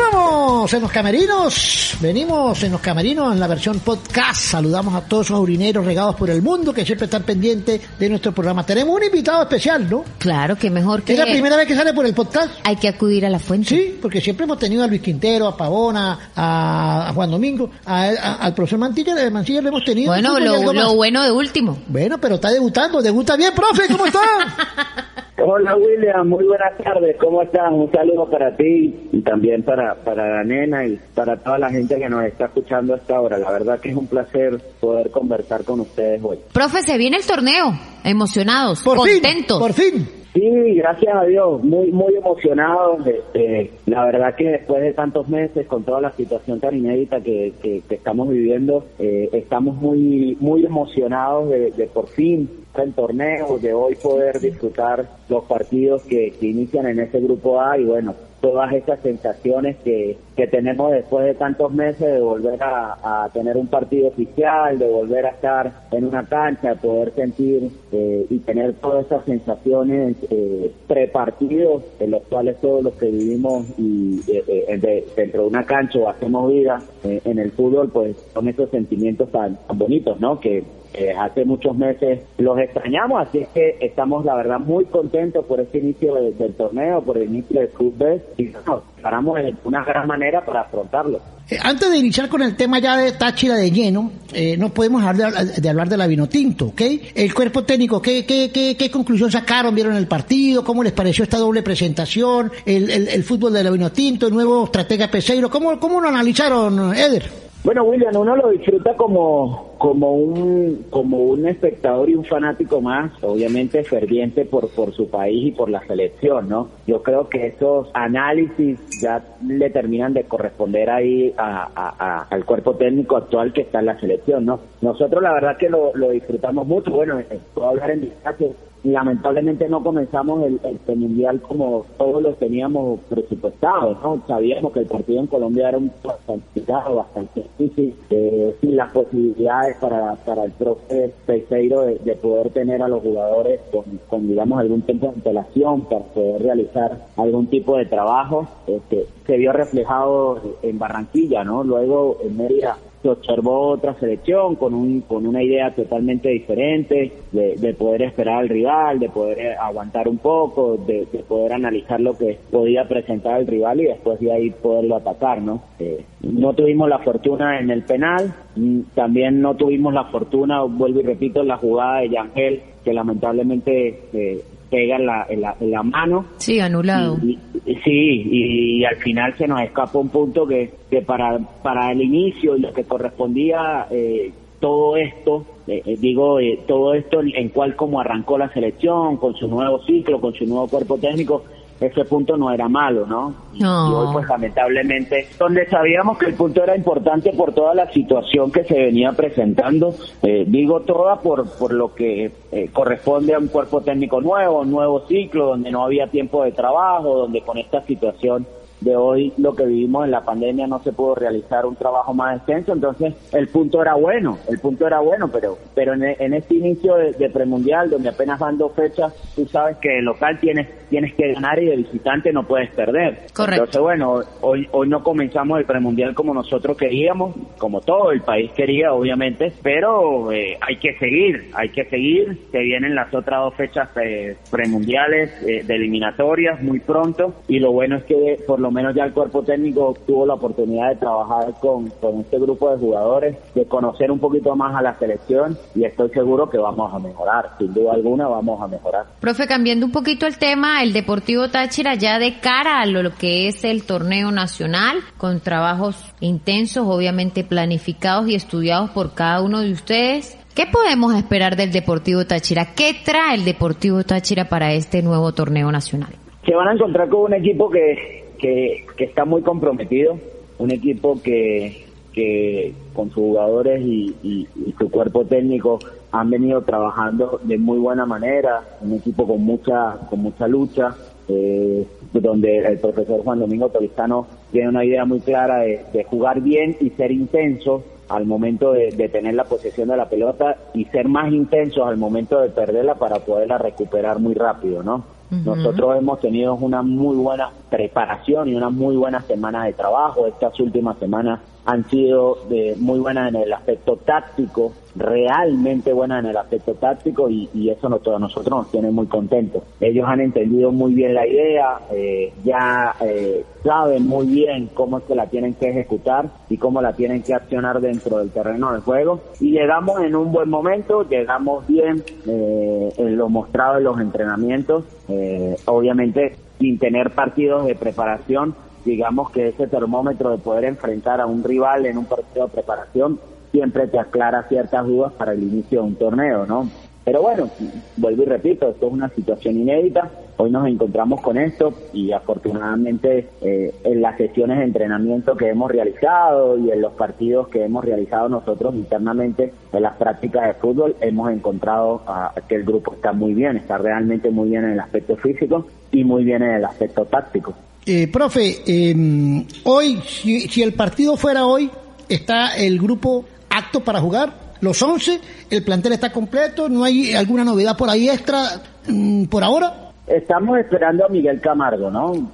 Continuamos 0.04 0.74
en 0.74 0.82
los 0.82 0.92
camerinos, 0.92 1.98
venimos 2.00 2.64
en 2.64 2.72
los 2.72 2.80
camerinos 2.80 3.34
en 3.34 3.40
la 3.40 3.48
versión 3.48 3.80
podcast, 3.82 4.40
saludamos 4.42 4.96
a 4.96 5.02
todos 5.02 5.30
los 5.30 5.40
urineros 5.42 5.86
regados 5.86 6.16
por 6.16 6.30
el 6.30 6.42
mundo 6.42 6.74
que 6.74 6.86
siempre 6.86 7.04
están 7.06 7.24
pendientes 7.24 7.82
de 8.00 8.08
nuestro 8.10 8.32
programa. 8.32 8.66
Tenemos 8.66 8.96
un 8.96 9.04
invitado 9.04 9.42
especial, 9.44 9.90
¿no? 9.90 10.06
Claro 10.18 10.56
que 10.56 10.70
mejor 10.70 11.04
que 11.04 11.14
Es 11.14 11.20
la 11.20 11.26
primera 11.26 11.58
vez 11.58 11.68
que 11.68 11.76
sale 11.76 11.94
por 11.94 12.06
el 12.06 12.14
podcast. 12.14 12.50
hay 12.64 12.78
que 12.78 12.88
acudir 12.88 13.26
a 13.26 13.30
la 13.30 13.40
fuente. 13.40 13.68
Sí, 13.76 14.00
porque 14.02 14.22
siempre 14.22 14.46
hemos 14.46 14.58
tenido 14.58 14.86
a 14.86 14.88
Luis 14.88 15.02
Quintero, 15.02 15.48
a 15.48 15.58
Pavona, 15.58 16.32
a, 16.34 17.10
a 17.10 17.14
Juan 17.14 17.30
Domingo, 17.32 17.70
a- 17.86 18.06
a- 18.06 18.34
al 18.36 18.54
profesor 18.54 18.80
Mantilla, 18.80 19.16
de 19.16 19.30
Mancilla 19.30 19.62
lo 19.62 19.68
hemos 19.68 19.84
tenido. 19.84 20.12
Bueno, 20.14 20.40
lo, 20.40 20.72
lo 20.74 20.96
bueno 20.96 21.24
de 21.26 21.32
último. 21.32 21.78
Bueno, 21.88 22.18
pero 22.20 22.36
está 22.36 22.50
debutando, 22.52 23.02
debuta 23.02 23.36
bien, 23.36 23.52
profe, 23.54 23.84
¿cómo 23.92 24.06
está? 24.06 24.20
Hola 25.42 25.76
William, 25.78 26.28
muy 26.28 26.44
buenas 26.46 26.78
tardes, 26.84 27.16
¿cómo 27.20 27.42
estás? 27.42 27.72
Un 27.72 27.90
saludo 27.92 28.30
para 28.30 28.56
ti 28.58 29.10
y 29.12 29.22
también 29.22 29.64
para, 29.64 29.96
para 29.96 30.38
la 30.38 30.44
nena 30.44 30.86
y 30.86 31.00
para 31.16 31.38
toda 31.38 31.58
la 31.58 31.70
gente 31.70 31.98
que 31.98 32.10
nos 32.10 32.26
está 32.26 32.46
escuchando 32.46 32.94
a 32.94 32.98
esta 32.98 33.22
hora. 33.22 33.38
La 33.38 33.52
verdad 33.52 33.80
que 33.80 33.90
es 33.90 33.96
un 33.96 34.08
placer 34.08 34.60
poder 34.80 35.12
conversar 35.12 35.64
con 35.64 35.80
ustedes 35.80 36.22
hoy. 36.24 36.40
Profe, 36.54 36.82
se 36.82 36.98
viene 36.98 37.18
el 37.18 37.26
torneo. 37.26 37.72
Emocionados, 38.04 38.84
Por 38.84 38.98
contentos. 38.98 39.58
fin, 39.58 39.60
por 39.60 39.74
fin. 39.74 40.19
Sí, 40.34 40.76
gracias 40.76 41.16
a 41.16 41.26
Dios, 41.26 41.64
muy 41.64 41.92
muy 41.92 42.16
emocionados. 42.16 43.06
Este, 43.08 43.72
la 43.88 44.06
verdad 44.06 44.36
que 44.36 44.50
después 44.50 44.82
de 44.82 44.94
tantos 44.94 45.28
meses, 45.28 45.66
con 45.66 45.84
toda 45.84 46.02
la 46.02 46.12
situación 46.12 46.60
tan 46.60 46.78
inédita 46.78 47.20
que, 47.22 47.54
que- 47.62 47.82
estamos 47.90 48.30
viviendo, 48.30 48.86
eh, 49.00 49.30
estamos 49.34 49.76
muy 49.78 50.38
muy 50.40 50.64
emocionados 50.66 51.50
de, 51.50 51.72
de 51.72 51.88
por 51.88 52.08
fin 52.08 52.48
el 52.78 52.94
torneo, 52.94 53.58
de 53.60 53.74
hoy 53.74 53.96
poder 53.96 54.40
disfrutar 54.40 55.06
los 55.28 55.44
partidos 55.46 56.04
que, 56.04 56.32
que 56.40 56.46
inician 56.48 56.86
en 56.88 57.00
ese 57.00 57.20
grupo 57.20 57.60
A 57.60 57.78
y 57.78 57.84
bueno, 57.84 58.14
todas 58.40 58.72
esas 58.72 59.02
sensaciones 59.02 59.76
que, 59.84 60.16
que 60.40 60.48
tenemos 60.48 60.90
después 60.92 61.26
de 61.26 61.34
tantos 61.34 61.70
meses 61.74 62.00
de 62.14 62.22
volver 62.22 62.64
a, 62.64 63.26
a 63.26 63.30
tener 63.34 63.58
un 63.58 63.68
partido 63.68 64.08
oficial, 64.08 64.80
de 64.80 64.88
volver 64.90 65.26
a 65.26 65.30
estar 65.32 65.70
en 65.92 66.06
una 66.06 66.26
cancha, 66.26 66.70
de 66.70 66.76
poder 66.78 67.12
sentir 67.12 67.70
eh, 67.92 68.26
y 68.30 68.40
tener 68.40 68.76
todas 68.76 69.06
esas 69.06 69.26
sensaciones 69.26 70.16
eh, 70.30 70.72
prepartidos 70.88 71.84
en 72.00 72.12
los 72.12 72.24
cuales 72.24 72.56
todos 72.62 72.84
los 72.84 72.94
que 72.94 73.08
vivimos 73.08 73.66
y 73.78 74.22
eh, 74.32 74.44
eh, 74.70 74.78
de- 74.78 75.06
dentro 75.18 75.42
de 75.42 75.48
una 75.50 75.66
cancha 75.66 76.00
o 76.00 76.08
hacemos 76.08 76.50
vida 76.54 76.82
eh, 77.04 77.20
en 77.26 77.38
el 77.40 77.52
fútbol, 77.52 77.90
pues 77.92 78.16
son 78.34 78.48
esos 78.48 78.70
sentimientos 78.70 79.30
tan, 79.32 79.58
tan 79.68 79.78
bonitos, 79.78 80.22
¿no? 80.22 80.40
Que 80.40 80.64
eh, 80.94 81.14
hace 81.16 81.46
muchos 81.46 81.78
meses 81.78 82.22
los 82.40 82.58
extrañamos, 82.58 83.22
así 83.28 83.40
es 83.40 83.48
que 83.50 83.78
estamos 83.82 84.26
la 84.26 84.36
verdad 84.36 84.58
muy 84.60 84.86
contentos 84.86 85.46
por 85.46 85.60
este 85.60 85.78
inicio 85.80 86.16
de- 86.16 86.32
del 86.32 86.54
torneo, 86.56 87.02
por 87.02 87.18
el 87.18 87.26
inicio 87.30 87.60
del 87.60 87.70
Club 87.70 87.90
y 88.38 88.46
nos 88.66 88.82
preparamos 88.96 89.36
de 89.36 89.54
una 89.66 89.84
gran 89.84 90.08
manera 90.08 90.29
para 90.46 90.62
afrontarlo. 90.62 91.20
Eh, 91.50 91.58
Antes 91.62 91.90
de 91.90 91.98
iniciar 91.98 92.30
con 92.30 92.42
el 92.44 92.56
tema 92.56 92.80
ya 92.80 92.98
de 92.98 93.12
Táchira 93.14 93.56
de 93.56 93.72
lleno, 93.72 94.12
eh, 94.34 94.56
no 94.58 94.70
podemos 94.70 95.04
hablar 95.04 95.34
de, 95.34 95.62
de 95.62 95.70
hablar 95.70 95.90
de 95.90 95.98
la 95.98 96.06
Vinotinto, 96.08 96.68
¿ok? 96.68 96.82
El 97.16 97.34
cuerpo 97.34 97.64
técnico, 97.64 98.02
¿qué, 98.02 98.26
qué, 98.26 98.52
qué, 98.54 98.78
qué 98.78 98.92
conclusión 98.92 99.32
sacaron? 99.32 99.74
¿Vieron 99.74 99.96
el 99.96 100.08
partido? 100.08 100.64
¿Cómo 100.64 100.84
les 100.84 100.94
pareció 100.94 101.24
esta 101.24 101.38
doble 101.38 101.64
presentación? 101.64 102.52
El, 102.66 102.90
el, 102.90 103.08
el 103.08 103.24
fútbol 103.24 103.54
de 103.54 103.64
la 103.64 103.72
Vinotinto, 103.72 104.28
el 104.28 104.34
nuevo 104.34 104.66
estratega 104.66 105.10
Peseiro, 105.10 105.50
¿cómo, 105.50 105.80
cómo 105.80 106.00
lo 106.00 106.10
analizaron, 106.10 106.94
Eder? 106.96 107.30
Bueno, 107.64 107.84
William, 107.84 108.16
uno 108.16 108.36
lo 108.36 108.52
disfruta 108.52 108.96
como, 108.96 109.69
como 109.80 110.14
un, 110.14 110.86
como 110.92 111.18
un 111.24 111.48
espectador 111.48 112.10
y 112.10 112.16
un 112.16 112.26
fanático 112.26 112.82
más, 112.82 113.12
obviamente 113.24 113.84
ferviente 113.84 114.46
por, 114.46 114.70
por 114.70 114.94
su 114.94 115.10
país 115.10 115.48
y 115.48 115.52
por 115.52 115.70
la 115.70 115.80
selección, 115.88 116.48
¿no? 116.50 116.68
Yo 116.86 117.02
creo 117.02 117.28
que 117.30 117.48
esos 117.48 117.90
análisis 117.94 118.78
ya 119.02 119.24
le 119.48 119.70
terminan 119.72 120.14
de 120.14 120.26
corresponder 120.26 120.90
ahí 120.90 121.34
a, 121.38 121.70
a- 121.76 122.28
al 122.30 122.46
cuerpo 122.46 122.76
técnico 122.76 123.16
actual 123.18 123.54
que 123.54 123.62
está 123.62 123.80
en 123.80 123.86
la 123.88 124.00
selección, 124.00 124.46
¿no? 124.46 124.60
Nosotros 124.82 125.24
la 125.24 125.34
verdad 125.34 125.58
que 125.58 125.70
lo, 125.70 125.96
lo 125.96 126.10
disfrutamos 126.12 126.68
mucho, 126.68 126.92
bueno, 126.92 127.18
eh, 127.20 127.40
puedo 127.54 127.70
hablar 127.70 127.92
en 127.92 128.02
distancia, 128.02 128.48
lamentablemente 128.84 129.68
no 129.68 129.84
comenzamos 129.84 130.44
el, 130.46 130.60
el 130.88 130.96
mundial 130.98 131.42
como 131.42 131.86
todos 131.98 132.22
lo 132.24 132.34
teníamos 132.36 133.00
presupuestado, 133.10 133.98
¿no? 134.02 134.22
Sabíamos 134.28 134.72
que 134.74 134.80
el 134.80 134.86
partido 134.86 135.20
en 135.20 135.28
Colombia 135.28 135.70
era 135.70 135.78
un 135.78 135.92
bastante 136.04 136.24
complicado, 136.26 136.96
bastante 136.96 137.44
difícil, 137.58 137.94
eh, 138.10 138.56
sin 138.62 138.76
las 138.78 138.92
posibilidades 138.94 139.69
para, 139.76 140.16
para 140.16 140.46
el 140.46 140.52
profe 140.52 141.14
Peseiro 141.26 141.82
de, 141.82 141.96
de 142.00 142.16
poder 142.16 142.50
tener 142.52 142.82
a 142.82 142.88
los 142.88 143.02
jugadores 143.02 143.60
con, 143.72 143.84
con, 144.10 144.28
digamos, 144.28 144.60
algún 144.60 144.82
tiempo 144.82 145.08
de 145.08 145.14
antelación 145.14 145.82
para 145.82 146.06
poder 146.06 146.44
realizar 146.44 146.98
algún 147.18 147.48
tipo 147.48 147.78
de 147.78 147.86
trabajo. 147.86 148.48
Este, 148.68 149.08
se 149.26 149.38
vio 149.38 149.52
reflejado 149.52 150.40
en 150.62 150.80
Barranquilla, 150.80 151.44
¿no? 151.44 151.64
Luego 151.64 152.18
en 152.24 152.38
Mérida 152.38 152.78
se 153.02 153.10
observó 153.10 153.70
otra 153.70 153.94
selección 153.96 154.56
con 154.56 154.74
un 154.74 155.02
con 155.02 155.26
una 155.26 155.42
idea 155.42 155.74
totalmente 155.74 156.30
diferente 156.30 157.12
de, 157.32 157.56
de 157.56 157.74
poder 157.74 158.02
esperar 158.02 158.40
al 158.40 158.50
rival, 158.50 159.00
de 159.00 159.10
poder 159.10 159.58
aguantar 159.58 160.08
un 160.08 160.18
poco, 160.18 160.78
de, 160.78 161.08
de, 161.12 161.20
poder 161.20 161.54
analizar 161.54 162.00
lo 162.02 162.18
que 162.18 162.38
podía 162.52 162.88
presentar 162.88 163.40
el 163.40 163.48
rival 163.48 163.80
y 163.82 163.86
después 163.86 164.20
de 164.20 164.32
ahí 164.32 164.50
poderlo 164.50 164.98
atacar, 164.98 165.42
¿no? 165.42 165.62
Eh, 165.80 166.04
no 166.22 166.54
tuvimos 166.54 166.90
la 166.90 167.00
fortuna 167.00 167.60
en 167.60 167.70
el 167.70 167.84
penal, 167.84 168.34
mm, 168.56 168.82
también 168.94 169.42
no 169.42 169.56
tuvimos 169.56 169.94
la 169.94 170.06
fortuna, 170.06 170.64
vuelvo 170.64 171.00
y 171.00 171.04
repito, 171.04 171.42
en 171.42 171.48
la 171.48 171.58
jugada 171.58 172.00
de 172.00 172.10
Yangel, 172.10 172.62
que 172.84 172.94
lamentablemente 172.94 174.02
eh, 174.14 174.42
pega 174.70 174.98
en 174.98 175.06
la, 175.06 175.26
en 175.30 175.42
la, 175.42 175.56
en 175.60 175.72
la 175.72 175.84
mano. 175.84 176.26
Sí, 176.38 176.60
anulado. 176.60 177.18
Y, 177.24 177.38
y, 177.66 177.76
sí, 177.84 178.28
y, 178.32 178.86
al 178.86 178.96
final 178.98 179.36
se 179.38 179.48
nos 179.48 179.62
escapa 179.62 180.00
un 180.00 180.10
punto 180.10 180.48
que, 180.48 180.72
que 180.90 181.02
para, 181.02 181.38
para 181.62 181.92
el 181.92 182.02
inicio 182.02 182.56
y 182.56 182.62
lo 182.62 182.74
que 182.74 182.84
correspondía 182.84 183.88
eh, 183.92 184.32
todo 184.60 184.98
esto, 184.98 185.46
eh, 185.68 185.82
eh 185.86 185.98
digo, 186.00 186.40
eh, 186.40 186.60
todo 186.68 186.94
esto 186.94 187.22
en, 187.22 187.36
en 187.36 187.50
cual 187.50 187.76
como 187.76 188.00
arrancó 188.00 188.38
la 188.38 188.52
selección, 188.54 189.18
con 189.18 189.36
su 189.36 189.48
nuevo 189.48 189.84
ciclo, 189.86 190.20
con 190.20 190.34
su 190.34 190.46
nuevo 190.46 190.68
cuerpo 190.68 190.98
técnico, 190.98 191.44
ese 191.80 192.06
punto 192.06 192.38
no 192.38 192.52
era 192.52 192.68
malo, 192.68 193.06
¿no? 193.06 193.34
Y, 193.54 193.60
no. 193.60 193.90
y 193.90 193.94
hoy 193.94 194.08
pues 194.14 194.28
lamentablemente, 194.28 195.28
donde 195.38 195.68
sabíamos 195.68 196.18
que 196.18 196.28
el 196.28 196.34
punto 196.34 196.64
era 196.64 196.76
importante 196.76 197.32
por 197.34 197.54
toda 197.54 197.74
la 197.74 197.92
situación 197.92 198.52
que 198.52 198.64
se 198.66 198.78
venía 198.78 199.12
presentando, 199.14 199.94
eh, 200.22 200.44
digo 200.48 200.82
toda 200.82 201.20
por, 201.20 201.50
por 201.58 201.74
lo 201.74 201.94
que 201.94 202.32
eh, 202.52 202.70
corresponde 202.74 203.34
a 203.34 203.40
un 203.40 203.48
cuerpo 203.48 203.82
técnico 203.82 204.22
nuevo, 204.22 204.62
un 204.62 204.72
nuevo 204.72 205.06
ciclo, 205.08 205.48
donde 205.48 205.72
no 205.72 205.84
había 205.84 206.08
tiempo 206.08 206.44
de 206.44 206.52
trabajo, 206.52 207.18
donde 207.18 207.42
con 207.42 207.58
esta 207.58 207.82
situación 207.84 208.46
de 208.82 208.96
hoy 208.96 209.34
lo 209.38 209.56
que 209.56 209.66
vivimos 209.66 210.06
en 210.06 210.12
la 210.12 210.22
pandemia 210.22 210.68
no 210.68 210.82
se 210.84 210.94
pudo 210.94 211.16
realizar 211.16 211.66
un 211.66 211.76
trabajo 211.76 212.14
más 212.14 212.38
extenso, 212.38 212.74
entonces 212.74 213.14
el 213.34 213.48
punto 213.48 213.82
era 213.82 213.96
bueno, 213.96 214.38
el 214.48 214.60
punto 214.60 214.88
era 214.88 215.00
bueno, 215.00 215.30
pero 215.32 215.58
pero 215.76 215.94
en, 215.94 216.04
en 216.04 216.34
este 216.34 216.56
inicio 216.56 216.96
de, 216.96 217.12
de, 217.14 217.30
premundial 217.30 217.90
donde 217.90 218.10
apenas 218.10 218.40
van 218.40 218.58
dos 218.58 218.74
fechas, 218.74 219.14
tú 219.36 219.46
sabes 219.46 219.78
que 219.78 219.90
de 219.90 220.02
local 220.02 220.40
tienes 220.40 220.68
tienes 220.90 221.14
que 221.14 221.34
ganar 221.34 221.62
y 221.62 221.66
de 221.66 221.76
visitante 221.78 222.32
no 222.32 222.48
puedes 222.48 222.72
perder. 222.72 223.28
Correcto. 223.34 223.66
Entonces 223.66 223.82
bueno, 223.82 224.22
hoy 224.42 224.68
hoy 224.72 224.90
no 224.90 225.04
comenzamos 225.04 225.60
el 225.60 225.66
premundial 225.66 226.16
como 226.16 226.34
nosotros 226.34 226.78
queríamos, 226.78 227.36
como 227.58 227.82
todo 227.82 228.12
el 228.12 228.22
país 228.22 228.52
quería 228.54 228.94
obviamente, 228.94 229.52
pero 229.62 230.32
eh, 230.32 230.58
hay 230.62 230.78
que 230.78 230.98
seguir, 230.98 231.52
hay 231.54 231.70
que 231.70 231.86
seguir, 231.86 232.38
se 232.52 232.60
vienen 232.60 232.96
las 232.96 233.14
otras 233.14 233.42
dos 233.42 233.56
fechas 233.56 233.90
eh, 234.02 234.38
premundiales 234.50 235.32
eh, 235.44 235.64
de 235.64 235.76
eliminatorias 235.76 236.62
muy 236.62 236.80
pronto 236.80 237.36
y 237.48 237.60
lo 237.60 237.72
bueno 237.72 237.98
es 237.98 238.04
que 238.04 238.38
por 238.48 238.60
lo 238.60 238.69
menos 238.72 238.96
ya 238.96 239.04
el 239.04 239.14
cuerpo 239.14 239.44
técnico 239.44 239.96
tuvo 240.06 240.26
la 240.26 240.36
oportunidad 240.36 240.90
de 240.90 240.96
trabajar 240.98 241.54
con, 241.60 241.90
con 242.02 242.20
este 242.20 242.40
grupo 242.40 242.72
de 242.72 242.78
jugadores, 242.78 243.38
de 243.54 243.66
conocer 243.66 244.12
un 244.12 244.20
poquito 244.20 244.56
más 244.56 244.76
a 244.76 244.82
la 244.82 244.98
selección 244.98 245.58
y 245.76 245.86
estoy 245.86 246.10
seguro 246.10 246.50
que 246.50 246.58
vamos 246.58 246.94
a 246.94 247.00
mejorar, 247.00 247.52
sin 247.58 247.74
duda 247.74 247.94
alguna 247.94 248.28
vamos 248.28 248.62
a 248.62 248.68
mejorar. 248.68 249.06
Profe, 249.20 249.48
cambiando 249.48 249.86
un 249.86 249.92
poquito 249.92 250.26
el 250.26 250.38
tema, 250.38 250.84
el 250.84 250.94
Deportivo 250.94 251.50
Táchira 251.50 251.96
ya 251.96 252.20
de 252.20 252.40
cara 252.40 252.82
a 252.82 252.86
lo 252.86 253.12
que 253.16 253.48
es 253.48 253.64
el 253.64 253.86
torneo 253.86 254.32
nacional, 254.32 254.98
con 255.18 255.40
trabajos 255.40 256.14
intensos, 256.20 256.86
obviamente 256.88 257.44
planificados 257.44 258.28
y 258.28 258.36
estudiados 258.36 258.90
por 258.92 259.14
cada 259.14 259.42
uno 259.42 259.62
de 259.62 259.72
ustedes. 259.72 260.38
¿Qué 260.56 260.66
podemos 260.66 261.16
esperar 261.16 261.56
del 261.56 261.72
Deportivo 261.72 262.26
Táchira? 262.26 262.74
¿Qué 262.76 262.94
trae 263.06 263.36
el 263.36 263.46
Deportivo 263.46 264.04
Táchira 264.04 264.46
para 264.46 264.74
este 264.74 265.02
nuevo 265.02 265.32
torneo 265.32 265.72
nacional? 265.72 266.12
Se 266.46 266.54
van 266.54 266.68
a 266.68 266.74
encontrar 266.74 267.08
con 267.10 267.22
un 267.22 267.34
equipo 267.34 267.70
que, 267.70 268.29
que, 268.40 268.86
que 268.98 269.04
está 269.04 269.26
muy 269.26 269.42
comprometido, 269.42 270.18
un 270.58 270.72
equipo 270.72 271.22
que, 271.22 271.86
que 272.14 272.74
con 272.94 273.10
sus 273.10 273.24
jugadores 273.24 273.82
y, 273.82 274.48
su 274.78 274.90
cuerpo 274.90 275.26
técnico 275.26 275.80
han 276.12 276.30
venido 276.30 276.62
trabajando 276.62 277.40
de 277.44 277.58
muy 277.58 277.78
buena 277.78 278.06
manera, 278.06 278.62
un 278.82 278.94
equipo 278.94 279.28
con 279.28 279.44
mucha 279.44 279.98
con 280.10 280.22
mucha 280.22 280.48
lucha, 280.48 280.96
eh, 281.28 281.86
donde 282.14 282.60
el 282.60 282.80
profesor 282.80 283.22
Juan 283.24 283.40
Domingo 283.40 283.70
Tolistano 283.70 284.26
tiene 284.52 284.70
una 284.70 284.86
idea 284.86 285.06
muy 285.06 285.20
clara 285.20 285.60
de, 285.60 285.82
de 285.92 286.04
jugar 286.06 286.42
bien 286.42 286.78
y 286.80 286.90
ser 286.92 287.12
intenso 287.12 287.84
al 288.08 288.26
momento 288.26 288.72
de, 288.72 288.92
de, 288.92 289.10
tener 289.10 289.36
la 289.36 289.44
posesión 289.44 289.90
de 289.90 289.98
la 289.98 290.10
pelota 290.10 290.58
y 290.74 290.86
ser 290.86 291.08
más 291.08 291.32
intensos 291.32 291.86
al 291.86 291.98
momento 291.98 292.40
de 292.40 292.50
perderla 292.50 292.96
para 292.96 293.20
poderla 293.20 293.58
recuperar 293.58 294.20
muy 294.20 294.34
rápido, 294.34 294.82
¿no? 294.82 295.19
Nosotros 295.30 295.96
hemos 295.98 296.20
tenido 296.20 296.56
una 296.56 296.82
muy 296.82 297.16
buena 297.16 297.50
preparación 297.70 298.50
y 298.50 298.56
una 298.56 298.70
muy 298.70 298.96
buena 298.96 299.22
semana 299.22 299.66
de 299.66 299.74
trabajo. 299.74 300.26
Estas 300.26 300.60
últimas 300.60 300.98
semanas 300.98 301.40
han 301.66 301.88
sido 301.90 302.38
de 302.50 302.76
muy 302.78 303.00
buenas 303.00 303.30
en 303.30 303.36
el 303.36 303.54
aspecto 303.54 303.98
táctico, 303.98 304.74
realmente 304.96 305.94
buenas 305.94 306.24
en 306.24 306.32
el 306.32 306.38
aspecto 306.38 306.74
táctico 306.74 307.30
y, 307.30 307.50
y 307.54 307.70
eso 307.70 307.90
nos, 307.90 308.06
a 308.08 308.20
nosotros 308.20 308.60
nos 308.60 308.72
tiene 308.72 308.92
muy 308.92 309.08
contentos. 309.08 309.64
Ellos 309.80 310.06
han 310.08 310.22
entendido 310.22 310.72
muy 310.72 310.94
bien 310.94 311.14
la 311.14 311.28
idea, 311.28 311.80
eh, 311.92 312.34
ya 312.44 312.96
eh, 313.02 313.46
saben 313.64 314.08
muy 314.08 314.28
bien 314.28 314.70
cómo 314.74 314.98
es 314.98 315.04
que 315.04 315.16
la 315.16 315.28
tienen 315.28 315.54
que 315.54 315.70
ejecutar 315.70 316.30
y 316.50 316.58
cómo 316.58 316.82
la 316.82 316.94
tienen 316.94 317.22
que 317.22 317.34
accionar 317.34 317.82
dentro 317.82 318.18
del 318.18 318.32
terreno 318.32 318.72
del 318.72 318.82
juego 318.82 319.22
y 319.40 319.52
llegamos 319.52 320.02
en 320.02 320.16
un 320.16 320.32
buen 320.32 320.50
momento, 320.50 321.04
llegamos 321.08 321.68
bien 321.68 322.04
eh, 322.28 322.90
en 322.98 323.18
lo 323.18 323.30
mostrado 323.30 323.78
en 323.78 323.84
los 323.84 324.00
entrenamientos, 324.00 324.86
eh, 325.08 325.56
obviamente 325.66 326.36
sin 326.60 326.78
tener 326.78 327.12
partidos 327.12 327.66
de 327.66 327.76
preparación 327.76 328.56
digamos 328.86 329.32
que 329.32 329.50
ese 329.50 329.68
termómetro 329.68 330.32
de 330.32 330.38
poder 330.38 330.66
enfrentar 330.66 331.22
a 331.22 331.26
un 331.26 331.44
rival 331.44 331.86
en 331.86 331.98
un 331.98 332.06
partido 332.06 332.48
de 332.48 332.54
preparación 332.54 333.20
siempre 333.52 333.88
te 333.88 334.00
aclara 334.00 334.44
ciertas 334.44 334.86
dudas 334.86 335.14
para 335.14 335.34
el 335.34 335.42
inicio 335.42 335.82
de 335.82 335.88
un 335.88 335.96
torneo, 335.96 336.46
¿no? 336.46 336.70
Pero 337.10 337.24
bueno, 337.24 337.50
vuelvo 337.98 338.22
y 338.22 338.26
repito, 338.28 338.70
esto 338.70 338.86
es 338.86 338.94
una 338.94 339.10
situación 339.10 339.58
inédita, 339.58 340.12
hoy 340.38 340.52
nos 340.52 340.68
encontramos 340.68 341.22
con 341.22 341.38
esto 341.38 341.74
y 341.92 342.12
afortunadamente 342.12 343.30
eh, 343.42 343.74
en 343.84 344.02
las 344.02 344.16
sesiones 344.18 344.60
de 344.60 344.66
entrenamiento 344.66 345.36
que 345.36 345.50
hemos 345.50 345.72
realizado 345.72 346.60
y 346.60 346.70
en 346.70 346.82
los 346.82 346.94
partidos 346.94 347.48
que 347.48 347.64
hemos 347.64 347.84
realizado 347.84 348.30
nosotros 348.30 348.76
internamente 348.76 349.52
en 349.74 349.82
las 349.82 349.96
prácticas 349.96 350.46
de 350.46 350.54
fútbol 350.54 350.96
hemos 351.02 351.32
encontrado 351.32 352.04
uh, 352.08 352.40
que 352.48 352.56
el 352.56 352.64
grupo 352.64 352.94
está 352.94 353.12
muy 353.12 353.34
bien, 353.34 353.58
está 353.58 353.80
realmente 353.80 354.30
muy 354.30 354.50
bien 354.50 354.66
en 354.66 354.72
el 354.72 354.80
aspecto 354.80 355.16
físico 355.16 355.66
y 355.92 356.04
muy 356.04 356.24
bien 356.24 356.44
en 356.44 356.52
el 356.52 356.66
aspecto 356.66 357.06
táctico. 357.06 357.56
Eh, 357.86 358.08
profe, 358.12 358.62
eh, 358.68 359.46
hoy, 359.64 360.02
si, 360.06 360.42
si, 360.42 360.62
el 360.62 360.74
partido 360.74 361.18
fuera 361.18 361.46
hoy, 361.46 361.72
¿está 362.08 362.56
el 362.56 362.80
grupo 362.80 363.26
apto 363.50 363.80
para 363.80 364.00
jugar? 364.00 364.34
¿Los 364.62 364.82
11? 364.82 365.20
¿El 365.50 365.64
plantel 365.64 365.94
está 365.94 366.12
completo? 366.12 366.68
¿No 366.70 366.84
hay 366.84 367.14
alguna 367.14 367.44
novedad 367.44 367.78
por 367.78 367.90
ahí 367.90 368.10
extra 368.10 368.62
mmm, 368.88 369.26
por 369.26 369.44
ahora? 369.44 369.92
Estamos 370.06 370.60
esperando 370.60 371.06
a 371.06 371.10
Miguel 371.10 371.40
Camargo, 371.40 371.90
¿no? 371.90 372.32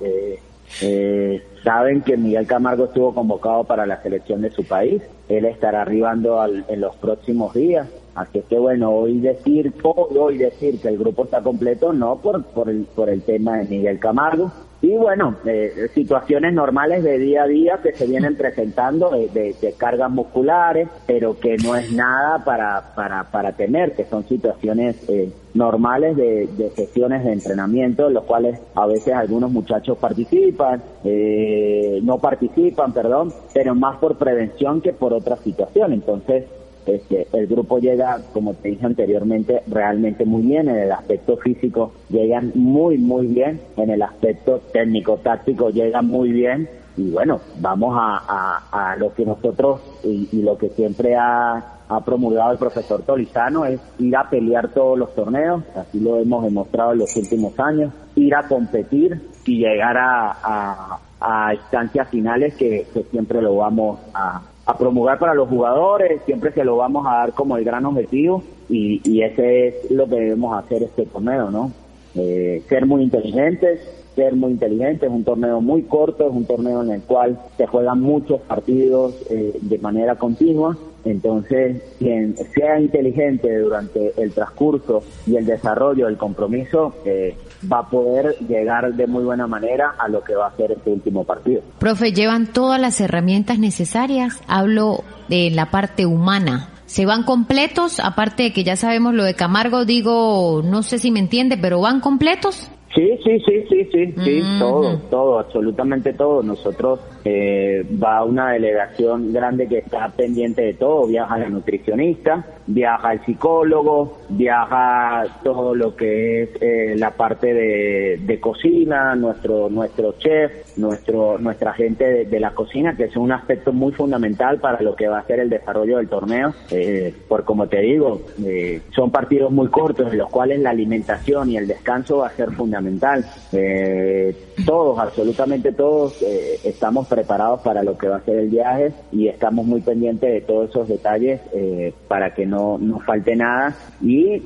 Eh, 0.81 1.41
saben 1.63 2.01
que 2.01 2.17
Miguel 2.17 2.47
Camargo 2.47 2.85
estuvo 2.85 3.13
convocado 3.13 3.63
para 3.63 3.85
la 3.85 4.01
selección 4.01 4.41
de 4.41 4.51
su 4.51 4.63
país. 4.63 5.01
Él 5.29 5.45
estará 5.45 5.83
arribando 5.83 6.41
al, 6.41 6.65
en 6.67 6.81
los 6.81 6.95
próximos 6.95 7.53
días. 7.53 7.87
Así 8.15 8.41
que 8.49 8.57
bueno, 8.57 8.91
hoy 8.91 9.19
decir, 9.19 9.73
hoy 9.83 10.37
decir 10.37 10.79
que 10.79 10.87
el 10.87 10.97
grupo 10.97 11.25
está 11.25 11.41
completo, 11.41 11.91
no 11.91 12.15
por, 12.17 12.45
por, 12.45 12.69
el, 12.69 12.85
por 12.95 13.09
el 13.09 13.21
tema 13.23 13.57
de 13.57 13.65
Miguel 13.65 13.99
Camargo, 13.99 14.51
y 14.85 14.95
bueno, 14.97 15.35
eh, 15.45 15.89
situaciones 15.95 16.53
normales 16.53 17.03
de 17.03 17.17
día 17.17 17.41
a 17.41 17.47
día 17.47 17.79
que 17.81 17.91
se 17.93 18.05
vienen 18.05 18.35
presentando 18.35 19.09
de, 19.09 19.55
cargas 19.79 20.11
musculares, 20.11 20.87
pero 21.07 21.39
que 21.39 21.57
no 21.57 21.75
es 21.75 21.91
nada 21.91 22.45
para, 22.45 22.93
para, 22.93 23.23
para 23.31 23.53
temer, 23.53 23.93
que 23.93 24.05
son 24.05 24.27
situaciones 24.27 24.97
eh, 25.09 25.33
normales 25.55 26.15
de, 26.15 26.47
de, 26.55 26.69
sesiones 26.69 27.23
de 27.23 27.33
entrenamiento, 27.33 28.09
en 28.09 28.13
los 28.13 28.25
cuales 28.25 28.59
a 28.75 28.85
veces 28.85 29.15
algunos 29.15 29.49
muchachos 29.49 29.97
participan, 29.97 30.83
eh, 31.03 31.99
no 32.03 32.19
participan, 32.19 32.93
perdón, 32.93 33.33
pero 33.55 33.73
más 33.73 33.97
por 33.97 34.19
prevención 34.19 34.81
que 34.81 34.93
por 34.93 35.13
otra 35.13 35.37
situación. 35.37 35.93
Entonces, 35.93 36.45
este, 36.85 37.27
el 37.33 37.47
grupo 37.47 37.79
llega, 37.79 38.19
como 38.33 38.53
te 38.53 38.69
dije 38.69 38.85
anteriormente, 38.85 39.63
realmente 39.67 40.25
muy 40.25 40.43
bien 40.43 40.69
en 40.69 40.77
el 40.77 40.91
aspecto 40.91 41.37
físico, 41.37 41.91
llegan 42.09 42.51
muy, 42.55 42.97
muy 42.97 43.27
bien 43.27 43.59
en 43.77 43.89
el 43.89 44.01
aspecto 44.01 44.61
técnico-táctico, 44.71 45.69
llegan 45.69 46.07
muy 46.07 46.31
bien 46.31 46.69
y 46.97 47.11
bueno, 47.11 47.41
vamos 47.59 47.95
a, 47.99 48.63
a, 48.71 48.95
lo 48.95 49.13
que 49.13 49.25
nosotros 49.25 49.81
y, 50.03 50.29
y, 50.31 50.41
lo 50.41 50.57
que 50.57 50.69
siempre 50.69 51.15
ha, 51.15 51.79
ha 51.89 52.05
promulgado 52.05 52.53
el 52.53 52.57
profesor 52.57 53.01
Tolizano 53.01 53.65
es 53.65 53.81
ir 53.99 54.15
a 54.15 54.29
pelear 54.29 54.69
todos 54.69 54.97
los 54.97 55.13
torneos, 55.13 55.63
así 55.75 55.99
lo 55.99 56.17
hemos 56.17 56.43
demostrado 56.43 56.93
en 56.93 56.99
los 56.99 57.15
últimos 57.17 57.59
años, 57.59 57.93
ir 58.15 58.33
a 58.33 58.47
competir 58.47 59.29
y 59.45 59.59
llegar 59.59 59.97
a, 59.97 60.37
a, 60.41 60.99
a 61.19 61.53
instancias 61.53 62.07
finales 62.09 62.55
que, 62.55 62.87
que 62.93 63.03
siempre 63.03 63.41
lo 63.41 63.57
vamos 63.57 63.99
a, 64.13 64.41
a 64.65 64.77
promulgar 64.77 65.19
para 65.19 65.33
los 65.33 65.47
jugadores, 65.47 66.21
siempre 66.25 66.51
se 66.51 66.63
lo 66.63 66.77
vamos 66.77 67.05
a 67.07 67.17
dar 67.17 67.33
como 67.33 67.57
el 67.57 67.63
gran 67.63 67.85
objetivo 67.85 68.43
y, 68.69 69.01
y 69.03 69.21
ese 69.21 69.67
es 69.67 69.91
lo 69.91 70.07
que 70.07 70.15
debemos 70.15 70.57
hacer 70.57 70.83
este 70.83 71.05
torneo, 71.05 71.51
¿no? 71.51 71.71
Eh, 72.15 72.63
ser 72.69 72.85
muy 72.85 73.03
inteligentes, 73.03 73.81
ser 74.15 74.35
muy 74.35 74.51
inteligente, 74.51 75.05
es 75.05 75.11
un 75.11 75.25
torneo 75.25 75.59
muy 75.59 75.83
corto, 75.83 76.27
es 76.27 76.33
un 76.33 76.45
torneo 76.45 76.81
en 76.81 76.91
el 76.91 77.01
cual 77.01 77.37
se 77.57 77.67
juegan 77.67 78.01
muchos 78.01 78.39
partidos 78.41 79.13
eh, 79.29 79.57
de 79.61 79.77
manera 79.79 80.15
continua, 80.15 80.77
entonces 81.03 81.81
quien 81.99 82.35
sea 82.55 82.79
inteligente 82.79 83.59
durante 83.59 84.13
el 84.17 84.31
transcurso 84.31 85.03
y 85.27 85.35
el 85.35 85.45
desarrollo 85.45 86.05
del 86.05 86.17
compromiso 86.17 86.95
eh, 87.03 87.35
va 87.71 87.79
a 87.79 87.89
poder 87.89 88.37
llegar 88.47 88.93
de 88.93 89.07
muy 89.07 89.23
buena 89.23 89.47
manera 89.47 89.95
a 89.97 90.07
lo 90.07 90.23
que 90.23 90.35
va 90.35 90.47
a 90.47 90.55
ser 90.55 90.71
este 90.71 90.91
último 90.91 91.23
partido. 91.23 91.61
Profe, 91.79 92.13
llevan 92.13 92.47
todas 92.47 92.79
las 92.79 92.99
herramientas 93.01 93.59
necesarias, 93.59 94.41
hablo 94.47 95.03
de 95.27 95.51
la 95.51 95.71
parte 95.71 96.05
humana. 96.05 96.69
¿Se 96.85 97.05
van 97.05 97.23
completos? 97.23 97.99
Aparte 97.99 98.43
de 98.43 98.53
que 98.53 98.63
ya 98.63 98.75
sabemos 98.75 99.13
lo 99.13 99.23
de 99.23 99.33
Camargo, 99.33 99.85
digo, 99.85 100.61
no 100.63 100.83
sé 100.83 100.99
si 100.99 101.11
me 101.11 101.19
entiende, 101.19 101.57
pero 101.57 101.81
¿van 101.81 101.99
completos? 101.99 102.69
Sí, 102.95 103.19
sí, 103.25 103.39
sí, 103.45 103.65
sí, 103.67 103.89
sí, 103.91 104.13
sí, 104.23 104.43
todo, 104.57 104.97
todo, 105.09 105.39
absolutamente 105.39 106.13
todo. 106.13 106.41
Nosotros 106.41 107.01
eh, 107.25 107.85
va 108.01 108.23
una 108.23 108.53
delegación 108.53 109.33
grande 109.33 109.67
que 109.67 109.79
está 109.79 110.07
pendiente 110.15 110.61
de 110.61 110.75
todo, 110.75 111.05
viaja 111.05 111.37
la 111.37 111.49
nutricionista, 111.49 112.45
viaja 112.67 113.11
el 113.11 113.25
psicólogo, 113.25 114.19
viaja 114.29 115.25
todo 115.43 115.75
lo 115.75 115.93
que 115.93 116.43
es 116.43 116.49
eh, 116.61 116.95
la 116.95 117.11
parte 117.11 117.53
de, 117.53 118.19
de, 118.21 118.39
cocina, 118.39 119.13
nuestro 119.15 119.69
nuestro 119.69 120.13
chef, 120.13 120.53
nuestro 120.77 121.37
nuestra 121.37 121.73
gente 121.73 122.25
de, 122.25 122.39
la 122.39 122.51
cocina, 122.51 122.95
que 122.95 123.05
es 123.05 123.15
un 123.15 123.31
aspecto 123.31 123.71
muy 123.71 123.93
fundamental 123.93 124.59
para 124.59 124.81
lo 124.81 124.95
que 124.95 125.07
va 125.07 125.19
a 125.19 125.25
ser 125.25 125.39
el 125.39 125.49
desarrollo 125.49 125.97
del 125.97 126.09
torneo, 126.09 126.53
eh, 126.71 127.13
por 127.27 127.43
como 127.43 127.67
te 127.67 127.79
digo, 127.79 128.21
eh, 128.43 128.81
son 128.93 129.11
partidos 129.11 129.51
muy 129.51 129.67
cortos 129.69 130.11
en 130.11 130.17
los 130.17 130.29
cuales 130.29 130.59
la 130.59 130.71
alimentación 130.71 131.49
y 131.49 131.57
el 131.57 131.67
descanso 131.67 132.17
va 132.17 132.27
a 132.27 132.31
ser 132.31 132.51
fundamental. 132.51 133.25
Eh, 133.51 134.35
todos, 134.65 134.97
absolutamente 134.99 135.71
todos, 135.71 136.21
eh, 136.21 136.59
estamos 136.63 137.07
preparados 137.07 137.61
para 137.61 137.83
lo 137.83 137.97
que 137.97 138.07
va 138.07 138.17
a 138.17 138.21
ser 138.21 138.39
el 138.39 138.49
viaje 138.49 138.93
y 139.11 139.27
estamos 139.27 139.65
muy 139.65 139.81
pendientes 139.81 140.31
de 140.31 140.41
todos 140.41 140.69
esos 140.69 140.87
detalles 140.87 141.41
eh, 141.53 141.93
para 142.07 142.33
que 142.33 142.45
no 142.45 142.77
nos 142.77 143.03
falte 143.03 143.35
nada 143.35 143.75
y 144.01 144.39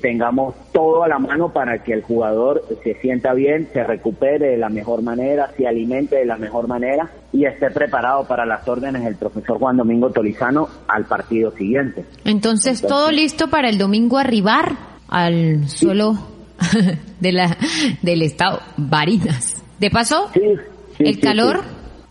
tengamos 0.00 0.54
todo 0.72 1.04
a 1.04 1.08
la 1.08 1.18
mano 1.18 1.52
para 1.52 1.82
que 1.82 1.92
el 1.92 2.02
jugador 2.02 2.64
se 2.82 2.94
sienta 2.94 3.32
bien, 3.32 3.68
se 3.72 3.84
recupere 3.84 4.48
de 4.48 4.56
la 4.56 4.68
mejor 4.68 5.02
manera, 5.02 5.50
se 5.64 5.68
alimente 5.68 6.16
de 6.16 6.26
la 6.26 6.36
mejor 6.36 6.68
manera 6.68 7.10
y 7.32 7.46
esté 7.46 7.70
preparado 7.70 8.26
para 8.26 8.44
las 8.44 8.68
órdenes 8.68 9.02
del 9.04 9.16
profesor 9.16 9.58
Juan 9.58 9.78
Domingo 9.78 10.10
Tolizano 10.10 10.68
al 10.86 11.06
partido 11.06 11.50
siguiente. 11.52 12.04
Entonces, 12.24 12.82
todo 12.82 13.10
listo 13.10 13.48
para 13.48 13.70
el 13.70 13.78
domingo 13.78 14.18
arribar 14.18 14.76
al 15.08 15.66
suelo 15.68 16.18
de 17.20 17.32
la 17.32 17.56
del 18.02 18.22
estado 18.22 18.60
Barinas. 18.76 19.62
¿De 19.80 19.90
paso? 19.90 20.30
el 20.98 21.18
calor, 21.20 21.62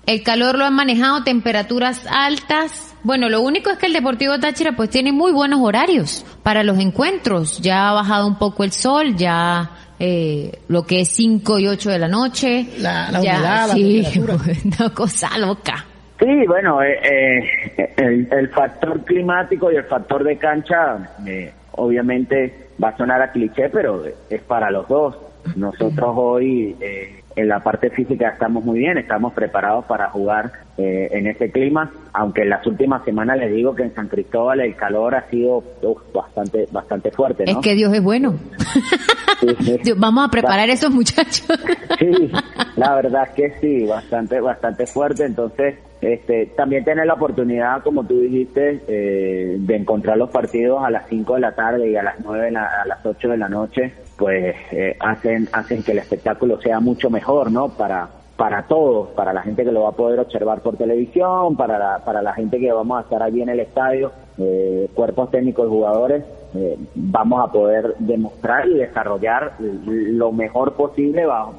el 0.07 0.23
calor 0.23 0.57
lo 0.57 0.65
han 0.65 0.73
manejado, 0.73 1.23
temperaturas 1.23 2.07
altas. 2.09 2.95
Bueno, 3.03 3.29
lo 3.29 3.41
único 3.41 3.69
es 3.69 3.77
que 3.77 3.85
el 3.85 3.93
Deportivo 3.93 4.39
Táchira 4.39 4.75
pues 4.75 4.89
tiene 4.89 5.11
muy 5.11 5.31
buenos 5.31 5.59
horarios 5.61 6.25
para 6.41 6.63
los 6.63 6.79
encuentros. 6.79 7.59
Ya 7.61 7.89
ha 7.89 7.93
bajado 7.93 8.25
un 8.25 8.37
poco 8.39 8.63
el 8.63 8.71
sol, 8.71 9.15
ya 9.15 9.69
eh, 10.05 10.51
lo 10.67 10.83
que 10.83 10.99
es 10.99 11.07
5 11.09 11.59
y 11.59 11.67
8 11.69 11.91
de 11.91 11.99
la 11.99 12.09
noche. 12.09 12.67
La, 12.79 13.09
la 13.09 13.21
humedad, 13.21 13.69
sí, 13.69 14.03
una 14.65 14.93
cosa 14.93 15.37
loca. 15.37 15.85
Sí, 16.19 16.45
bueno, 16.45 16.83
eh, 16.83 16.99
eh, 17.77 17.93
el, 17.95 18.27
el, 18.29 18.49
factor 18.49 19.05
climático 19.05 19.71
y 19.71 19.77
el 19.77 19.85
factor 19.85 20.25
de 20.25 20.37
cancha, 20.37 21.15
obviamente 21.71 22.67
va 22.83 22.89
a 22.89 22.97
sonar 22.97 23.21
a 23.21 23.31
cliché, 23.31 23.69
pero 23.69 24.03
es 24.29 24.41
para 24.41 24.69
los 24.71 24.89
dos. 24.89 25.15
Nosotros 25.55 26.13
hoy 26.17 26.75
eh, 26.81 27.22
en 27.36 27.47
la 27.47 27.61
parte 27.61 27.89
física 27.89 28.29
estamos 28.29 28.63
muy 28.63 28.79
bien, 28.79 28.97
estamos 28.97 29.34
preparados 29.34 29.86
para 29.86 30.09
jugar 30.09 30.51
eh, 30.77 31.09
en 31.11 31.27
ese 31.27 31.51
clima, 31.51 31.91
aunque 32.13 32.41
en 32.41 32.49
las 32.49 32.65
últimas 32.65 33.03
semanas 33.05 33.38
les 33.38 33.53
digo 33.53 33.75
que 33.75 33.84
en 33.84 33.93
San 33.93 34.07
Cristóbal 34.07 34.61
el 34.61 34.75
calor 34.75 35.15
ha 35.15 35.29
sido 35.29 35.63
bastante 36.13 36.67
bastante 36.71 37.11
fuerte. 37.11 37.43
Es 37.45 37.57
que 37.57 37.75
Dios 37.75 37.93
es 37.93 38.01
bueno. 38.01 38.36
Vamos 39.97 40.27
a 40.27 40.31
preparar 40.31 40.69
a 40.69 40.73
esos 40.73 40.91
muchachos. 40.91 41.45
sí, 41.99 42.31
la 42.75 42.95
verdad 42.95 43.27
es 43.27 43.34
que 43.36 43.59
sí, 43.59 43.86
bastante 43.86 44.39
bastante 44.39 44.86
fuerte, 44.88 45.25
entonces 45.25 45.75
este, 46.03 46.47
también 46.57 46.84
tener 46.84 47.05
la 47.05 47.13
oportunidad, 47.13 47.81
como 47.81 48.05
tú 48.05 48.19
dijiste, 48.19 48.81
eh, 48.88 49.55
de 49.57 49.75
encontrar 49.75 50.17
los 50.17 50.29
partidos 50.29 50.84
a 50.84 50.89
las 50.89 51.07
5 51.07 51.36
de 51.36 51.39
la 51.39 51.55
tarde 51.55 51.89
y 51.89 51.95
a 51.95 52.03
las 52.03 52.19
9, 52.19 52.47
a 52.57 52.86
las 52.86 53.05
8 53.05 53.29
de 53.29 53.38
la 53.38 53.47
noche, 53.47 53.93
pues 54.18 54.55
eh, 54.72 54.95
hacen, 54.99 55.49
hacen 55.51 55.84
que 55.84 55.91
el 55.91 55.99
espectáculo 55.99 56.59
sea 56.61 56.80
mucho 56.80 57.09
mejor, 57.09 57.51
¿no? 57.51 57.70
Para, 57.70 58.07
para 58.36 58.64
todos, 58.64 59.09
para 59.09 59.34
la 59.34 59.41
gente 59.41 59.64
que 59.64 59.72
lo 59.72 59.84
va 59.84 59.89
a 59.89 59.93
poder 59.93 60.20
observar 60.20 60.61
por 60.61 60.78
televisión, 60.78 61.55
para 61.55 61.78
la, 61.78 61.99
para 62.05 62.22
la 62.22 62.34
gente 62.34 62.59
que 62.59 62.72
vamos 62.72 62.97
a 62.97 63.01
estar 63.01 63.24
allí 63.24 63.41
en 63.41 63.49
el 63.49 63.59
estadio, 63.59 64.11
eh, 64.38 64.89
cuerpos 64.93 65.31
técnicos 65.31 65.67
y 65.67 65.69
jugadores, 65.69 66.23
eh, 66.55 66.77
vamos 66.93 67.43
a 67.43 67.51
poder 67.51 67.95
demostrar 67.97 68.67
y 68.67 68.75
desarrollar 68.75 69.53
lo 69.59 70.31
mejor 70.31 70.73
posible 70.73 71.25
bajo, 71.25 71.55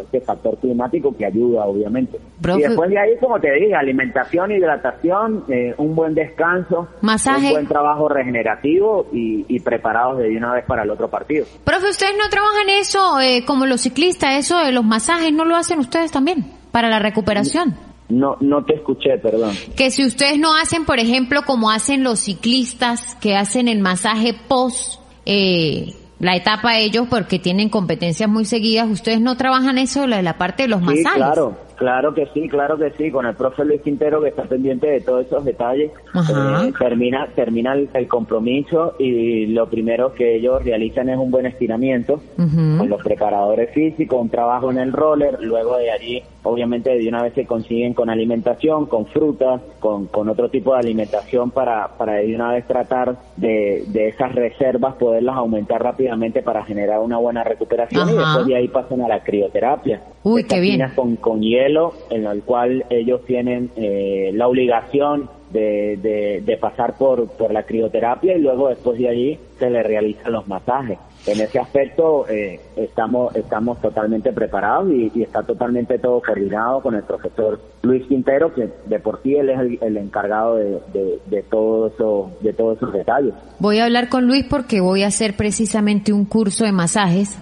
este 0.00 0.20
factor 0.20 0.56
climático 0.58 1.16
que 1.16 1.26
ayuda, 1.26 1.64
obviamente. 1.64 2.18
y 2.42 2.62
después 2.62 2.90
de 2.90 2.98
ahí, 2.98 3.16
como 3.18 3.40
te 3.40 3.50
dije, 3.52 3.74
alimentación, 3.74 4.52
hidratación, 4.52 5.44
eh, 5.48 5.74
un 5.78 5.96
buen 5.96 6.14
descanso, 6.14 6.86
masaje, 7.00 7.48
un 7.48 7.52
buen 7.52 7.66
trabajo 7.66 8.08
regenerativo 8.08 9.06
y, 9.12 9.44
y, 9.48 9.58
preparados 9.60 10.18
de 10.18 10.36
una 10.36 10.52
vez 10.52 10.64
para 10.64 10.84
el 10.84 10.90
otro 10.90 11.08
partido. 11.08 11.44
Profe, 11.64 11.88
¿ustedes 11.88 12.14
no 12.16 12.28
trabajan 12.30 12.68
eso 12.68 13.20
eh, 13.20 13.44
como 13.44 13.66
los 13.66 13.80
ciclistas, 13.80 14.34
eso 14.38 14.58
de 14.60 14.70
los 14.70 14.84
masajes, 14.84 15.32
no 15.32 15.44
lo 15.44 15.56
hacen 15.56 15.80
ustedes 15.80 16.12
también 16.12 16.44
para 16.70 16.88
la 16.88 17.00
recuperación? 17.00 17.74
No, 18.08 18.36
no 18.40 18.64
te 18.64 18.74
escuché, 18.74 19.18
perdón. 19.18 19.54
Que 19.76 19.90
si 19.90 20.04
ustedes 20.04 20.38
no 20.38 20.56
hacen, 20.56 20.84
por 20.84 20.98
ejemplo, 20.98 21.42
como 21.44 21.70
hacen 21.70 22.04
los 22.04 22.20
ciclistas, 22.20 23.16
que 23.16 23.36
hacen 23.36 23.68
el 23.68 23.80
masaje 23.80 24.34
post 24.48 25.00
eh, 25.24 25.92
la 26.18 26.34
etapa 26.34 26.78
ellos, 26.78 27.06
porque 27.10 27.38
tienen 27.38 27.68
competencias 27.68 28.28
muy 28.28 28.44
seguidas, 28.44 28.88
ustedes 28.88 29.20
no 29.20 29.36
trabajan 29.36 29.76
eso, 29.76 30.06
la, 30.06 30.22
la 30.22 30.38
parte 30.38 30.62
de 30.62 30.68
los 30.70 30.80
masajes. 30.80 31.12
claro, 31.14 31.56
claro 31.76 32.14
que 32.14 32.26
sí, 32.32 32.48
claro 32.48 32.78
que 32.78 32.90
sí, 32.92 33.10
con 33.10 33.26
el 33.26 33.34
profe 33.34 33.64
Luis 33.66 33.82
Quintero 33.82 34.22
que 34.22 34.28
está 34.28 34.44
pendiente 34.44 34.86
de 34.86 35.02
todos 35.02 35.26
esos 35.26 35.44
detalles, 35.44 35.90
eh, 36.14 36.72
termina, 36.78 37.28
termina 37.34 37.74
el, 37.74 38.08
compromiso 38.08 38.94
y 38.98 39.46
lo 39.46 39.68
primero 39.68 40.14
que 40.14 40.36
ellos 40.36 40.64
realizan 40.64 41.10
es 41.10 41.18
un 41.18 41.30
buen 41.30 41.44
estiramiento 41.44 42.22
con 42.36 42.88
los 42.88 43.02
preparadores 43.02 43.74
físicos, 43.74 44.18
un 44.18 44.30
trabajo 44.30 44.70
en 44.70 44.78
el 44.78 44.92
roller, 44.92 45.38
luego 45.42 45.76
de 45.76 45.90
allí 45.90 46.22
obviamente 46.46 46.96
de 46.96 47.08
una 47.08 47.22
vez 47.22 47.34
se 47.34 47.46
consiguen 47.46 47.94
con 47.94 48.10
alimentación, 48.10 48.86
con 48.86 49.06
frutas, 49.06 49.60
con, 49.80 50.06
con 50.06 50.28
otro 50.28 50.48
tipo 50.48 50.72
de 50.72 50.80
alimentación 50.80 51.50
para, 51.50 51.88
para 51.98 52.14
de 52.14 52.34
una 52.34 52.52
vez 52.52 52.66
tratar 52.66 53.16
de, 53.36 53.84
de 53.88 54.08
esas 54.08 54.34
reservas 54.34 54.94
poderlas 54.94 55.36
aumentar 55.36 55.82
rápidamente 55.82 56.42
para 56.42 56.64
generar 56.64 57.00
una 57.00 57.18
buena 57.18 57.44
recuperación 57.44 58.08
y 58.10 58.12
después 58.12 58.46
de 58.46 58.56
ahí 58.56 58.68
pasan 58.68 59.02
a 59.02 59.08
la 59.08 59.22
crioterapia. 59.22 60.00
Uy, 60.22 60.44
qué 60.44 60.60
bien. 60.60 60.82
Con, 60.94 61.16
con 61.16 61.40
hielo 61.40 61.92
en 62.10 62.26
el 62.26 62.42
cual 62.42 62.84
ellos 62.90 63.24
tienen 63.26 63.70
eh, 63.76 64.30
la 64.34 64.48
obligación 64.48 65.28
de, 65.50 65.98
de, 66.02 66.42
de, 66.44 66.56
pasar 66.56 66.94
por, 66.96 67.28
por 67.28 67.52
la 67.52 67.62
crioterapia 67.62 68.36
y 68.36 68.40
luego 68.40 68.68
después 68.68 68.98
de 68.98 69.08
allí 69.08 69.38
se 69.58 69.70
le 69.70 69.82
realizan 69.82 70.32
los 70.32 70.46
masajes. 70.48 70.98
En 71.26 71.40
ese 71.40 71.58
aspecto 71.58 72.28
eh, 72.28 72.60
estamos 72.76 73.34
estamos 73.34 73.80
totalmente 73.80 74.32
preparados 74.32 74.92
y, 74.92 75.22
está 75.22 75.42
totalmente 75.42 75.98
todo 75.98 76.20
coordinado 76.20 76.80
con 76.80 76.94
el 76.94 77.02
profesor 77.02 77.60
Luis 77.82 78.06
Quintero 78.06 78.54
que 78.54 78.70
de 78.86 79.00
por 79.00 79.20
sí 79.22 79.34
él 79.34 79.50
es 79.50 79.82
el, 79.82 79.96
encargado 79.96 80.56
de, 80.56 80.80
de, 81.26 81.42
todo 81.42 81.88
eso 81.88 82.30
de 82.40 82.52
todos 82.52 82.76
esos 82.76 82.92
detalles. 82.92 83.34
Voy 83.58 83.78
a 83.78 83.84
hablar 83.84 84.08
con 84.08 84.26
Luis 84.26 84.44
porque 84.48 84.80
voy 84.80 85.02
a 85.02 85.08
hacer 85.08 85.34
precisamente 85.34 86.12
un 86.12 86.26
curso 86.26 86.64
de 86.64 86.72
masajes 86.72 87.36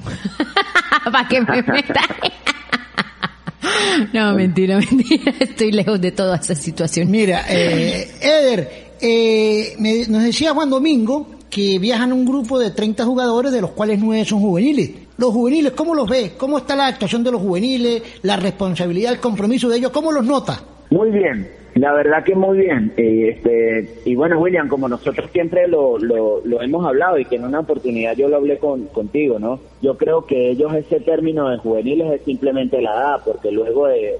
para 1.13 1.29
que 1.29 1.41
me 1.43 1.63
meta 1.63 2.01
no 4.13 4.35
mentira 4.35 4.79
mentira 4.91 5.35
estoy 5.41 5.73
lejos 5.73 6.01
de 6.01 6.13
toda 6.13 6.37
esa 6.37 6.55
situación 6.55 7.11
mira 7.11 7.45
eh, 7.49 8.09
Eder 8.21 8.85
eh, 9.01 10.07
nos 10.09 10.23
decía 10.23 10.53
Juan 10.53 10.71
Domingo 10.71 11.35
que 11.55 11.79
viajan 11.79 12.13
un 12.13 12.25
grupo 12.25 12.59
de 12.59 12.73
30 12.73 13.05
jugadores, 13.05 13.53
de 13.53 13.61
los 13.61 13.71
cuales 13.71 14.01
9 14.01 14.25
son 14.25 14.41
juveniles. 14.41 14.91
Los 15.19 15.31
juveniles, 15.31 15.73
¿cómo 15.73 15.95
los 15.95 16.11
ves? 16.11 16.33
¿Cómo 16.33 16.59
está 16.59 16.75
la 16.75 16.89
actuación 16.89 17.23
de 17.23 17.31
los 17.31 17.41
juveniles, 17.41 18.03
la 18.23 18.37
responsabilidad, 18.37 19.13
el 19.13 19.21
compromiso 19.21 19.69
de 19.69 19.77
ellos? 19.77 19.93
¿Cómo 19.93 20.11
los 20.11 20.25
nota? 20.25 20.61
Muy 20.91 21.13
bien, 21.13 21.49
la 21.75 21.93
verdad 21.93 22.23
que 22.25 22.35
muy 22.35 22.59
bien. 22.59 22.93
Eh, 22.97 23.31
este, 23.31 24.01
y 24.05 24.15
bueno, 24.15 24.39
William, 24.39 24.69
como 24.69 24.89
nosotros 24.89 25.29
siempre 25.33 25.67
lo, 25.67 25.99
lo, 25.99 26.63
hemos 26.63 26.87
hablado 26.87 27.19
y 27.19 27.25
que 27.25 27.37
en 27.37 27.45
una 27.45 27.61
oportunidad 27.61 28.17
yo 28.17 28.29
lo 28.29 28.37
hablé 28.37 28.59
con, 28.59 28.87
contigo, 28.87 29.39
¿no? 29.39 29.59
Yo 29.83 29.97
creo 29.97 30.25
que 30.25 30.51
ellos 30.51 30.73
ese 30.75 31.01
término 31.01 31.49
de 31.51 31.59
juveniles 31.59 32.13
es 32.13 32.23
simplemente 32.23 32.81
la 32.81 32.93
edad, 32.93 33.21
porque 33.25 33.51
luego 33.51 33.87
de, 33.89 34.19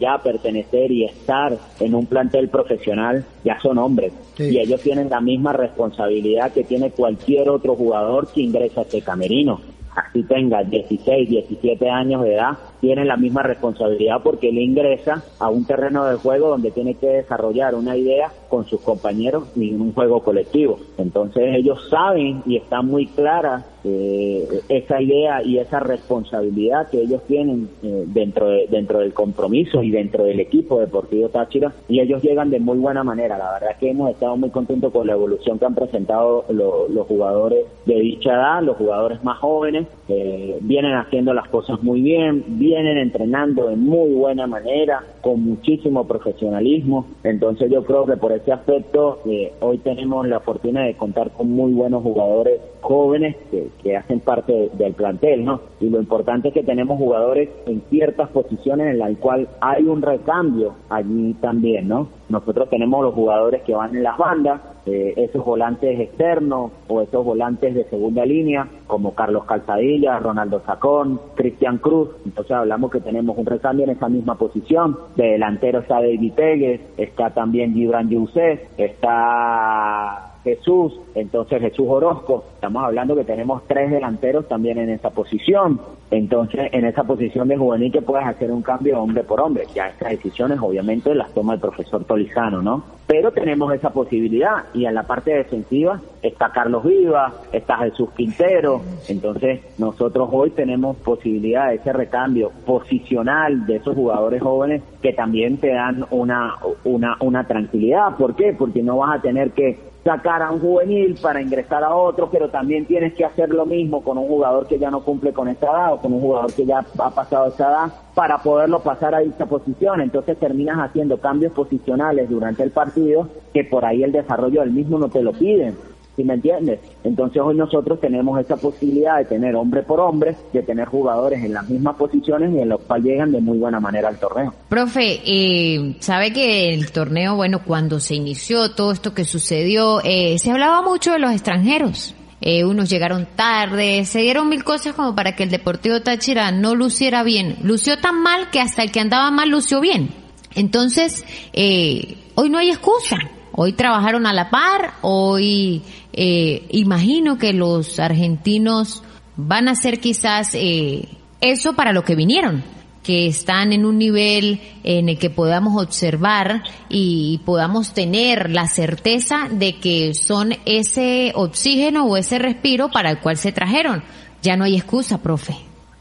ya 0.00 0.18
pertenecer 0.22 0.90
y 0.90 1.04
estar 1.04 1.56
en 1.80 1.94
un 1.94 2.06
plantel 2.06 2.48
profesional, 2.48 3.24
ya 3.44 3.60
son 3.60 3.78
hombres. 3.78 4.12
Y 4.38 4.58
ellos 4.58 4.80
tienen 4.80 5.10
la 5.10 5.20
misma 5.20 5.52
responsabilidad 5.52 6.52
que 6.52 6.64
tiene 6.64 6.90
cualquier 6.90 7.48
otro 7.50 7.74
jugador 7.74 8.28
que 8.32 8.42
ingresa 8.42 8.80
a 8.80 8.84
este 8.84 9.02
camerino 9.02 9.60
así 9.96 10.22
tenga 10.24 10.62
16, 10.62 11.28
17 11.28 11.88
años 11.88 12.22
de 12.22 12.34
edad, 12.34 12.58
tiene 12.80 13.04
la 13.04 13.16
misma 13.16 13.42
responsabilidad 13.42 14.22
porque 14.22 14.48
él 14.48 14.58
ingresa 14.58 15.22
a 15.38 15.50
un 15.50 15.64
terreno 15.64 16.04
de 16.04 16.16
juego 16.16 16.48
donde 16.48 16.70
tiene 16.70 16.94
que 16.94 17.06
desarrollar 17.06 17.74
una 17.74 17.96
idea 17.96 18.30
con 18.48 18.64
sus 18.66 18.80
compañeros 18.80 19.44
en 19.56 19.80
un 19.80 19.92
juego 19.92 20.20
colectivo. 20.20 20.78
Entonces 20.98 21.54
ellos 21.56 21.88
saben 21.90 22.42
y 22.46 22.56
está 22.56 22.82
muy 22.82 23.06
clara 23.06 23.64
eh, 23.84 24.62
esa 24.68 25.00
idea 25.00 25.42
y 25.42 25.58
esa 25.58 25.78
responsabilidad 25.80 26.88
que 26.90 27.02
ellos 27.02 27.22
tienen 27.28 27.68
eh, 27.82 28.04
dentro 28.08 28.48
de, 28.48 28.66
dentro 28.68 28.98
del 28.98 29.12
compromiso 29.12 29.82
y 29.82 29.90
dentro 29.90 30.24
del 30.24 30.40
equipo 30.40 30.80
deportivo 30.80 31.28
Táchira 31.28 31.72
y 31.88 32.00
ellos 32.00 32.22
llegan 32.22 32.50
de 32.50 32.58
muy 32.58 32.78
buena 32.78 33.04
manera. 33.04 33.38
La 33.38 33.52
verdad 33.52 33.76
que 33.78 33.90
hemos 33.90 34.10
estado 34.10 34.36
muy 34.36 34.50
contentos 34.50 34.92
con 34.92 35.06
la 35.06 35.12
evolución 35.12 35.58
que 35.58 35.66
han 35.66 35.74
presentado 35.74 36.44
los 36.48 37.06
jugadores 37.06 37.64
de 37.84 38.00
dicha 38.00 38.30
edad, 38.30 38.62
los 38.62 38.76
jugadores 38.76 39.22
más 39.22 39.38
jóvenes, 39.38 39.86
eh, 40.08 40.58
vienen 40.60 40.94
haciendo 40.94 41.32
las 41.32 41.48
cosas 41.48 41.82
muy 41.82 42.00
bien, 42.00 42.44
vienen 42.66 42.98
entrenando 42.98 43.68
de 43.68 43.76
muy 43.76 44.12
buena 44.14 44.46
manera, 44.46 45.04
con 45.20 45.42
muchísimo 45.42 46.04
profesionalismo. 46.06 47.06
Entonces 47.22 47.70
yo 47.70 47.84
creo 47.84 48.04
que 48.06 48.16
por 48.16 48.32
ese 48.32 48.52
aspecto 48.52 49.20
eh, 49.26 49.52
hoy 49.60 49.78
tenemos 49.78 50.26
la 50.26 50.40
fortuna 50.40 50.82
de 50.82 50.94
contar 50.94 51.30
con 51.30 51.50
muy 51.50 51.72
buenos 51.72 52.02
jugadores 52.02 52.60
jóvenes 52.80 53.36
que, 53.50 53.68
que 53.82 53.96
hacen 53.96 54.20
parte 54.20 54.70
del 54.74 54.94
plantel, 54.94 55.44
¿no? 55.44 55.60
Y 55.80 55.88
lo 55.88 56.00
importante 56.00 56.48
es 56.48 56.54
que 56.54 56.62
tenemos 56.62 56.98
jugadores 56.98 57.48
en 57.66 57.82
ciertas 57.88 58.28
posiciones 58.30 58.88
en 58.88 58.98
las 58.98 59.16
cuales 59.18 59.48
hay 59.60 59.84
un 59.84 60.02
recambio 60.02 60.74
allí 60.88 61.34
también, 61.40 61.88
¿no? 61.88 62.08
Nosotros 62.28 62.68
tenemos 62.68 63.02
los 63.02 63.14
jugadores 63.14 63.62
que 63.62 63.74
van 63.74 63.94
en 63.94 64.02
las 64.02 64.18
bandas, 64.18 64.60
eh, 64.86 65.14
esos 65.16 65.44
volantes 65.44 65.98
externos 65.98 66.70
o 66.88 67.02
esos 67.02 67.24
volantes 67.24 67.74
de 67.74 67.84
segunda 67.84 68.24
línea, 68.24 68.68
como 68.86 69.14
Carlos 69.14 69.44
Calzadilla, 69.44 70.18
Ronaldo 70.20 70.62
Sacón, 70.64 71.20
Cristian 71.34 71.78
Cruz. 71.78 72.10
Entonces 72.24 72.52
hablamos 72.52 72.90
que 72.90 73.00
tenemos 73.00 73.36
un 73.36 73.46
recambio 73.46 73.84
en 73.84 73.90
esa 73.90 74.08
misma 74.08 74.36
posición. 74.36 74.96
De 75.16 75.32
delantero 75.32 75.80
está 75.80 75.96
David 75.96 76.32
Pegues, 76.34 76.80
está 76.96 77.30
también 77.30 77.74
Gibran 77.74 78.08
Yusef, 78.08 78.60
está 78.78 80.36
Jesús, 80.46 81.00
entonces 81.16 81.60
Jesús 81.60 81.86
Orozco, 81.88 82.44
estamos 82.54 82.84
hablando 82.84 83.16
que 83.16 83.24
tenemos 83.24 83.62
tres 83.66 83.90
delanteros 83.90 84.46
también 84.46 84.78
en 84.78 84.90
esa 84.90 85.10
posición, 85.10 85.80
entonces 86.10 86.68
en 86.72 86.84
esa 86.84 87.04
posición 87.04 87.48
de 87.48 87.56
juvenil 87.56 87.90
que 87.90 88.02
puedes 88.02 88.26
hacer 88.26 88.52
un 88.52 88.62
cambio 88.62 89.00
hombre 89.00 89.24
por 89.24 89.40
hombre, 89.40 89.64
ya 89.74 89.88
estas 89.88 90.10
decisiones 90.10 90.58
obviamente 90.60 91.14
las 91.14 91.32
toma 91.32 91.54
el 91.54 91.60
profesor 91.60 92.04
Tolizano, 92.04 92.62
¿no? 92.62 92.84
Pero 93.06 93.30
tenemos 93.32 93.72
esa 93.72 93.90
posibilidad. 93.90 94.64
Y 94.74 94.84
en 94.84 94.94
la 94.94 95.04
parte 95.04 95.32
defensiva 95.32 96.00
está 96.22 96.50
Carlos 96.50 96.84
Viva, 96.84 97.32
está 97.52 97.78
Jesús 97.78 98.10
Quintero, 98.16 98.82
entonces 99.08 99.60
nosotros 99.78 100.28
hoy 100.32 100.50
tenemos 100.50 100.96
posibilidad 100.98 101.68
de 101.68 101.76
ese 101.76 101.92
recambio 101.92 102.50
posicional 102.64 103.66
de 103.66 103.76
esos 103.76 103.94
jugadores 103.94 104.42
jóvenes 104.42 104.82
que 105.02 105.12
también 105.12 105.58
te 105.58 105.72
dan 105.72 106.04
una, 106.10 106.54
una, 106.84 107.16
una 107.20 107.46
tranquilidad, 107.46 108.16
¿por 108.16 108.34
qué? 108.34 108.54
Porque 108.56 108.82
no 108.82 108.98
vas 108.98 109.18
a 109.18 109.22
tener 109.22 109.50
que 109.52 109.78
sacar 110.06 110.40
a 110.40 110.52
un 110.52 110.60
juvenil 110.60 111.18
para 111.20 111.42
ingresar 111.42 111.82
a 111.82 111.94
otro, 111.94 112.28
pero 112.30 112.48
también 112.48 112.86
tienes 112.86 113.12
que 113.14 113.24
hacer 113.24 113.48
lo 113.48 113.66
mismo 113.66 114.02
con 114.02 114.16
un 114.16 114.28
jugador 114.28 114.68
que 114.68 114.78
ya 114.78 114.88
no 114.88 115.00
cumple 115.00 115.32
con 115.32 115.48
esta 115.48 115.66
edad 115.66 115.92
o 115.96 116.00
con 116.00 116.12
un 116.12 116.20
jugador 116.20 116.52
que 116.52 116.64
ya 116.64 116.84
ha 116.98 117.10
pasado 117.10 117.48
esa 117.48 117.68
edad 117.68 117.92
para 118.14 118.38
poderlo 118.38 118.80
pasar 118.80 119.14
a 119.14 119.22
esta 119.22 119.46
posición. 119.46 120.00
Entonces 120.00 120.38
terminas 120.38 120.78
haciendo 120.78 121.18
cambios 121.18 121.52
posicionales 121.52 122.28
durante 122.28 122.62
el 122.62 122.70
partido 122.70 123.28
que 123.52 123.64
por 123.64 123.84
ahí 123.84 124.02
el 124.02 124.12
desarrollo 124.12 124.60
del 124.60 124.70
mismo 124.70 124.98
no 124.98 125.08
te 125.08 125.22
lo 125.22 125.32
piden. 125.32 125.74
¿sí 126.16 126.24
me 126.24 126.34
entiendes? 126.34 126.80
Entonces 127.04 127.40
hoy 127.44 127.54
nosotros 127.54 128.00
tenemos 128.00 128.40
esa 128.40 128.56
posibilidad 128.56 129.18
de 129.18 129.26
tener 129.26 129.54
hombre 129.54 129.82
por 129.82 130.00
hombre, 130.00 130.34
de 130.52 130.62
tener 130.62 130.88
jugadores 130.88 131.44
en 131.44 131.52
las 131.52 131.68
mismas 131.68 131.96
posiciones 131.96 132.52
y 132.54 132.58
en 132.58 132.70
los 132.70 132.80
cuales 132.82 133.06
llegan 133.06 133.32
de 133.32 133.40
muy 133.40 133.58
buena 133.58 133.78
manera 133.78 134.08
al 134.08 134.18
torneo. 134.18 134.52
Profe, 134.68 135.20
eh, 135.24 135.96
sabe 136.00 136.32
que 136.32 136.72
el 136.72 136.90
torneo, 136.90 137.36
bueno, 137.36 137.60
cuando 137.64 138.00
se 138.00 138.14
inició 138.14 138.70
todo 138.74 138.92
esto 138.92 139.14
que 139.14 139.24
sucedió, 139.24 140.00
eh, 140.02 140.38
se 140.38 140.50
hablaba 140.50 140.82
mucho 140.82 141.12
de 141.12 141.18
los 141.18 141.30
extranjeros. 141.32 142.14
Eh, 142.40 142.64
unos 142.64 142.90
llegaron 142.90 143.26
tarde, 143.34 144.04
se 144.04 144.20
dieron 144.20 144.48
mil 144.48 144.62
cosas 144.62 144.94
como 144.94 145.14
para 145.14 145.34
que 145.34 145.44
el 145.44 145.50
Deportivo 145.50 146.00
Táchira 146.00 146.50
no 146.52 146.74
luciera 146.74 147.22
bien. 147.22 147.56
Lució 147.62 147.98
tan 147.98 148.22
mal 148.22 148.50
que 148.50 148.60
hasta 148.60 148.82
el 148.82 148.92
que 148.92 149.00
andaba 149.00 149.30
mal 149.30 149.48
lució 149.48 149.80
bien. 149.80 150.10
Entonces, 150.54 151.24
eh, 151.52 152.18
hoy 152.34 152.50
no 152.50 152.58
hay 152.58 152.70
excusa. 152.70 153.18
Hoy 153.52 153.72
trabajaron 153.72 154.26
a 154.26 154.34
la 154.34 154.50
par, 154.50 154.94
hoy 155.00 155.82
eh, 156.12 156.66
imagino 156.70 157.38
que 157.38 157.54
los 157.54 157.98
argentinos 157.98 159.02
van 159.36 159.68
a 159.68 159.72
hacer 159.72 159.98
quizás 159.98 160.50
eh, 160.54 161.08
eso 161.40 161.74
para 161.74 161.92
lo 161.92 162.04
que 162.04 162.16
vinieron, 162.16 162.62
que 163.06 163.28
están 163.28 163.72
en 163.72 163.86
un 163.86 163.98
nivel 163.98 164.58
en 164.82 165.08
el 165.08 165.16
que 165.16 165.30
podamos 165.30 165.80
observar 165.80 166.64
y 166.88 167.40
podamos 167.46 167.94
tener 167.94 168.50
la 168.50 168.66
certeza 168.66 169.46
de 169.48 169.76
que 169.76 170.12
son 170.14 170.50
ese 170.64 171.30
oxígeno 171.36 172.06
o 172.06 172.16
ese 172.16 172.40
respiro 172.40 172.88
para 172.88 173.10
el 173.12 173.20
cual 173.20 173.36
se 173.36 173.52
trajeron. 173.52 174.02
Ya 174.42 174.56
no 174.56 174.64
hay 174.64 174.74
excusa, 174.74 175.22
profe. 175.22 175.54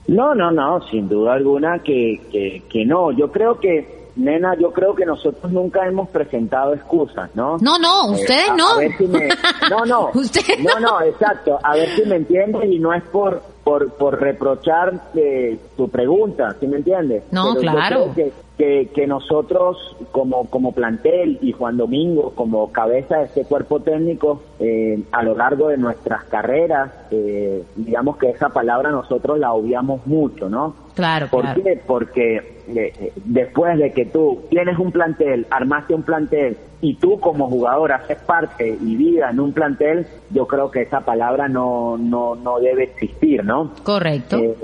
No, 0.07 0.33
no, 0.33 0.49
no, 0.49 0.81
sin 0.89 1.07
duda 1.07 1.33
alguna 1.33 1.79
que, 1.83 2.61
que, 2.67 2.85
no. 2.85 3.11
Yo 3.11 3.31
creo 3.31 3.59
que 3.59 3.94
Nena, 4.15 4.55
yo 4.57 4.71
creo 4.71 4.95
que 4.95 5.05
nosotros 5.05 5.51
nunca 5.51 5.85
hemos 5.87 6.07
presentado 6.09 6.73
excusas, 6.73 7.29
¿no? 7.35 7.57
No, 7.59 7.77
no, 7.77 8.09
Eh, 8.09 8.21
ustedes 8.21 8.49
a- 8.49 8.53
a 8.53 8.57
no. 8.57 8.77
ver 8.77 8.97
si 8.97 9.07
me- 9.07 9.27
no, 9.69 9.85
no, 9.85 10.09
Ustedes 10.13 10.59
no, 10.63 10.79
no, 10.79 11.01
exacto. 11.01 11.59
A 11.61 11.75
ver 11.75 11.89
si 11.95 12.03
me 12.05 12.15
entiendes 12.15 12.63
y 12.71 12.79
no 12.79 12.93
es 12.93 13.03
por 13.03 13.41
por, 13.65 13.93
por 13.93 14.21
reprochar 14.21 14.93
eh, 15.15 15.57
tu 15.75 15.89
pregunta, 15.89 16.55
¿sí 16.59 16.67
me 16.67 16.77
entiendes? 16.77 17.23
No, 17.31 17.55
Pero 17.55 17.61
yo 17.63 17.71
claro. 17.71 17.87
creo 18.13 18.13
que, 18.13 18.33
que, 18.59 18.89
que 18.93 19.07
nosotros 19.07 19.97
como, 20.11 20.45
como 20.51 20.71
plantel 20.71 21.39
y 21.41 21.51
Juan 21.51 21.75
Domingo 21.75 22.31
como 22.35 22.71
cabeza 22.71 23.17
de 23.17 23.23
este 23.25 23.43
cuerpo 23.45 23.79
técnico 23.79 24.43
eh, 24.59 25.01
a 25.11 25.23
lo 25.23 25.35
largo 25.35 25.69
de 25.69 25.77
nuestras 25.77 26.25
carreras, 26.25 26.91
eh, 27.09 27.63
digamos 27.75 28.17
que 28.17 28.29
esa 28.29 28.49
palabra 28.49 28.91
nosotros 28.91 29.39
la 29.39 29.51
obviamos 29.53 30.05
mucho, 30.05 30.47
¿no? 30.47 30.75
Claro, 30.93 31.27
¿Por 31.31 31.41
claro. 31.41 31.63
qué? 31.63 31.81
Porque 31.87 32.54
eh, 32.67 32.93
eh, 32.99 33.11
después 33.25 33.77
de 33.77 33.91
que 33.91 34.05
tú 34.05 34.43
tienes 34.49 34.77
un 34.79 34.91
plantel, 34.91 35.45
armaste 35.49 35.93
un 35.93 36.03
plantel 36.03 36.57
y 36.81 36.95
tú 36.95 37.19
como 37.19 37.47
jugador 37.47 37.91
haces 37.91 38.17
parte 38.19 38.77
y 38.79 38.95
vida 38.95 39.29
en 39.29 39.39
un 39.39 39.53
plantel, 39.53 40.05
yo 40.31 40.47
creo 40.47 40.71
que 40.71 40.81
esa 40.81 41.01
palabra 41.01 41.47
no, 41.47 41.97
no, 41.97 42.35
no 42.35 42.59
debe 42.59 42.83
existir, 42.83 43.43
¿no? 43.43 43.71
Correcto. 43.83 44.37
Eh, 44.37 44.55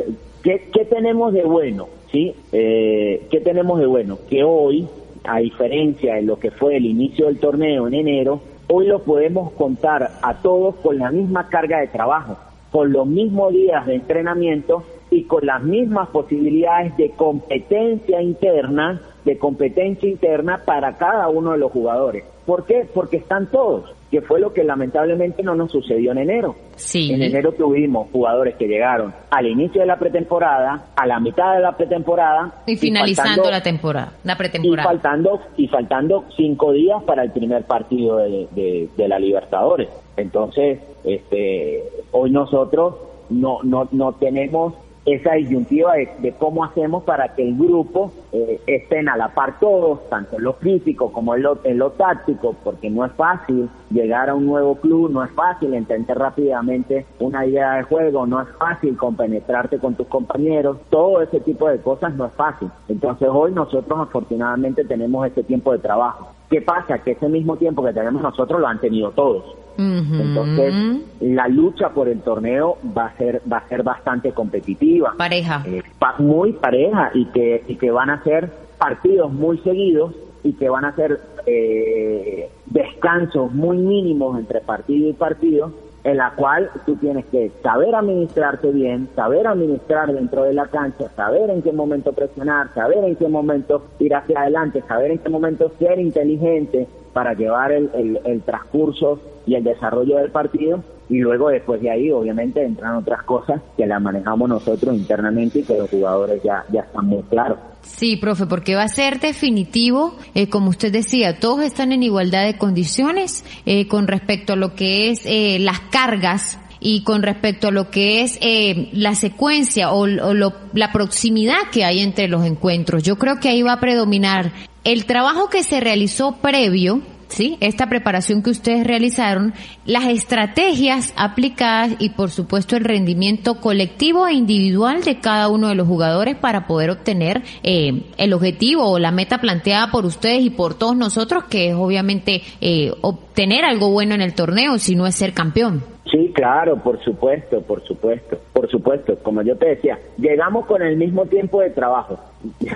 ¿qué, 0.43 0.69
qué 0.73 0.85
tenemos 0.85 1.33
de 1.33 1.43
bueno? 1.43 1.87
¿sí? 2.11 2.35
Eh, 2.51 3.27
¿Qué 3.31 3.39
tenemos 3.39 3.79
de 3.79 3.85
bueno? 3.85 4.19
Que 4.29 4.43
hoy, 4.43 4.87
a 5.23 5.39
diferencia 5.39 6.15
de 6.15 6.23
lo 6.23 6.37
que 6.37 6.51
fue 6.51 6.77
el 6.77 6.85
inicio 6.85 7.27
del 7.27 7.39
torneo 7.39 7.87
en 7.87 7.93
enero, 7.93 8.41
hoy 8.67 8.87
lo 8.87 8.99
podemos 8.99 9.51
contar 9.53 10.11
a 10.21 10.35
todos 10.41 10.75
con 10.75 10.97
la 10.97 11.11
misma 11.11 11.47
carga 11.47 11.79
de 11.79 11.87
trabajo, 11.87 12.37
con 12.71 12.91
los 12.91 13.07
mismos 13.07 13.53
días 13.53 13.85
de 13.85 13.95
entrenamiento 13.95 14.83
y 15.11 15.25
con 15.25 15.45
las 15.45 15.61
mismas 15.61 16.07
posibilidades 16.09 16.95
de 16.97 17.11
competencia 17.11 18.21
interna, 18.21 19.01
de 19.25 19.37
competencia 19.37 20.09
interna 20.09 20.61
para 20.65 20.97
cada 20.97 21.27
uno 21.27 21.51
de 21.51 21.57
los 21.59 21.71
jugadores. 21.71 22.23
¿Por 22.45 22.65
qué? 22.65 22.87
Porque 22.91 23.17
están 23.17 23.47
todos, 23.51 23.93
que 24.09 24.21
fue 24.21 24.39
lo 24.39 24.51
que 24.53 24.63
lamentablemente 24.63 25.43
no 25.43 25.53
nos 25.53 25.69
sucedió 25.71 26.11
en 26.13 26.19
enero. 26.19 26.55
Sí. 26.77 27.11
En 27.13 27.21
enero 27.21 27.51
tuvimos 27.51 28.09
jugadores 28.11 28.55
que 28.55 28.67
llegaron 28.67 29.13
al 29.29 29.45
inicio 29.47 29.81
de 29.81 29.87
la 29.87 29.99
pretemporada, 29.99 30.85
a 30.95 31.05
la 31.05 31.19
mitad 31.19 31.55
de 31.55 31.59
la 31.61 31.73
pretemporada 31.77 32.63
Y 32.65 32.77
finalizando 32.77 33.43
faltando- 33.43 33.51
la 33.51 33.61
temporada, 33.61 34.13
la 34.23 34.33
y 34.33 34.35
pretemporada. 34.37 34.87
faltando 34.89 35.41
y 35.57 35.67
faltando 35.67 36.23
cinco 36.37 36.71
días 36.71 37.03
para 37.03 37.23
el 37.23 37.31
primer 37.31 37.63
partido 37.65 38.17
de, 38.17 38.47
de- 38.51 38.89
de 38.97 39.07
la 39.07 39.19
Libertadores. 39.19 39.89
Entonces, 40.17 40.79
este, 41.03 41.83
hoy 42.11 42.31
nosotros 42.31 42.95
no 43.29 43.59
no 43.63 43.87
no 43.91 44.11
tenemos 44.13 44.73
esa 45.05 45.33
disyuntiva 45.33 45.93
de, 45.93 46.09
de 46.19 46.31
cómo 46.33 46.63
hacemos 46.63 47.03
para 47.03 47.33
que 47.33 47.47
el 47.47 47.57
grupo 47.57 48.11
eh, 48.31 48.61
estén 48.67 49.09
a 49.09 49.17
la 49.17 49.29
par 49.29 49.59
todos, 49.59 50.07
tanto 50.09 50.37
en 50.37 50.43
lo 50.43 50.53
físico 50.53 51.11
como 51.11 51.35
en 51.35 51.43
lo, 51.43 51.59
en 51.63 51.79
lo 51.79 51.91
táctico, 51.91 52.55
porque 52.63 52.89
no 52.89 53.03
es 53.05 53.11
fácil 53.13 53.67
llegar 53.89 54.29
a 54.29 54.35
un 54.35 54.45
nuevo 54.45 54.75
club, 54.75 55.09
no 55.11 55.23
es 55.23 55.31
fácil 55.31 55.73
entender 55.73 56.17
rápidamente 56.17 57.05
una 57.19 57.45
idea 57.45 57.73
de 57.75 57.83
juego, 57.83 58.27
no 58.27 58.41
es 58.41 58.47
fácil 58.59 58.95
compenetrarte 58.95 59.79
con 59.79 59.95
tus 59.95 60.07
compañeros, 60.07 60.77
todo 60.89 61.21
ese 61.21 61.39
tipo 61.39 61.67
de 61.67 61.79
cosas 61.79 62.13
no 62.13 62.25
es 62.25 62.33
fácil. 62.33 62.69
Entonces 62.87 63.27
hoy 63.31 63.51
nosotros 63.51 63.99
afortunadamente 63.99 64.85
tenemos 64.85 65.25
ese 65.27 65.43
tiempo 65.43 65.71
de 65.71 65.79
trabajo. 65.79 66.29
¿Qué 66.51 66.61
pasa? 66.61 66.99
Que 66.99 67.11
ese 67.11 67.27
mismo 67.29 67.55
tiempo 67.57 67.83
que 67.83 67.93
tenemos 67.93 68.21
nosotros 68.21 68.59
lo 68.61 68.67
han 68.67 68.79
tenido 68.79 69.09
todos. 69.11 69.55
Entonces, 69.77 70.75
la 71.21 71.47
lucha 71.47 71.89
por 71.89 72.07
el 72.09 72.19
torneo 72.21 72.77
va 72.95 73.05
a 73.05 73.17
ser 73.17 73.41
va 73.51 73.57
a 73.57 73.67
ser 73.69 73.81
bastante 73.83 74.31
competitiva, 74.33 75.13
Pareja. 75.17 75.63
eh, 75.65 75.81
pa- 75.97 76.15
muy 76.19 76.51
pareja 76.53 77.09
y 77.15 77.25
que 77.27 77.63
y 77.67 77.77
que 77.77 77.89
van 77.89 78.09
a 78.11 78.21
ser 78.23 78.51
partidos 78.77 79.31
muy 79.31 79.57
seguidos 79.59 80.13
y 80.43 80.53
que 80.53 80.67
van 80.69 80.85
a 80.85 80.95
ser 80.95 81.19
eh, 81.45 82.49
descansos 82.65 83.51
muy 83.53 83.77
mínimos 83.77 84.37
entre 84.37 84.59
partido 84.61 85.09
y 85.09 85.13
partido 85.13 85.71
en 86.03 86.17
la 86.17 86.31
cual 86.31 86.69
tú 86.85 86.95
tienes 86.95 87.25
que 87.25 87.51
saber 87.61 87.93
administrarte 87.93 88.71
bien, 88.71 89.07
saber 89.15 89.47
administrar 89.47 90.11
dentro 90.11 90.43
de 90.43 90.53
la 90.53 90.67
cancha, 90.67 91.09
saber 91.15 91.49
en 91.49 91.61
qué 91.61 91.71
momento 91.71 92.13
presionar, 92.13 92.73
saber 92.73 93.03
en 93.03 93.15
qué 93.15 93.27
momento 93.27 93.83
ir 93.99 94.15
hacia 94.15 94.41
adelante, 94.41 94.83
saber 94.87 95.11
en 95.11 95.19
qué 95.19 95.29
momento 95.29 95.71
ser 95.77 95.99
inteligente 95.99 96.87
para 97.13 97.33
llevar 97.33 97.71
el, 97.71 97.89
el, 97.93 98.19
el 98.23 98.41
transcurso 98.41 99.19
y 99.45 99.55
el 99.55 99.63
desarrollo 99.63 100.17
del 100.17 100.31
partido 100.31 100.83
y 101.11 101.19
luego 101.19 101.49
después 101.49 101.81
de 101.81 101.89
ahí 101.89 102.09
obviamente 102.09 102.63
entran 102.63 102.95
otras 102.95 103.23
cosas 103.23 103.61
que 103.75 103.85
las 103.85 104.01
manejamos 104.01 104.47
nosotros 104.47 104.95
internamente 104.95 105.59
y 105.59 105.63
que 105.63 105.77
los 105.77 105.89
jugadores 105.89 106.41
ya, 106.41 106.63
ya 106.71 106.81
están 106.81 107.05
muy 107.05 107.21
claros. 107.23 107.57
Sí, 107.83 108.15
profe, 108.15 108.45
porque 108.45 108.75
va 108.75 108.83
a 108.83 108.87
ser 108.87 109.19
definitivo, 109.19 110.17
eh, 110.33 110.47
como 110.47 110.69
usted 110.69 110.91
decía, 110.91 111.39
todos 111.39 111.61
están 111.63 111.91
en 111.91 112.03
igualdad 112.03 112.45
de 112.45 112.57
condiciones 112.57 113.43
eh, 113.65 113.87
con 113.87 114.07
respecto 114.07 114.53
a 114.53 114.55
lo 114.55 114.75
que 114.75 115.09
es 115.09 115.21
eh, 115.25 115.57
las 115.59 115.79
cargas 115.79 116.57
y 116.79 117.03
con 117.03 117.21
respecto 117.21 117.67
a 117.67 117.71
lo 117.71 117.91
que 117.91 118.23
es 118.23 118.37
eh, 118.41 118.89
la 118.91 119.15
secuencia 119.15 119.91
o, 119.91 120.01
o 120.01 120.33
lo, 120.33 120.53
la 120.73 120.91
proximidad 120.91 121.69
que 121.71 121.85
hay 121.85 121.99
entre 121.99 122.27
los 122.27 122.45
encuentros. 122.45 123.03
Yo 123.03 123.17
creo 123.17 123.39
que 123.39 123.49
ahí 123.49 123.61
va 123.61 123.73
a 123.73 123.79
predominar 123.79 124.51
el 124.83 125.05
trabajo 125.05 125.49
que 125.49 125.63
se 125.63 125.79
realizó 125.79 126.37
previo 126.37 127.01
¿sí? 127.31 127.57
Esta 127.61 127.87
preparación 127.87 128.43
que 128.43 128.49
ustedes 128.49 128.85
realizaron, 128.85 129.53
las 129.85 130.05
estrategias 130.05 131.13
aplicadas 131.17 131.95
y 131.99 132.09
por 132.09 132.29
supuesto 132.29 132.75
el 132.75 132.83
rendimiento 132.83 133.55
colectivo 133.55 134.27
e 134.27 134.33
individual 134.33 135.03
de 135.03 135.19
cada 135.19 135.47
uno 135.49 135.69
de 135.69 135.75
los 135.75 135.87
jugadores 135.87 136.35
para 136.35 136.67
poder 136.67 136.91
obtener 136.91 137.41
eh, 137.63 138.03
el 138.17 138.33
objetivo 138.33 138.89
o 138.91 138.99
la 138.99 139.11
meta 139.11 139.39
planteada 139.39 139.91
por 139.91 140.05
ustedes 140.05 140.43
y 140.43 140.49
por 140.49 140.77
todos 140.77 140.95
nosotros, 140.95 141.45
que 141.45 141.69
es 141.69 141.75
obviamente 141.75 142.41
eh, 142.59 142.91
obtener 143.01 143.65
algo 143.65 143.89
bueno 143.89 144.13
en 144.13 144.21
el 144.21 144.35
torneo, 144.35 144.77
si 144.77 144.95
no 144.95 145.07
es 145.07 145.15
ser 145.15 145.33
campeón. 145.33 145.83
Sí, 146.11 146.31
claro, 146.35 146.77
por 146.83 147.01
supuesto, 147.03 147.61
por 147.61 147.81
supuesto, 147.85 148.37
por 148.51 148.69
supuesto. 148.69 149.17
Como 149.23 149.43
yo 149.43 149.55
te 149.55 149.67
decía, 149.67 149.97
llegamos 150.17 150.65
con 150.65 150.81
el 150.81 150.97
mismo 150.97 151.25
tiempo 151.25 151.61
de 151.61 151.69
trabajo. 151.69 152.19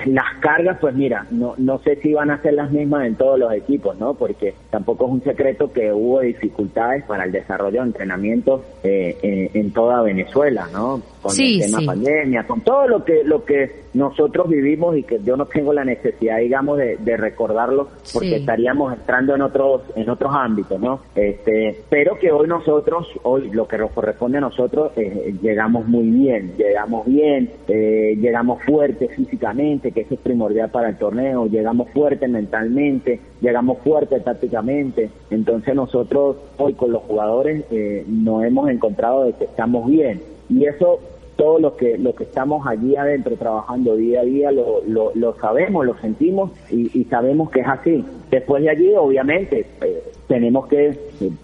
Las 0.05 0.35
cargas, 0.41 0.77
pues 0.79 0.93
mira, 0.95 1.25
no, 1.31 1.55
no 1.57 1.79
sé 1.79 1.95
si 1.97 2.13
van 2.13 2.29
a 2.31 2.41
ser 2.41 2.53
las 2.53 2.71
mismas 2.71 3.05
en 3.07 3.15
todos 3.15 3.39
los 3.39 3.51
equipos, 3.53 3.97
¿no? 3.97 4.13
Porque 4.13 4.53
tampoco 4.69 5.05
es 5.05 5.11
un 5.13 5.23
secreto 5.23 5.71
que 5.71 5.91
hubo 5.91 6.21
dificultades 6.21 7.03
para 7.05 7.23
el 7.23 7.31
desarrollo 7.31 7.81
de 7.81 7.87
entrenamientos 7.87 8.61
eh, 8.83 9.17
eh, 9.23 9.51
en 9.53 9.71
toda 9.71 10.01
Venezuela, 10.03 10.67
¿no? 10.71 11.01
Con 11.21 11.31
Sí, 11.31 11.55
el 11.55 11.65
tema 11.67 11.79
sí. 11.79 11.85
pandemia, 11.87 12.43
con 12.45 12.61
todo 12.61 12.87
lo 12.87 13.03
que 13.03 13.23
lo 13.23 13.43
que 13.43 13.85
nosotros 13.95 14.49
vivimos 14.49 14.95
y 14.97 15.03
que 15.03 15.19
yo 15.23 15.37
no 15.37 15.45
tengo 15.45 15.71
la 15.73 15.85
necesidad, 15.85 16.37
digamos, 16.39 16.77
de, 16.77 16.97
de 16.97 17.17
recordarlo 17.17 17.87
porque 18.13 18.29
Sí. 18.29 18.35
estaríamos 18.35 18.93
entrando 18.93 19.33
en 19.35 19.41
otros 19.41 19.81
en 19.95 20.09
otros 20.09 20.31
ámbitos, 20.35 20.79
¿no? 20.79 20.99
Este, 21.15 21.79
pero 21.89 22.19
que 22.19 22.31
hoy 22.31 22.47
nosotros, 22.47 23.07
hoy 23.23 23.49
lo 23.51 23.67
que 23.67 23.77
nos 23.77 23.91
corresponde 23.91 24.37
a 24.37 24.41
nosotros, 24.41 24.91
eh, 24.97 25.33
llegamos 25.41 25.87
muy 25.87 26.07
bien, 26.09 26.53
llegamos 26.57 27.05
bien, 27.07 27.49
eh, 27.67 28.15
llegamos 28.19 28.61
fuertes 28.63 29.09
físicamente, 29.15 29.54
que 29.55 30.01
eso 30.01 30.15
es 30.15 30.19
primordial 30.19 30.69
para 30.69 30.89
el 30.89 30.97
torneo, 30.97 31.47
llegamos 31.47 31.89
fuertes 31.91 32.29
mentalmente, 32.29 33.19
llegamos 33.41 33.77
fuertes 33.79 34.23
tácticamente, 34.23 35.09
entonces 35.29 35.73
nosotros 35.73 36.35
hoy 36.57 36.73
con 36.73 36.91
los 36.91 37.03
jugadores 37.03 37.63
eh, 37.71 38.03
nos 38.07 38.43
hemos 38.43 38.69
encontrado 38.69 39.23
de 39.23 39.33
que 39.33 39.45
estamos 39.45 39.89
bien. 39.89 40.21
Y 40.49 40.65
eso 40.65 40.99
todos 41.37 41.61
los 41.61 41.73
que 41.73 41.97
los 41.97 42.15
que 42.15 42.23
estamos 42.23 42.65
allí 42.67 42.95
adentro 42.95 43.35
trabajando 43.35 43.95
día 43.95 44.21
a 44.21 44.23
día 44.23 44.51
lo, 44.51 44.81
lo, 44.87 45.11
lo 45.15 45.35
sabemos, 45.35 45.85
lo 45.85 45.97
sentimos 45.97 46.51
y, 46.69 46.97
y 46.97 47.05
sabemos 47.05 47.49
que 47.49 47.61
es 47.61 47.67
así. 47.67 48.05
Después 48.29 48.63
de 48.63 48.69
allí, 48.69 48.93
obviamente, 48.93 49.65
eh, 49.81 50.03
tenemos 50.27 50.67
que 50.67 50.89
eh, 50.89 50.97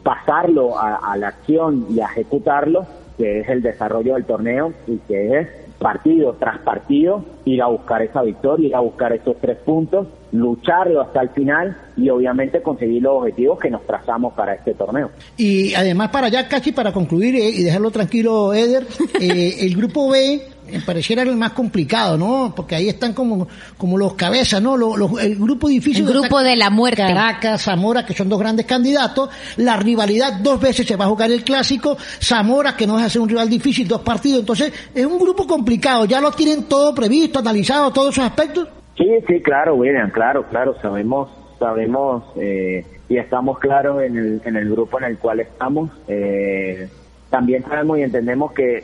pasarlo 0.04 0.78
a, 0.78 0.96
a 0.96 1.18
la 1.18 1.30
acción 1.30 1.88
y 1.90 2.00
a 2.00 2.06
ejecutarlo, 2.06 2.86
que 3.18 3.40
es 3.40 3.50
el 3.50 3.62
desarrollo 3.62 4.16
del 4.16 4.26
torneo 4.26 4.74
y 4.88 4.98
que 4.98 5.40
es 5.40 5.48
partido 5.82 6.36
tras 6.40 6.60
partido 6.60 7.26
ir 7.44 7.62
a 7.62 7.68
buscar 7.68 8.02
esa 8.04 8.22
victoria, 8.22 8.68
ir 8.68 8.76
a 8.76 8.80
buscar 8.80 9.12
esos 9.14 9.36
tres 9.42 9.58
puntos, 9.58 10.08
lucharlo 10.32 11.02
hasta 11.02 11.22
el 11.22 11.30
final 11.30 11.76
y 11.98 12.10
obviamente 12.10 12.62
conseguir 12.62 13.02
los 13.02 13.14
objetivos 13.20 13.60
que 13.60 13.70
nos 13.70 13.86
trazamos 13.86 14.34
para 14.34 14.54
este 14.54 14.74
torneo. 14.76 15.10
Y 15.38 15.74
además 15.74 16.10
para 16.10 16.30
ya 16.30 16.48
casi 16.48 16.72
para 16.72 16.94
concluir 16.94 17.36
eh, 17.36 17.50
y 17.50 17.64
dejarlo 17.64 17.92
tranquilo, 17.92 18.54
Eder, 18.54 18.86
eh, 19.20 19.56
el 19.62 19.76
grupo 19.76 20.10
B 20.10 20.42
pareciera 20.80 21.22
el 21.24 21.36
más 21.36 21.52
complicado, 21.52 22.18
¿no? 22.18 22.54
Porque 22.56 22.76
ahí 22.76 22.88
están 22.90 23.14
como, 23.14 23.48
como 23.78 23.98
los 23.98 24.14
cabezas, 24.14 24.62
¿no? 24.62 24.78
Los- 24.78 24.98
los- 24.98 25.22
el 25.22 25.36
grupo 25.36 25.68
difícil. 25.68 26.06
El 26.08 26.14
grupo 26.14 26.42
de 26.42 26.56
la 26.56 26.70
muerte. 26.70 27.02
Caracas, 27.02 27.64
Zamora, 27.64 28.06
que 28.06 28.14
son 28.14 28.30
dos 28.30 28.40
grandes 28.40 28.66
candidatos. 28.66 29.30
La 29.58 29.78
rivalidad, 29.78 30.34
dos 30.42 30.60
veces 30.62 30.88
se 30.88 30.96
va 30.96 31.06
a 31.06 31.10
jugar 31.10 31.32
el 31.32 31.44
clásico. 31.44 31.98
Zamora, 32.22 32.76
que 32.78 32.88
no 32.88 32.98
es 33.00 33.06
hacer 33.06 33.22
un 33.22 33.30
rival 33.30 33.50
difícil, 33.50 33.88
dos 33.88 34.02
partidos. 34.02 34.40
Entonces, 34.40 34.72
es 34.96 35.06
un 35.06 35.20
grupo 35.20 35.46
complicado. 35.46 36.06
Ya 36.06 36.22
lo 36.22 36.32
tienen 36.32 36.64
todo 36.64 36.96
previsto, 36.96 37.40
analizado, 37.40 37.92
todos 37.92 38.14
esos 38.14 38.26
aspectos. 38.26 38.68
Sí, 38.98 39.06
sí, 39.28 39.42
claro, 39.42 39.76
William, 39.76 40.12
claro, 40.12 40.48
claro, 40.50 40.76
sabemos, 40.82 41.30
sabemos 41.58 42.24
eh, 42.36 42.86
y 43.10 43.18
estamos 43.18 43.58
claros 43.60 44.04
en 44.04 44.18
el, 44.18 44.42
en 44.46 44.56
el 44.56 44.70
grupo 44.70 45.00
en 45.00 45.06
el 45.06 45.18
cual 45.18 45.40
estamos. 45.40 45.90
Eh, 46.08 46.88
también 47.32 47.64
sabemos 47.64 47.98
y 47.98 48.04
entendemos 48.04 48.52
que 48.52 48.84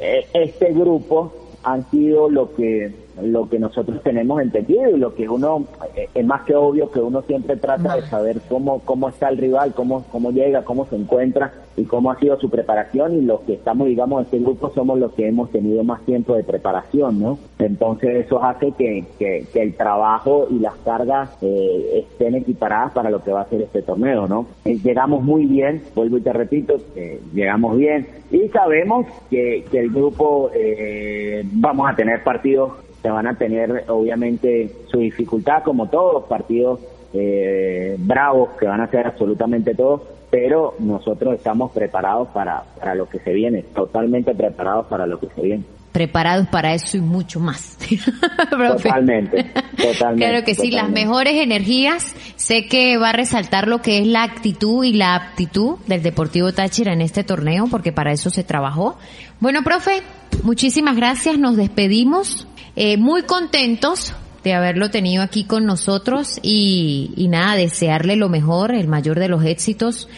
eh, 0.00 0.26
este 0.34 0.72
grupo 0.72 1.34
han 1.64 1.90
sido 1.90 2.30
lo 2.30 2.54
que 2.54 3.05
lo 3.22 3.48
que 3.48 3.58
nosotros 3.58 4.02
tenemos 4.02 4.40
entendido 4.42 4.90
y 4.90 4.98
lo 4.98 5.14
que 5.14 5.28
uno 5.28 5.64
eh, 5.94 6.08
es 6.14 6.26
más 6.26 6.42
que 6.42 6.54
obvio 6.54 6.90
que 6.90 7.00
uno 7.00 7.22
siempre 7.22 7.56
trata 7.56 7.96
de 7.96 8.02
saber 8.02 8.40
cómo 8.48 8.80
cómo 8.80 9.08
está 9.08 9.28
el 9.28 9.38
rival, 9.38 9.72
cómo 9.74 10.04
cómo 10.10 10.30
llega, 10.30 10.64
cómo 10.64 10.86
se 10.86 10.96
encuentra 10.96 11.52
y 11.76 11.84
cómo 11.84 12.10
ha 12.10 12.18
sido 12.18 12.38
su 12.38 12.50
preparación 12.50 13.16
y 13.16 13.20
los 13.22 13.40
que 13.40 13.54
estamos 13.54 13.88
digamos 13.88 14.20
en 14.20 14.24
este 14.24 14.38
grupo 14.38 14.70
somos 14.74 14.98
los 14.98 15.12
que 15.12 15.28
hemos 15.28 15.50
tenido 15.50 15.84
más 15.84 16.02
tiempo 16.04 16.34
de 16.34 16.44
preparación, 16.44 17.20
¿no? 17.20 17.38
Entonces 17.58 18.26
eso 18.26 18.42
hace 18.42 18.72
que, 18.72 19.04
que, 19.18 19.46
que 19.52 19.62
el 19.62 19.74
trabajo 19.74 20.46
y 20.50 20.58
las 20.58 20.74
cargas 20.76 21.30
eh, 21.42 22.04
estén 22.10 22.34
equiparadas 22.34 22.92
para 22.92 23.10
lo 23.10 23.22
que 23.22 23.32
va 23.32 23.42
a 23.42 23.48
ser 23.48 23.62
este 23.62 23.82
torneo, 23.82 24.26
¿no? 24.26 24.46
Eh, 24.64 24.78
llegamos 24.82 25.22
muy 25.22 25.46
bien, 25.46 25.82
vuelvo 25.94 26.18
y 26.18 26.22
te 26.22 26.32
repito, 26.32 26.76
eh, 26.94 27.20
llegamos 27.34 27.76
bien 27.76 28.06
y 28.30 28.48
sabemos 28.48 29.06
que, 29.30 29.64
que 29.70 29.80
el 29.80 29.90
grupo 29.90 30.50
eh, 30.54 31.42
vamos 31.52 31.90
a 31.90 31.94
tener 31.94 32.22
partidos 32.22 32.72
que 33.02 33.10
van 33.10 33.26
a 33.26 33.36
tener 33.36 33.84
obviamente 33.88 34.70
su 34.86 34.98
dificultad 34.98 35.62
como 35.62 35.88
todos 35.88 36.14
los 36.14 36.24
partidos 36.24 36.80
eh, 37.12 37.96
bravos 37.98 38.50
que 38.58 38.66
van 38.66 38.80
a 38.80 38.88
ser 38.88 39.06
absolutamente 39.06 39.74
todos 39.74 40.02
pero 40.30 40.74
nosotros 40.78 41.34
estamos 41.34 41.72
preparados 41.72 42.28
para, 42.28 42.64
para 42.78 42.94
lo 42.94 43.08
que 43.08 43.18
se 43.20 43.32
viene, 43.32 43.62
totalmente 43.62 44.34
preparados 44.34 44.86
para 44.86 45.06
lo 45.06 45.18
que 45.18 45.28
se 45.28 45.40
viene. 45.40 45.64
Preparados 45.96 46.46
para 46.48 46.74
eso 46.74 46.98
y 46.98 47.00
mucho 47.00 47.40
más. 47.40 47.78
Totalmente, 48.50 49.50
totalmente. 49.78 50.26
Claro 50.26 50.44
que 50.44 50.54
sí, 50.54 50.70
las 50.70 50.90
mejores 50.90 51.36
energías. 51.42 52.14
Sé 52.36 52.66
que 52.66 52.98
va 52.98 53.08
a 53.08 53.12
resaltar 53.12 53.66
lo 53.66 53.80
que 53.80 54.00
es 54.00 54.06
la 54.06 54.22
actitud 54.22 54.84
y 54.84 54.92
la 54.92 55.14
aptitud 55.14 55.78
del 55.86 56.02
Deportivo 56.02 56.52
Táchira 56.52 56.92
en 56.92 57.00
este 57.00 57.24
torneo, 57.24 57.66
porque 57.70 57.92
para 57.92 58.12
eso 58.12 58.28
se 58.28 58.44
trabajó. 58.44 58.98
Bueno, 59.40 59.62
profe, 59.62 60.02
muchísimas 60.42 60.96
gracias. 60.96 61.38
Nos 61.38 61.56
despedimos. 61.56 62.46
Eh, 62.76 62.98
muy 62.98 63.22
contentos 63.22 64.12
de 64.44 64.52
haberlo 64.52 64.90
tenido 64.90 65.22
aquí 65.22 65.44
con 65.44 65.64
nosotros 65.64 66.38
y, 66.42 67.14
y 67.16 67.28
nada, 67.28 67.54
desearle 67.56 68.16
lo 68.16 68.28
mejor, 68.28 68.74
el 68.74 68.86
mayor 68.86 69.18
de 69.18 69.28
los 69.28 69.42
éxitos, 69.46 70.10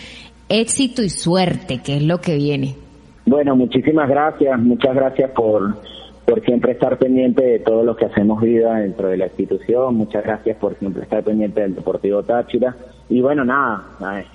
éxito 0.48 1.04
y 1.04 1.10
suerte, 1.10 1.78
que 1.78 1.98
es 1.98 2.02
lo 2.02 2.20
que 2.20 2.34
viene. 2.34 2.87
Bueno, 3.28 3.54
muchísimas 3.56 4.08
gracias, 4.08 4.58
muchas 4.58 4.94
gracias 4.94 5.30
por, 5.32 5.74
por 6.24 6.40
siempre 6.46 6.72
estar 6.72 6.96
pendiente 6.96 7.44
de 7.44 7.58
todo 7.58 7.82
lo 7.84 7.94
que 7.94 8.06
hacemos 8.06 8.40
vida 8.40 8.76
dentro 8.76 9.08
de 9.08 9.18
la 9.18 9.26
institución, 9.26 9.96
muchas 9.96 10.24
gracias 10.24 10.56
por 10.56 10.74
siempre 10.76 11.02
estar 11.02 11.22
pendiente 11.22 11.60
del 11.60 11.74
Deportivo 11.74 12.22
Táchira. 12.22 12.74
Y 13.10 13.20
bueno, 13.20 13.44
nada, 13.44 13.84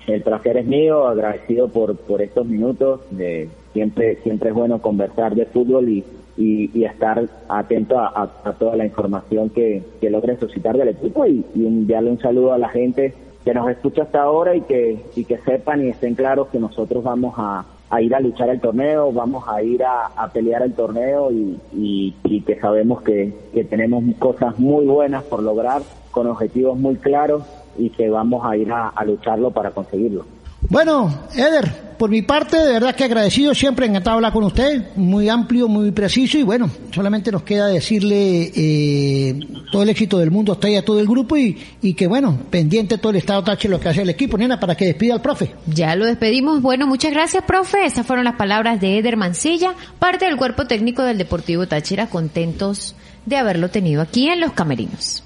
el 0.05 0.21
placer 0.21 0.57
es 0.57 0.67
mío, 0.67 1.07
agradecido 1.07 1.69
por, 1.69 1.95
por 1.97 2.21
estos 2.21 2.45
minutos, 2.45 3.01
de, 3.09 3.49
siempre, 3.73 4.17
siempre 4.17 4.49
es 4.49 4.55
bueno 4.55 4.79
conversar 4.79 5.33
de 5.33 5.47
fútbol 5.47 5.89
y, 5.89 6.03
y, 6.37 6.83
estar 6.83 7.23
atento 7.49 7.97
a, 7.97 8.29
a- 8.43 8.53
toda 8.53 8.75
la 8.75 8.85
información 8.85 9.49
que, 9.49 9.81
que 10.01 10.09
logre 10.11 10.37
suscitar 10.37 10.77
del 10.77 10.89
equipo 10.89 11.25
y, 11.25 11.43
y 11.55 11.65
enviarle 11.65 12.11
un 12.11 12.19
saludo 12.19 12.53
a 12.53 12.59
la 12.59 12.69
gente 12.69 13.13
que 13.43 13.53
nos 13.55 13.69
escucha 13.71 14.03
hasta 14.03 14.21
ahora 14.21 14.55
y 14.55 14.61
que, 14.61 14.99
y 15.15 15.25
que 15.25 15.37
sepan 15.39 15.83
y 15.83 15.89
estén 15.89 16.13
claros 16.15 16.47
que 16.49 16.59
nosotros 16.59 17.03
vamos 17.03 17.33
a, 17.37 17.65
a 17.93 18.01
ir 18.01 18.15
a 18.15 18.19
luchar 18.19 18.49
el 18.49 18.59
torneo, 18.59 19.11
vamos 19.11 19.43
a 19.47 19.61
ir 19.61 19.83
a, 19.83 20.07
a 20.07 20.27
pelear 20.31 20.63
el 20.63 20.73
torneo 20.73 21.31
y, 21.31 21.59
y, 21.73 22.15
y 22.23 22.41
que 22.41 22.59
sabemos 22.59 23.03
que, 23.03 23.31
que 23.53 23.63
tenemos 23.63 24.03
cosas 24.17 24.57
muy 24.57 24.85
buenas 24.85 25.23
por 25.23 25.43
lograr, 25.43 25.83
con 26.09 26.25
objetivos 26.25 26.77
muy 26.77 26.95
claros 26.95 27.43
y 27.77 27.91
que 27.91 28.09
vamos 28.09 28.45
a 28.45 28.57
ir 28.57 28.71
a, 28.71 28.89
a 28.89 29.05
lucharlo 29.05 29.51
para 29.51 29.71
conseguirlo. 29.71 30.25
Bueno, 30.73 31.27
Eder, 31.35 31.71
por 31.99 32.09
mi 32.09 32.23
parte, 32.23 32.57
de 32.57 32.73
verdad 32.73 32.95
que 32.95 33.03
agradecido, 33.03 33.53
siempre 33.53 33.85
encantado 33.85 34.15
hablar 34.15 34.33
con 34.33 34.43
usted, 34.43 34.95
muy 34.95 35.29
amplio, 35.29 35.67
muy 35.67 35.91
preciso 35.91 36.39
y 36.39 36.41
bueno, 36.41 36.67
solamente 36.91 37.31
nos 37.31 37.43
queda 37.43 37.67
decirle 37.67 38.51
eh, 38.55 39.39
todo 39.71 39.83
el 39.83 39.89
éxito 39.89 40.17
del 40.17 40.31
mundo 40.31 40.53
está 40.53 40.65
ahí 40.65 40.75
a 40.75 40.83
todo 40.83 40.99
el 40.99 41.05
grupo 41.05 41.37
y, 41.37 41.61
y 41.83 41.93
que 41.93 42.07
bueno, 42.07 42.39
pendiente 42.49 42.97
todo 42.97 43.11
el 43.11 43.17
estado 43.17 43.43
tache 43.43 43.69
lo 43.69 43.79
que 43.79 43.89
hace 43.89 44.01
el 44.01 44.09
equipo, 44.09 44.35
nena, 44.35 44.59
para 44.59 44.73
que 44.73 44.85
despida 44.85 45.13
al 45.13 45.21
profe. 45.21 45.53
Ya 45.67 45.95
lo 45.95 46.07
despedimos. 46.07 46.63
Bueno, 46.63 46.87
muchas 46.87 47.11
gracias, 47.11 47.43
profe. 47.43 47.85
Esas 47.85 48.07
fueron 48.07 48.25
las 48.25 48.35
palabras 48.37 48.81
de 48.81 48.97
Eder 48.97 49.15
Mancilla, 49.15 49.75
parte 49.99 50.25
del 50.25 50.37
cuerpo 50.37 50.65
técnico 50.65 51.03
del 51.03 51.19
Deportivo 51.19 51.67
Táchira, 51.67 52.07
contentos 52.07 52.95
de 53.27 53.37
haberlo 53.37 53.69
tenido 53.69 54.01
aquí 54.01 54.27
en 54.27 54.39
Los 54.39 54.53
Camerinos. 54.53 55.23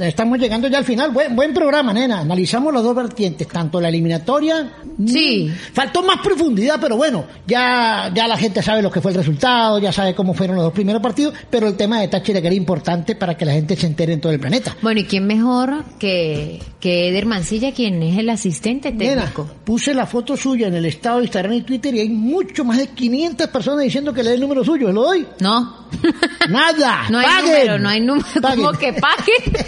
Estamos 0.00 0.38
llegando 0.38 0.68
ya 0.68 0.78
al 0.78 0.84
final. 0.84 1.10
Buen, 1.10 1.34
buen 1.36 1.54
programa, 1.54 1.92
nena. 1.92 2.20
Analizamos 2.20 2.72
las 2.72 2.82
dos 2.82 2.94
vertientes, 2.96 3.46
tanto 3.48 3.80
la 3.80 3.88
eliminatoria. 3.88 4.72
Sí. 5.06 5.48
mm, 5.50 5.74
Faltó 5.74 6.02
más 6.02 6.18
profundidad, 6.22 6.76
pero 6.80 6.96
bueno, 6.96 7.24
ya, 7.46 8.10
ya 8.14 8.26
la 8.26 8.36
gente 8.36 8.62
sabe 8.62 8.82
lo 8.82 8.90
que 8.90 9.00
fue 9.00 9.12
el 9.12 9.16
resultado, 9.16 9.78
ya 9.78 9.92
sabe 9.92 10.14
cómo 10.14 10.34
fueron 10.34 10.56
los 10.56 10.64
dos 10.64 10.72
primeros 10.72 11.00
partidos, 11.02 11.34
pero 11.50 11.68
el 11.68 11.76
tema 11.76 12.00
de 12.00 12.08
Táchira 12.08 12.40
que 12.40 12.46
era 12.48 12.56
importante 12.56 13.14
para 13.14 13.36
que 13.36 13.44
la 13.44 13.52
gente 13.52 13.76
se 13.76 13.86
entere 13.86 14.12
en 14.12 14.20
todo 14.20 14.32
el 14.32 14.40
planeta. 14.40 14.76
Bueno, 14.82 15.00
¿y 15.00 15.04
quién 15.04 15.26
mejor 15.26 15.84
que, 15.98 16.60
que 16.80 17.08
Eder 17.08 17.26
Mancilla, 17.26 17.72
quien 17.72 18.02
es 18.02 18.18
el 18.18 18.28
asistente 18.30 18.92
Nena, 18.92 19.22
técnico? 19.22 19.48
puse 19.64 19.94
la 19.94 20.06
foto 20.06 20.36
suya 20.36 20.66
en 20.68 20.74
el 20.74 20.86
estado 20.86 21.18
de 21.18 21.24
Instagram 21.24 21.52
y 21.54 21.62
Twitter 21.62 21.94
y 21.94 22.00
hay 22.00 22.08
mucho 22.08 22.64
más 22.64 22.78
de 22.78 22.88
500 22.88 23.46
personas 23.48 23.84
diciendo 23.84 24.12
que 24.12 24.22
le 24.22 24.30
dé 24.30 24.34
el 24.36 24.40
número 24.40 24.64
suyo. 24.64 24.88
¿Se 24.88 24.92
lo 24.92 25.02
doy? 25.02 25.26
No. 25.40 25.88
Nada. 26.48 27.06
No 27.10 27.18
hay 27.18 27.26
Paguen. 27.26 27.44
número, 27.46 27.78
no 27.78 27.88
hay 27.88 28.00
número. 28.00 28.26
Paguen. 28.42 28.64
¿Cómo 28.64 28.78
que 28.78 28.92
pague? 28.92 29.64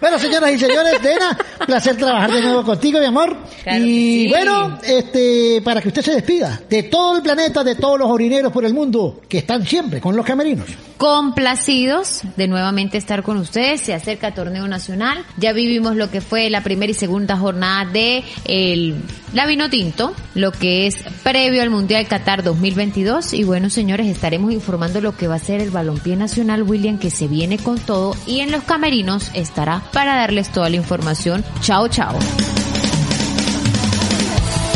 Bueno, 0.00 0.18
señoras 0.18 0.52
y 0.52 0.58
señores, 0.58 1.02
Nena, 1.02 1.36
placer 1.66 1.96
trabajar 1.96 2.32
de 2.32 2.40
nuevo 2.40 2.62
contigo, 2.64 3.00
mi 3.00 3.06
amor. 3.06 3.36
Claro 3.62 3.84
y 3.84 4.24
sí. 4.24 4.28
bueno, 4.28 4.78
este, 4.82 5.60
para 5.62 5.80
que 5.80 5.88
usted 5.88 6.02
se 6.02 6.12
despida 6.12 6.60
de 6.68 6.84
todo 6.84 7.16
el 7.16 7.22
planeta, 7.22 7.64
de 7.64 7.74
todos 7.74 7.98
los 7.98 8.08
orineros 8.08 8.52
por 8.52 8.64
el 8.64 8.74
mundo, 8.74 9.20
que 9.28 9.38
están 9.38 9.66
siempre 9.66 10.00
con 10.00 10.16
los 10.16 10.24
camerinos. 10.24 10.66
Complacidos 10.98 12.22
de 12.36 12.48
nuevamente 12.48 12.98
estar 12.98 13.22
con 13.22 13.38
ustedes. 13.38 13.80
Se 13.80 13.94
acerca 13.94 14.34
torneo 14.34 14.66
nacional. 14.66 15.24
Ya 15.36 15.52
vivimos 15.52 15.94
lo 15.94 16.10
que 16.10 16.20
fue 16.20 16.50
la 16.50 16.62
primera 16.62 16.90
y 16.90 16.94
segunda 16.94 17.36
jornada 17.36 17.84
de 17.84 18.24
el, 18.46 18.96
la 19.32 19.46
Vino 19.46 19.70
Tinto, 19.70 20.12
lo 20.34 20.50
que 20.50 20.88
es 20.88 20.96
previo 21.22 21.62
al 21.62 21.70
Mundial 21.70 22.08
Qatar 22.08 22.42
2022. 22.42 23.32
Y 23.34 23.44
bueno, 23.44 23.70
señores, 23.70 24.08
estaremos 24.08 24.52
informando 24.52 25.00
lo 25.00 25.16
que 25.16 25.28
va 25.28 25.36
a 25.36 25.38
ser 25.38 25.60
el 25.60 25.70
balompié 25.70 26.16
nacional, 26.16 26.64
William, 26.64 26.98
que 26.98 27.10
se 27.10 27.28
viene 27.28 27.58
con 27.58 27.78
todo. 27.78 28.16
Y 28.26 28.40
en 28.40 28.50
los 28.50 28.64
camerinos 28.64 29.30
estará 29.34 29.82
para 29.92 30.16
darles 30.16 30.50
toda 30.50 30.70
la 30.70 30.76
información. 30.76 31.44
Chao, 31.60 31.88
chao. 31.88 32.18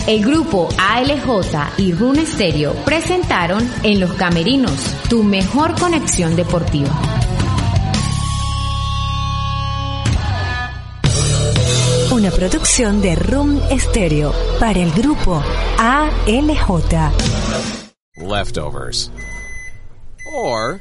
El 0.07 0.25
grupo 0.25 0.69
ALJ 0.79 1.79
y 1.79 1.93
Rune 1.93 2.27
Stereo 2.27 2.75
presentaron 2.85 3.71
En 3.83 4.01
los 4.01 4.13
Camerinos, 4.15 4.75
tu 5.09 5.23
mejor 5.23 5.79
conexión 5.79 6.35
deportiva. 6.35 6.91
Una 12.11 12.31
producción 12.31 13.01
de 13.01 13.15
Room 13.15 13.61
Stereo 13.79 14.35
para 14.59 14.81
el 14.81 14.91
grupo 14.93 15.43
ALJ. 15.79 17.43
leftovers, 18.23 19.11
or 20.35 20.81